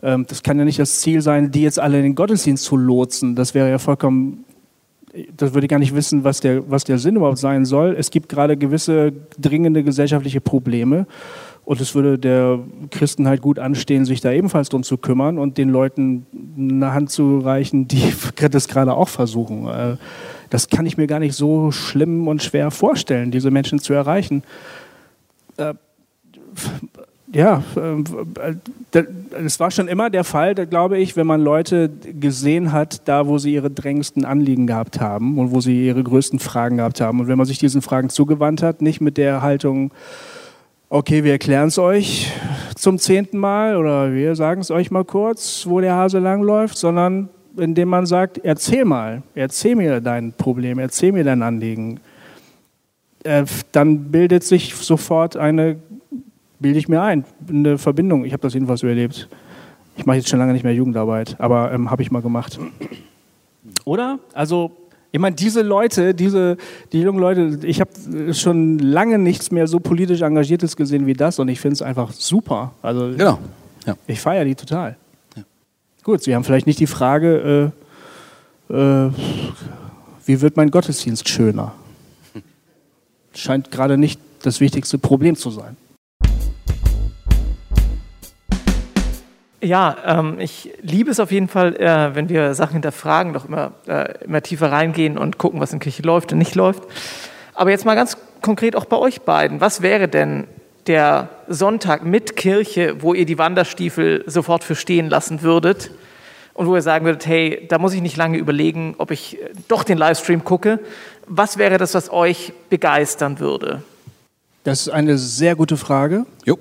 [0.03, 2.77] Ähm, das kann ja nicht das Ziel sein, die jetzt alle in den Gottesdienst zu
[2.77, 3.35] lotsen.
[3.35, 4.45] Das wäre ja vollkommen
[5.35, 7.95] das würde ich gar nicht wissen, was der, was der Sinn überhaupt sein soll.
[7.97, 11.05] Es gibt gerade gewisse dringende gesellschaftliche Probleme.
[11.65, 12.59] Und es würde der
[12.91, 16.25] Christen halt gut anstehen, sich da ebenfalls drum zu kümmern und den Leuten
[16.57, 18.13] eine Hand zu reichen, die
[18.51, 19.67] das gerade auch versuchen.
[19.67, 19.97] Äh,
[20.49, 24.43] das kann ich mir gar nicht so schlimm und schwer vorstellen, diese Menschen zu erreichen.
[27.33, 29.03] Ja, äh,
[29.43, 33.39] es war schon immer der Fall, glaube ich, wenn man Leute gesehen hat, da wo
[33.39, 37.19] sie ihre drängendsten Anliegen gehabt haben und wo sie ihre größten Fragen gehabt haben.
[37.19, 39.91] Und wenn man sich diesen Fragen zugewandt hat, nicht mit der Haltung,
[40.89, 42.31] okay, wir erklären es euch
[42.75, 47.29] zum zehnten Mal oder wir sagen es euch mal kurz, wo der Hase langläuft, sondern
[47.57, 51.99] indem man sagt, erzähl mal, erzähl mir dein Problem, erzähl mir dein Anliegen.
[53.23, 55.77] Äh, dann bildet sich sofort eine
[56.63, 58.25] bilde ich mir ein, eine Verbindung.
[58.25, 59.27] Ich habe das jedenfalls so erlebt.
[59.95, 62.57] Ich mache jetzt schon lange nicht mehr Jugendarbeit, aber ähm, habe ich mal gemacht.
[63.85, 64.17] Oder?
[64.33, 64.71] Also,
[65.11, 66.57] ich meine, diese Leute, diese,
[66.91, 71.37] die jungen Leute, ich habe schon lange nichts mehr so politisch Engagiertes gesehen wie das
[71.37, 72.73] und ich finde es einfach super.
[72.81, 73.37] Also, genau.
[73.85, 73.95] Ja.
[74.07, 74.95] Ich feiere die total.
[75.35, 75.43] Ja.
[76.01, 77.71] Gut, Sie haben vielleicht nicht die Frage,
[78.69, 79.11] äh, äh,
[80.25, 81.73] wie wird mein Gottesdienst schöner?
[83.35, 85.75] Scheint gerade nicht das wichtigste Problem zu sein.
[89.63, 93.71] Ja, ähm, ich liebe es auf jeden Fall, äh, wenn wir Sachen hinterfragen, doch immer,
[93.87, 96.83] äh, immer tiefer reingehen und gucken, was in der Kirche läuft und nicht läuft.
[97.55, 99.61] Aber jetzt mal ganz konkret auch bei euch beiden.
[99.61, 100.47] Was wäre denn
[100.85, 105.91] der Sonntag mit Kirche, wo ihr die Wanderstiefel sofort für stehen lassen würdet
[106.53, 109.51] und wo ihr sagen würdet, hey, da muss ich nicht lange überlegen, ob ich äh,
[109.69, 110.79] doch den Livestream gucke.
[111.25, 113.81] Was wäre das, was euch begeistern würde?
[114.65, 116.25] Das ist eine sehr gute Frage.
[116.43, 116.59] Jo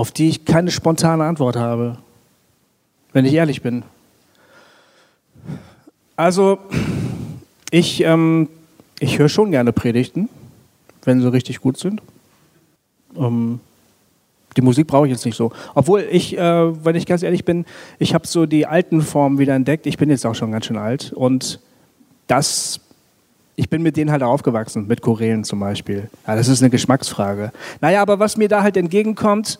[0.00, 1.98] auf die ich keine spontane Antwort habe,
[3.12, 3.82] wenn ich ehrlich bin.
[6.16, 6.56] Also,
[7.70, 8.48] ich, ähm,
[8.98, 10.30] ich höre schon gerne Predigten,
[11.04, 12.00] wenn sie richtig gut sind.
[13.14, 13.60] Ähm,
[14.56, 15.52] die Musik brauche ich jetzt nicht so.
[15.74, 17.66] Obwohl ich, äh, wenn ich ganz ehrlich bin,
[17.98, 19.84] ich habe so die alten Formen wieder entdeckt.
[19.84, 21.60] Ich bin jetzt auch schon ganz schön alt und
[22.26, 22.80] das
[23.56, 26.08] ich bin mit denen halt aufgewachsen, mit Chorälen zum Beispiel.
[26.26, 27.52] Ja, das ist eine Geschmacksfrage.
[27.82, 29.58] Naja, aber was mir da halt entgegenkommt,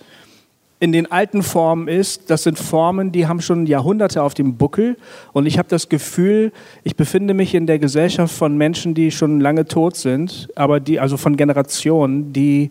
[0.81, 4.97] in den alten Formen ist, das sind Formen, die haben schon Jahrhunderte auf dem Buckel.
[5.35, 6.53] Und ich habe das Gefühl,
[6.85, 10.99] ich befinde mich in der Gesellschaft von Menschen, die schon lange tot sind, aber die,
[10.99, 12.71] also von Generationen, die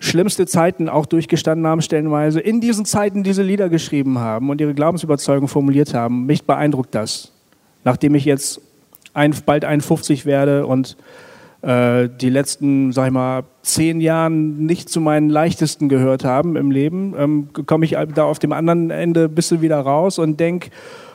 [0.00, 4.72] schlimmste Zeiten auch durchgestanden haben, stellenweise, in diesen Zeiten diese Lieder geschrieben haben und ihre
[4.72, 6.24] Glaubensüberzeugung formuliert haben.
[6.24, 7.30] Mich beeindruckt das.
[7.84, 8.60] Nachdem ich jetzt
[9.12, 10.96] ein, bald 51 werde und
[11.62, 16.70] äh, die letzten, sag ich mal, zehn Jahren nicht zu meinen leichtesten gehört haben im
[16.70, 20.70] Leben, ähm, komme ich da auf dem anderen Ende ein bisschen wieder raus und denke,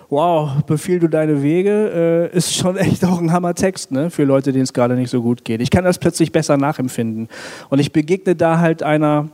[0.09, 4.51] wow, befiehl du deine Wege, äh, ist schon echt auch ein Hammertext, ne, für Leute,
[4.51, 5.61] denen es gerade nicht so gut geht.
[5.61, 7.27] Ich kann das plötzlich besser nachempfinden.
[7.69, 9.29] Und ich begegne da halt einer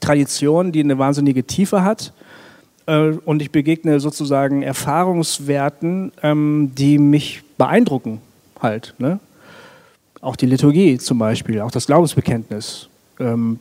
[0.00, 2.12] Tradition, die eine wahnsinnige Tiefe hat.
[2.86, 8.20] Äh, und ich begegne sozusagen Erfahrungswerten, ähm, die mich beeindrucken
[8.60, 8.94] halt.
[8.98, 9.18] Ne?
[10.20, 12.88] Auch die Liturgie zum Beispiel, auch das Glaubensbekenntnis.
[13.18, 13.58] Ähm,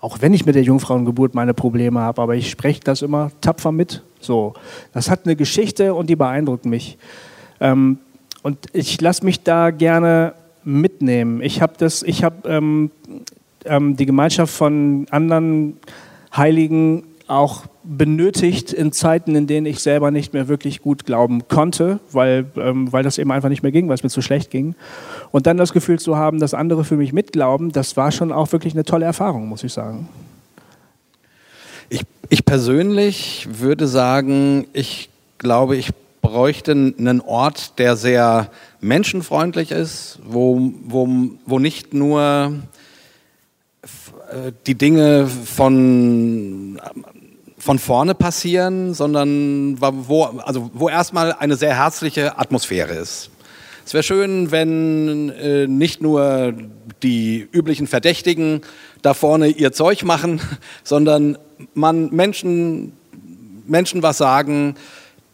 [0.00, 3.72] auch wenn ich mit der Jungfrauengeburt meine Probleme habe, aber ich spreche das immer tapfer
[3.72, 4.02] mit.
[4.20, 4.54] So,
[4.92, 6.98] das hat eine Geschichte und die beeindruckt mich.
[7.60, 7.98] Ähm,
[8.42, 11.42] und ich lasse mich da gerne mitnehmen.
[11.42, 12.90] Ich habe das, ich habe ähm,
[13.64, 15.78] ähm, die Gemeinschaft von anderen
[16.36, 22.00] Heiligen auch benötigt in Zeiten, in denen ich selber nicht mehr wirklich gut glauben konnte,
[22.12, 24.74] weil, ähm, weil das eben einfach nicht mehr ging, weil es mir zu schlecht ging.
[25.30, 28.52] Und dann das Gefühl zu haben, dass andere für mich mitglauben, das war schon auch
[28.52, 30.08] wirklich eine tolle Erfahrung, muss ich sagen.
[31.88, 35.08] Ich, ich persönlich würde sagen, ich
[35.38, 35.90] glaube, ich
[36.22, 38.50] bräuchte einen Ort, der sehr
[38.80, 41.08] menschenfreundlich ist, wo, wo,
[41.44, 42.52] wo nicht nur
[44.30, 46.80] äh, die Dinge von
[47.66, 53.28] von vorne passieren, sondern wo, also wo erstmal eine sehr herzliche Atmosphäre ist.
[53.84, 56.54] Es wäre schön, wenn äh, nicht nur
[57.02, 58.60] die üblichen Verdächtigen
[59.02, 60.40] da vorne ihr Zeug machen,
[60.84, 61.38] sondern
[61.74, 62.92] man Menschen,
[63.66, 64.76] Menschen was sagen,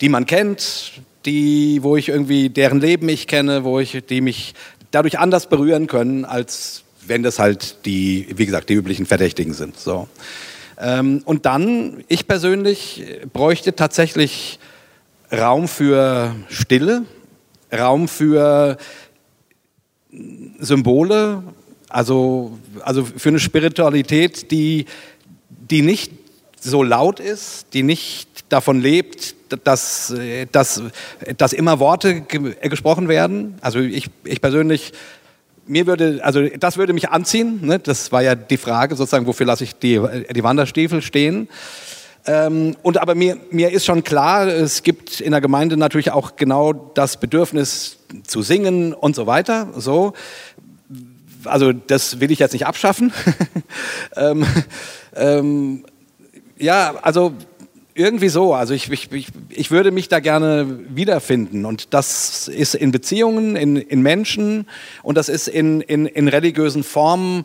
[0.00, 4.54] die man kennt, die, wo ich irgendwie deren Leben ich kenne, wo ich, die mich
[4.90, 9.78] dadurch anders berühren können, als wenn das halt die, wie gesagt, die üblichen Verdächtigen sind.
[9.78, 10.08] So.
[10.82, 14.58] Ähm, und dann, ich persönlich bräuchte tatsächlich
[15.32, 17.04] Raum für Stille,
[17.72, 18.76] Raum für
[20.58, 21.44] Symbole,
[21.88, 24.86] also, also für eine Spiritualität, die,
[25.48, 26.12] die nicht
[26.60, 30.12] so laut ist, die nicht davon lebt, dass,
[30.50, 30.82] dass,
[31.36, 33.56] dass immer Worte gesprochen werden.
[33.60, 34.92] Also ich, ich persönlich
[35.66, 37.60] mir würde, also das würde mich anziehen.
[37.62, 37.78] Ne?
[37.78, 41.48] Das war ja die Frage sozusagen, wofür lasse ich die, die Wanderstiefel stehen.
[42.24, 46.36] Ähm, und aber mir, mir ist schon klar, es gibt in der Gemeinde natürlich auch
[46.36, 49.68] genau das Bedürfnis zu singen und so weiter.
[49.76, 50.12] So,
[51.44, 53.12] also das will ich jetzt nicht abschaffen.
[54.16, 54.46] ähm,
[55.16, 55.84] ähm,
[56.58, 57.32] ja, also
[57.94, 58.54] irgendwie so.
[58.54, 61.64] Also ich, ich, ich würde mich da gerne wiederfinden.
[61.64, 64.66] Und das ist in Beziehungen, in, in Menschen
[65.02, 67.44] und das ist in, in, in religiösen Formen,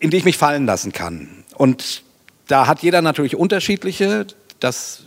[0.00, 1.28] in die ich mich fallen lassen kann.
[1.56, 2.02] Und
[2.48, 4.26] da hat jeder natürlich unterschiedliche.
[4.60, 5.02] Das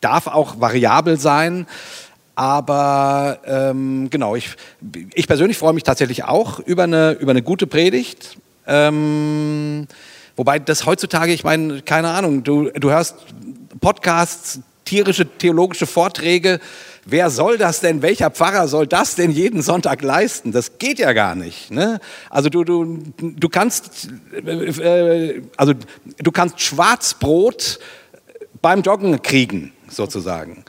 [0.00, 1.66] darf auch variabel sein.
[2.34, 4.50] Aber ähm, genau, ich,
[5.14, 8.36] ich persönlich freue mich tatsächlich auch über eine, über eine gute Predigt.
[8.66, 9.86] Ähm,
[10.36, 13.16] wobei das heutzutage, ich meine, keine Ahnung, du, du hörst
[13.80, 16.60] Podcasts, tierische theologische Vorträge.
[17.04, 18.02] Wer soll das denn?
[18.02, 20.52] Welcher Pfarrer soll das denn jeden Sonntag leisten?
[20.52, 21.70] Das geht ja gar nicht.
[21.70, 22.00] Ne?
[22.30, 24.08] Also du, du, du kannst,
[24.44, 25.74] äh, also
[26.18, 27.78] du kannst Schwarzbrot
[28.60, 30.64] beim Joggen kriegen, sozusagen.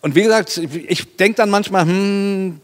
[0.00, 2.60] Und wie gesagt, ich denke dann manchmal, hm,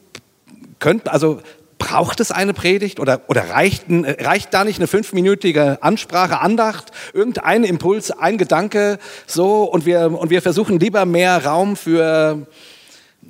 [0.78, 1.40] könnte, also
[1.82, 7.64] Braucht es eine Predigt oder, oder reicht, reicht da nicht eine fünfminütige Ansprache, Andacht, irgendein
[7.64, 12.46] Impuls, ein Gedanke so und wir, und wir versuchen lieber mehr Raum für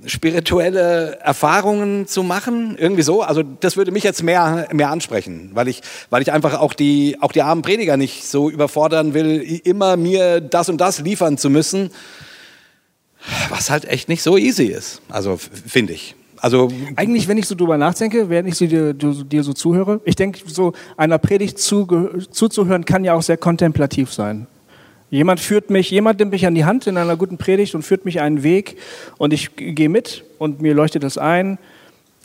[0.05, 3.23] spirituelle Erfahrungen zu machen, irgendwie so.
[3.23, 5.81] Also das würde mich jetzt mehr, mehr ansprechen, weil ich,
[6.11, 10.43] weil ich einfach auch die, auch die armen Prediger nicht so überfordern will, immer mir
[10.43, 11.91] das und das liefern zu müssen,
[13.49, 15.01] was halt echt nicht so easy ist.
[15.09, 16.17] Also finde ich.
[16.43, 20.17] Also eigentlich, wenn ich so drüber nachdenke, während ich sie dir, dir so zuhöre, ich
[20.17, 21.87] denke, so einer Predigt zu,
[22.33, 24.49] zuzuhören kann ja auch sehr kontemplativ sein.
[25.09, 28.05] Jemand führt mich, jemand nimmt mich an die Hand in einer guten Predigt und führt
[28.05, 28.77] mich einen Weg
[29.19, 31.59] und ich gehe mit und mir leuchtet das ein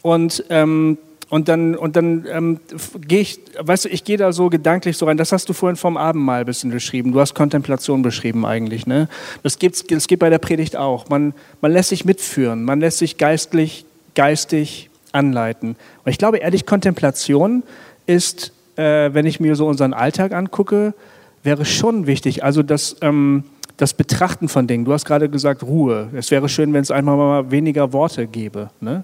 [0.01, 0.97] und ähm,
[1.29, 2.59] und dann, und dann ähm,
[3.05, 5.17] gehe ich, weißt du, ich gehe da so gedanklich so rein.
[5.17, 7.11] Das hast du vorhin vom Abendmahl ein bisschen beschrieben.
[7.11, 8.87] Du hast Kontemplation beschrieben eigentlich.
[8.87, 9.09] Ne?
[9.43, 11.09] Das, gibt's, das geht bei der Predigt auch.
[11.09, 13.85] Man, man lässt sich mitführen, man lässt sich geistlich
[14.17, 15.75] geistig anleiten.
[16.03, 17.63] Und ich glaube ehrlich, Kontemplation
[18.07, 20.95] ist, äh, wenn ich mir so unseren Alltag angucke,
[21.43, 22.43] wäre schon wichtig.
[22.43, 23.43] Also das, ähm,
[23.77, 24.85] das Betrachten von Dingen.
[24.85, 26.09] Du hast gerade gesagt Ruhe.
[26.13, 28.71] Es wäre schön, wenn es einmal mal weniger Worte gäbe.
[28.81, 29.03] Ne?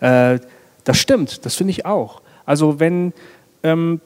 [0.00, 0.38] Äh,
[0.84, 2.22] das stimmt, das finde ich auch.
[2.46, 3.12] Also wenn,
[3.62, 4.00] ähm,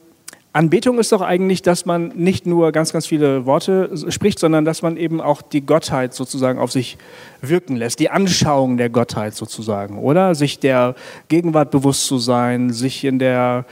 [0.54, 4.82] Anbetung ist doch eigentlich, dass man nicht nur ganz, ganz viele Worte spricht, sondern dass
[4.82, 6.98] man eben auch die Gottheit sozusagen auf sich
[7.40, 10.34] wirken lässt, die Anschauung der Gottheit sozusagen, oder?
[10.34, 10.94] Sich der
[11.28, 13.64] Gegenwart bewusst zu sein, sich in der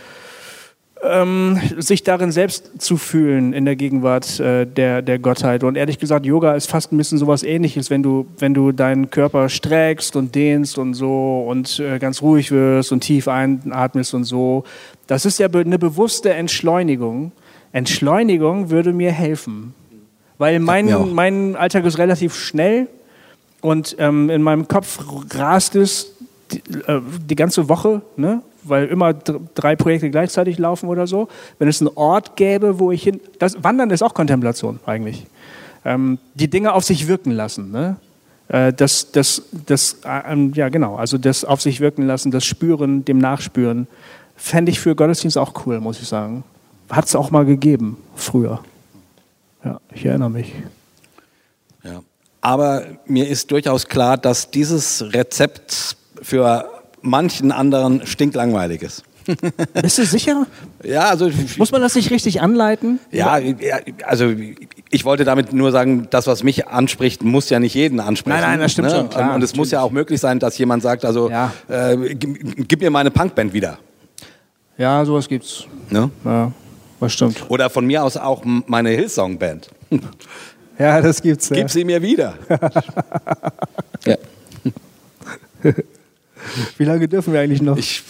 [1.02, 5.64] ähm, sich darin selbst zu fühlen in der Gegenwart äh, der, der Gottheit.
[5.64, 9.10] Und ehrlich gesagt, Yoga ist fast ein bisschen sowas ähnliches, wenn du, wenn du deinen
[9.10, 14.24] Körper streckst und dehnst und so und äh, ganz ruhig wirst und tief einatmest und
[14.24, 14.64] so.
[15.06, 17.32] Das ist ja eine bewusste Entschleunigung.
[17.72, 19.74] Entschleunigung würde mir helfen.
[20.38, 22.88] Weil mein, mein Alltag ist relativ schnell
[23.60, 24.98] und ähm, in meinem Kopf
[25.34, 26.14] rast es
[26.50, 28.42] die, äh, die ganze Woche, ne?
[28.62, 31.28] Weil immer dr- drei Projekte gleichzeitig laufen oder so.
[31.58, 33.20] Wenn es einen Ort gäbe, wo ich hin.
[33.38, 35.26] Das Wandern ist auch Kontemplation eigentlich.
[35.84, 37.70] Ähm, die Dinge auf sich wirken lassen.
[37.70, 37.96] Ne?
[38.48, 42.44] Äh, das, das, das, äh, ähm, ja genau, also das auf sich wirken lassen, das
[42.44, 43.86] Spüren, dem Nachspüren,
[44.36, 46.44] fände ich für Gottesdienst auch cool, muss ich sagen.
[46.90, 48.60] Hat es auch mal gegeben, früher.
[49.64, 50.52] Ja, ich erinnere mich.
[51.84, 52.02] Ja.
[52.40, 56.68] Aber mir ist durchaus klar, dass dieses Rezept für
[57.02, 59.04] manchen anderen stinklangweilig ist.
[59.82, 60.46] Bist du sicher?
[60.82, 62.98] Ja, also Muss man das nicht richtig anleiten?
[63.10, 63.38] ja,
[64.06, 64.32] also
[64.90, 68.40] ich wollte damit nur sagen, das, was mich anspricht, muss ja nicht jeden ansprechen.
[68.40, 68.94] Nein, nein, das stimmt ne?
[68.94, 71.52] schon, klar, und, es muss ja auch möglich sein, dass jemand sagt, also Ja.
[71.68, 73.78] äh, gib, gib mir meine Punkband wieder.
[74.78, 75.66] Ja, sowas gibt's.
[75.90, 76.10] Ne?
[76.24, 76.50] Ja,
[76.98, 77.44] das stimmt.
[77.48, 79.70] Oder von mir aus auch meine Hillsong-Band.
[80.78, 81.50] Ja, das gibt's.
[81.50, 81.56] Ja.
[81.56, 82.38] Gib sie mir wieder.
[84.06, 84.16] ja.
[86.78, 87.76] Wie lange dürfen wir eigentlich noch?
[87.76, 88.02] Ich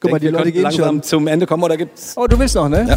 [0.00, 1.02] Guck mal, denk, die wir Leute gehen langsam schon.
[1.02, 2.14] zum Ende kommen oder gibt's?
[2.16, 2.86] Oh, du willst noch, ne?
[2.88, 2.96] Ja.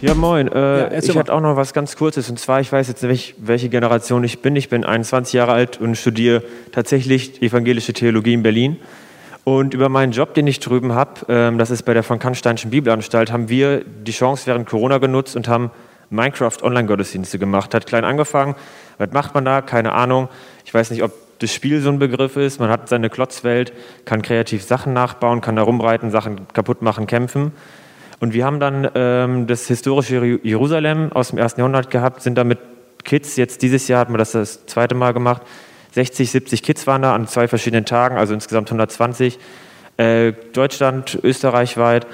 [0.00, 0.48] Ja, moin.
[0.48, 1.20] Äh, erzähl ich mal.
[1.20, 2.30] hatte auch noch was ganz Kurzes.
[2.30, 4.56] Und zwar, ich weiß jetzt nicht, welche Generation ich bin.
[4.56, 6.42] Ich bin 21 Jahre alt und studiere
[6.72, 8.78] tatsächlich evangelische Theologie in Berlin.
[9.44, 12.70] Und über meinen Job, den ich drüben habe, ähm, das ist bei der von Kannsteinschen
[12.70, 15.70] Bibelanstalt, haben wir die Chance während Corona genutzt und haben
[16.10, 17.74] Minecraft-Online-Gottesdienste gemacht.
[17.74, 18.54] Hat klein angefangen.
[18.98, 19.60] Was macht man da?
[19.62, 20.28] Keine Ahnung.
[20.64, 21.12] Ich weiß nicht, ob
[21.42, 22.60] das Spiel so ein Begriff ist.
[22.60, 23.72] Man hat seine Klotzwelt,
[24.04, 27.52] kann kreativ Sachen nachbauen, kann da rumreiten, Sachen kaputt machen, kämpfen.
[28.20, 32.36] Und wir haben dann ähm, das historische Jeru- Jerusalem aus dem ersten Jahrhundert gehabt, sind
[32.36, 32.58] da mit
[33.04, 35.42] Kids, jetzt dieses Jahr hatten wir das das zweite Mal gemacht,
[35.92, 39.38] 60, 70 Kids waren da an zwei verschiedenen Tagen, also insgesamt 120,
[39.96, 42.06] äh, Deutschland, Österreich weit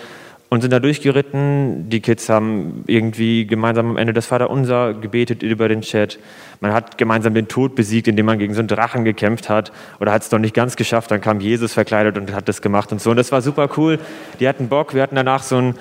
[0.51, 1.91] und sind da durchgeritten.
[1.91, 6.19] Die Kids haben irgendwie gemeinsam am Ende das Vaterunser gebetet über den Chat.
[6.61, 10.13] Man hat gemeinsam den Tod besiegt, indem man gegen so einen Drachen gekämpft hat oder
[10.13, 11.11] hat es noch nicht ganz geschafft.
[11.11, 13.11] Dann kam Jesus verkleidet und hat das gemacht und so.
[13.11, 13.99] Und das war super cool.
[14.41, 14.95] Die hatten Bock.
[14.95, 15.75] Wir hatten danach so ein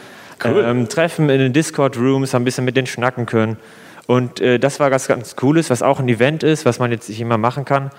[0.44, 3.58] ähm, Treffen in den Discord-Rooms, haben ein bisschen mit denen schnacken können.
[4.06, 7.10] Und äh, das war was ganz Cooles, was auch ein Event ist, was man jetzt
[7.10, 7.92] nicht immer machen kann.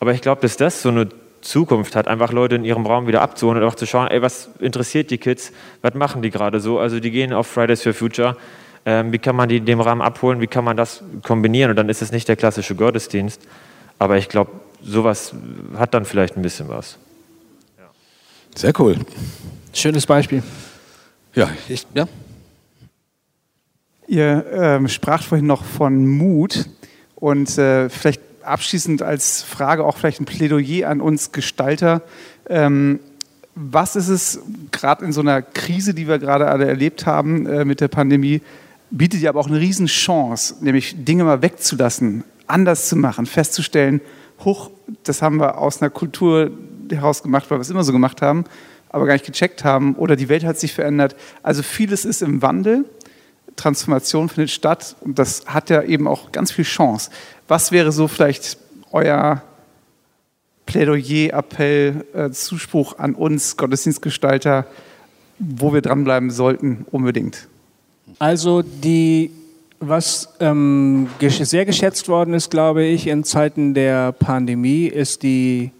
[0.00, 1.08] Aber ich glaube, dass das so eine
[1.40, 4.50] Zukunft hat, einfach Leute in ihrem Raum wieder abzuholen und auch zu schauen, ey, was
[4.58, 5.52] interessiert die Kids,
[5.82, 6.78] was machen die gerade so?
[6.78, 8.36] Also die gehen auf Fridays for Future,
[8.84, 11.70] ähm, wie kann man die in dem Rahmen abholen, wie kann man das kombinieren?
[11.70, 13.42] Und dann ist es nicht der klassische Gottesdienst,
[13.98, 14.52] aber ich glaube,
[14.82, 15.34] sowas
[15.76, 16.98] hat dann vielleicht ein bisschen was.
[18.54, 18.96] Sehr cool.
[19.72, 20.42] Schönes Beispiel.
[21.34, 22.06] Ja, ich, ja.
[24.08, 26.66] Ihr ähm, spracht vorhin noch von Mut
[27.14, 32.02] und äh, vielleicht abschließend als Frage auch vielleicht ein Plädoyer an uns Gestalter.
[32.48, 33.00] Ähm,
[33.54, 34.40] was ist es
[34.70, 38.42] gerade in so einer Krise, die wir gerade alle erlebt haben äh, mit der Pandemie,
[38.90, 44.00] bietet ja aber auch eine Riesenchance, nämlich Dinge mal wegzulassen, anders zu machen, festzustellen,
[44.44, 44.70] hoch,
[45.04, 46.50] das haben wir aus einer Kultur
[46.90, 48.44] heraus gemacht, weil wir es immer so gemacht haben,
[48.88, 51.14] aber gar nicht gecheckt haben oder die Welt hat sich verändert.
[51.42, 52.84] Also vieles ist im Wandel.
[53.60, 57.10] Transformation findet statt und das hat ja eben auch ganz viel Chance.
[57.46, 58.58] Was wäre so vielleicht
[58.90, 59.42] euer
[60.66, 64.66] Plädoyer, Appell, äh, Zuspruch an uns Gottesdienstgestalter,
[65.38, 67.48] wo wir dranbleiben sollten, unbedingt?
[68.18, 69.30] Also die,
[69.80, 75.72] was ähm, sehr geschätzt worden ist, glaube ich, in Zeiten der Pandemie, ist die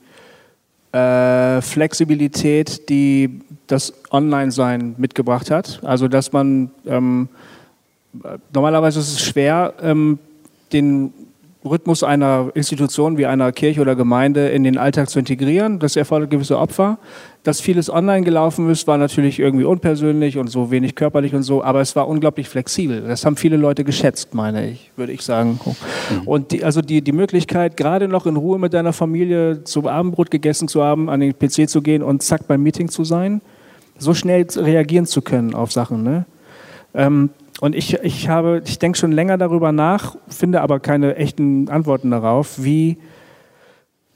[0.93, 5.81] äh, Flexibilität, die das Online-Sein mitgebracht hat.
[5.85, 7.29] Also dass man ähm,
[8.53, 10.19] normalerweise ist es schwer, ähm,
[10.73, 11.13] den
[11.65, 15.79] Rhythmus einer Institution wie einer Kirche oder Gemeinde in den Alltag zu integrieren.
[15.79, 16.99] Das erfordert gewisse Opfer.
[17.43, 21.63] Dass vieles online gelaufen ist, war natürlich irgendwie unpersönlich und so wenig körperlich und so,
[21.63, 23.03] aber es war unglaublich flexibel.
[23.03, 25.59] Das haben viele Leute geschätzt, meine ich, würde ich sagen.
[26.27, 30.31] Und die, also die, die Möglichkeit, gerade noch in Ruhe mit deiner Familie zum Abendbrot
[30.31, 33.41] gegessen zu haben, an den PC zu gehen und zack beim Meeting zu sein,
[33.99, 36.03] so schnell reagieren zu können auf Sachen.
[36.03, 36.27] Ne?
[36.95, 37.31] Ähm,
[37.61, 42.11] und ich, ich habe, ich denke schon länger darüber nach, finde aber keine echten Antworten
[42.11, 42.97] darauf, wie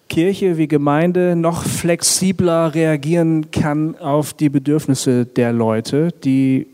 [0.08, 6.66] Kirche, wie Gemeinde noch flexibler reagieren kann auf die Bedürfnisse der Leute, die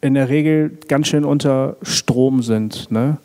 [0.00, 2.90] in der Regel ganz schön unter Strom sind.
[2.90, 3.18] Ne?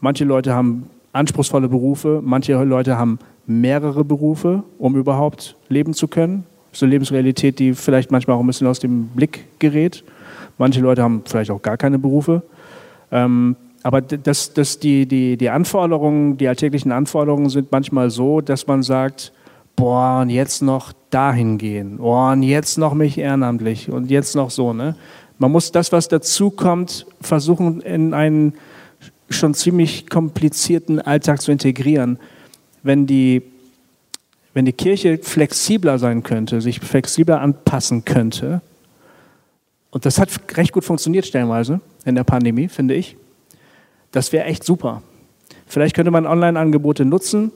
[0.00, 6.44] Manche Leute haben anspruchsvolle Berufe, manche Leute haben mehrere Berufe, um überhaupt leben zu können.
[6.72, 10.04] So Lebensrealität, die vielleicht manchmal auch ein bisschen aus dem Blick gerät.
[10.60, 12.42] Manche Leute haben vielleicht auch gar keine Berufe.
[13.10, 18.66] Ähm, aber das, das die, die, die Anforderungen, die alltäglichen Anforderungen sind manchmal so, dass
[18.66, 19.32] man sagt,
[19.74, 24.50] boah, und jetzt noch dahin gehen, boah, und jetzt noch mich ehrenamtlich und jetzt noch
[24.50, 24.74] so.
[24.74, 24.96] Ne?
[25.38, 28.52] Man muss das, was dazu kommt, versuchen in einen
[29.30, 32.18] schon ziemlich komplizierten Alltag zu integrieren.
[32.82, 33.40] Wenn die,
[34.52, 38.60] wenn die Kirche flexibler sein könnte, sich flexibler anpassen könnte,
[39.90, 43.16] und das hat recht gut funktioniert stellenweise in der Pandemie, finde ich,
[44.12, 45.02] das wäre echt super.
[45.66, 47.52] Vielleicht könnte man Online-Angebote nutzen,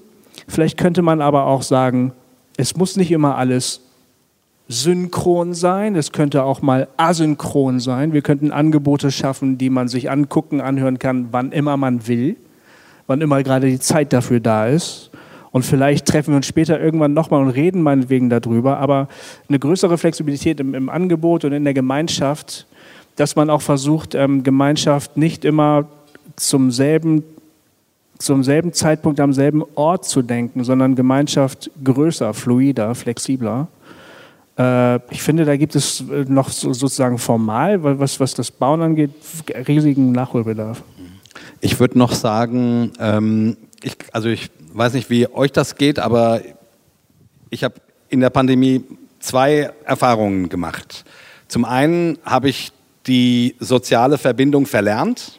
[0.48, 2.12] vielleicht könnte man aber auch sagen,
[2.56, 3.80] es muss nicht immer alles
[4.68, 8.12] synchron sein, es könnte auch mal asynchron sein.
[8.12, 12.36] Wir könnten Angebote schaffen, die man sich angucken, anhören kann, wann immer man will,
[13.06, 15.10] wann immer gerade die Zeit dafür da ist.
[15.54, 18.78] Und vielleicht treffen wir uns später irgendwann nochmal und reden meinetwegen darüber.
[18.78, 19.06] Aber
[19.48, 22.66] eine größere Flexibilität im, im Angebot und in der Gemeinschaft,
[23.14, 25.86] dass man auch versucht, ähm, Gemeinschaft nicht immer
[26.34, 27.22] zum selben,
[28.18, 33.68] zum selben Zeitpunkt am selben Ort zu denken, sondern Gemeinschaft größer, fluider, flexibler.
[34.58, 38.82] Äh, ich finde, da gibt es äh, noch so, sozusagen formal, was, was das Bauen
[38.82, 39.10] angeht,
[39.68, 40.82] riesigen Nachholbedarf.
[41.60, 46.42] Ich würde noch sagen, ähm, ich, also ich weiß nicht, wie euch das geht, aber
[47.50, 47.76] ich habe
[48.08, 48.84] in der Pandemie
[49.20, 51.04] zwei Erfahrungen gemacht.
[51.48, 52.72] Zum einen habe ich
[53.06, 55.38] die soziale Verbindung verlernt.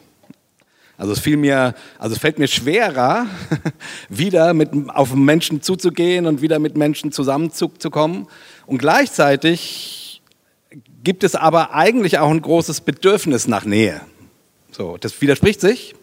[0.98, 3.26] Also es fiel mir, also es fällt mir schwerer,
[4.08, 8.28] wieder mit, auf Menschen zuzugehen und wieder mit Menschen zusammenzukommen.
[8.66, 10.22] Und gleichzeitig
[11.04, 14.00] gibt es aber eigentlich auch ein großes Bedürfnis nach Nähe.
[14.72, 15.94] So, das widerspricht sich.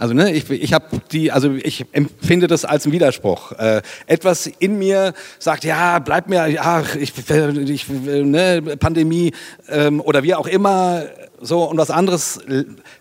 [0.00, 3.52] Also ne, ich, ich habe die, also ich empfinde das als einen Widerspruch.
[3.52, 9.34] Äh, etwas in mir sagt, ja, bleib mir, ja, ich, ich ne, Pandemie
[9.68, 11.02] ähm, oder wie auch immer,
[11.42, 12.40] so und was anderes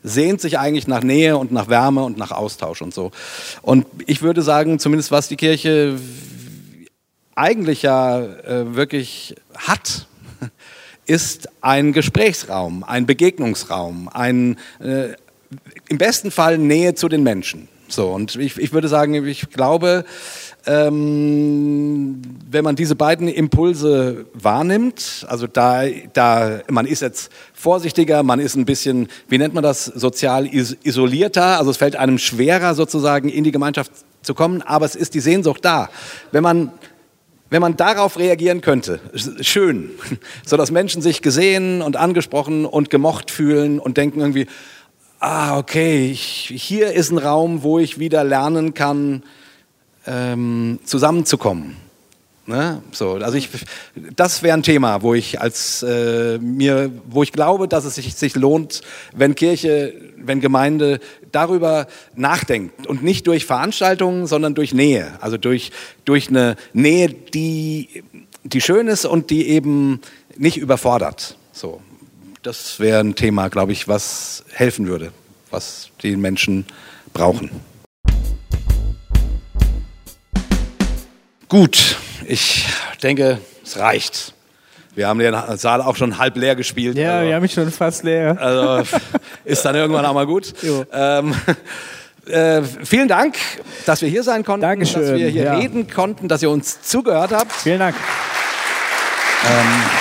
[0.03, 3.11] sehnt sich eigentlich nach Nähe und nach Wärme und nach Austausch und so.
[3.61, 5.97] Und ich würde sagen, zumindest was die Kirche
[7.33, 10.05] eigentlich ja äh, wirklich hat,
[11.05, 15.13] ist ein Gesprächsraum, ein Begegnungsraum, ein äh,
[15.89, 17.67] im besten Fall Nähe zu den Menschen.
[17.87, 20.05] So, und ich, ich würde sagen, ich glaube,
[20.67, 25.83] ähm, wenn man diese beiden Impulse wahrnimmt, also da,
[26.13, 30.77] da, man ist jetzt vorsichtiger, man ist ein bisschen, wie nennt man das, sozial is
[30.83, 33.91] isolierter, also es fällt einem schwerer sozusagen in die Gemeinschaft
[34.21, 35.89] zu kommen, aber es ist die Sehnsucht da.
[36.31, 36.71] Wenn man
[37.51, 38.99] wenn man darauf reagieren könnte,
[39.41, 39.89] schön,
[40.45, 44.45] so dass Menschen sich gesehen und angesprochen und gemocht fühlen und denken irgendwie,
[45.19, 49.23] ah, okay, ich, hier ist ein Raum, wo ich wieder lernen kann,
[50.05, 51.75] ähm, zusammenzukommen.
[52.49, 52.81] Ne?
[52.91, 53.47] So, also ich,
[54.15, 58.15] das wäre ein Thema, wo ich als äh, mir, wo ich glaube, dass es sich,
[58.15, 58.81] sich lohnt,
[59.13, 60.99] wenn Kirche, wenn Gemeinde
[61.31, 61.85] darüber
[62.15, 65.71] nachdenkt und nicht durch Veranstaltungen, sondern durch Nähe, also durch
[66.05, 68.03] durch eine Nähe, die
[68.43, 70.01] die schön ist und die eben
[70.35, 71.37] nicht überfordert.
[71.51, 71.81] So,
[72.43, 75.11] das wäre ein Thema, glaube ich, was helfen würde,
[75.51, 76.65] was die Menschen
[77.13, 77.49] brauchen.
[81.47, 81.97] Gut,
[82.27, 82.65] ich
[83.01, 84.33] denke, es reicht.
[84.95, 86.97] Wir haben den Saal auch schon halb leer gespielt.
[86.97, 88.37] Ja, also, wir haben ihn schon fast leer.
[88.39, 88.97] Also
[89.45, 90.53] ist dann irgendwann auch mal gut.
[90.91, 91.35] Ähm,
[92.25, 93.37] äh, vielen Dank,
[93.85, 95.55] dass wir hier sein konnten, Dankeschön, dass wir hier ja.
[95.55, 97.51] reden konnten, dass ihr uns zugehört habt.
[97.51, 97.95] Vielen Dank.
[99.45, 99.98] Ähm,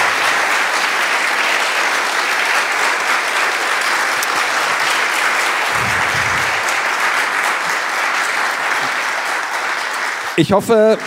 [10.39, 10.99] ich hoffe,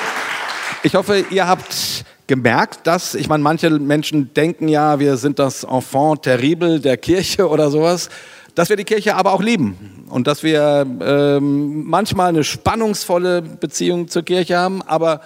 [0.83, 5.63] ich hoffe, ihr habt gemerkt, dass, ich meine, manche Menschen denken ja, wir sind das
[5.63, 8.09] Enfant terrible der Kirche oder sowas,
[8.55, 14.09] dass wir die Kirche aber auch lieben und dass wir ähm, manchmal eine spannungsvolle Beziehung
[14.09, 15.21] zur Kirche haben, aber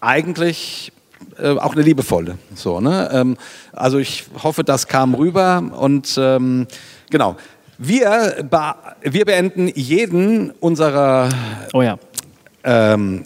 [0.00, 0.90] eigentlich
[1.38, 2.38] äh, auch eine liebevolle.
[2.56, 3.08] So, ne?
[3.12, 3.36] Ähm,
[3.72, 6.66] also ich hoffe, das kam rüber und ähm,
[7.08, 7.36] genau.
[7.78, 8.48] Wir,
[9.02, 11.28] wir beenden jeden unserer
[11.72, 11.98] oh ja.
[12.62, 13.24] ähm,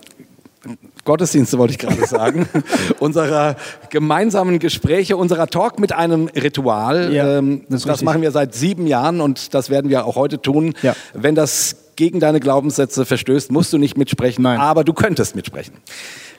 [1.08, 2.46] Gottesdienste wollte ich gerade sagen,
[2.98, 3.56] unserer
[3.88, 7.14] gemeinsamen Gespräche, unserer Talk mit einem Ritual.
[7.14, 10.42] Ja, ähm, das das, machen wir seit sieben Jahren und das werden wir auch heute
[10.42, 10.74] tun.
[10.82, 10.94] Ja.
[11.14, 14.60] Wenn das gegen deine Glaubenssätze verstößt, musst du nicht mitsprechen, Nein.
[14.60, 15.76] aber du könntest mitsprechen.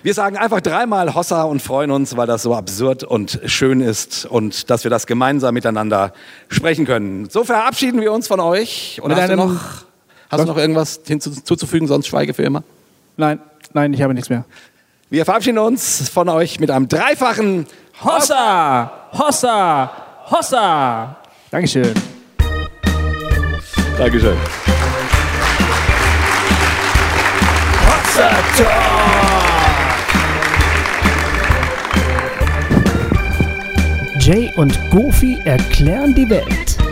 [0.04, 4.28] Wir sagen einfach dreimal Hossa und freuen uns, weil das so absurd und schön ist
[4.28, 6.14] und dass wir das gemeinsam miteinander
[6.48, 7.28] sprechen können.
[7.28, 9.00] So verabschieden wir uns von euch.
[9.02, 9.60] Und Mit hast, du noch,
[10.30, 12.64] hast du noch irgendwas hinzuzufügen, sonst schweige für immer?
[13.18, 13.40] Nein,
[13.74, 14.46] nein, ich habe nichts mehr.
[15.10, 17.66] Wir verabschieden uns von euch mit einem dreifachen
[18.04, 19.10] Hossa!
[19.12, 19.92] Hossa!
[20.30, 21.18] Hossa!
[21.52, 21.94] Dankeschön.
[23.98, 24.38] Dankeschön.
[34.20, 36.89] Jay und Goofy erklären die Welt.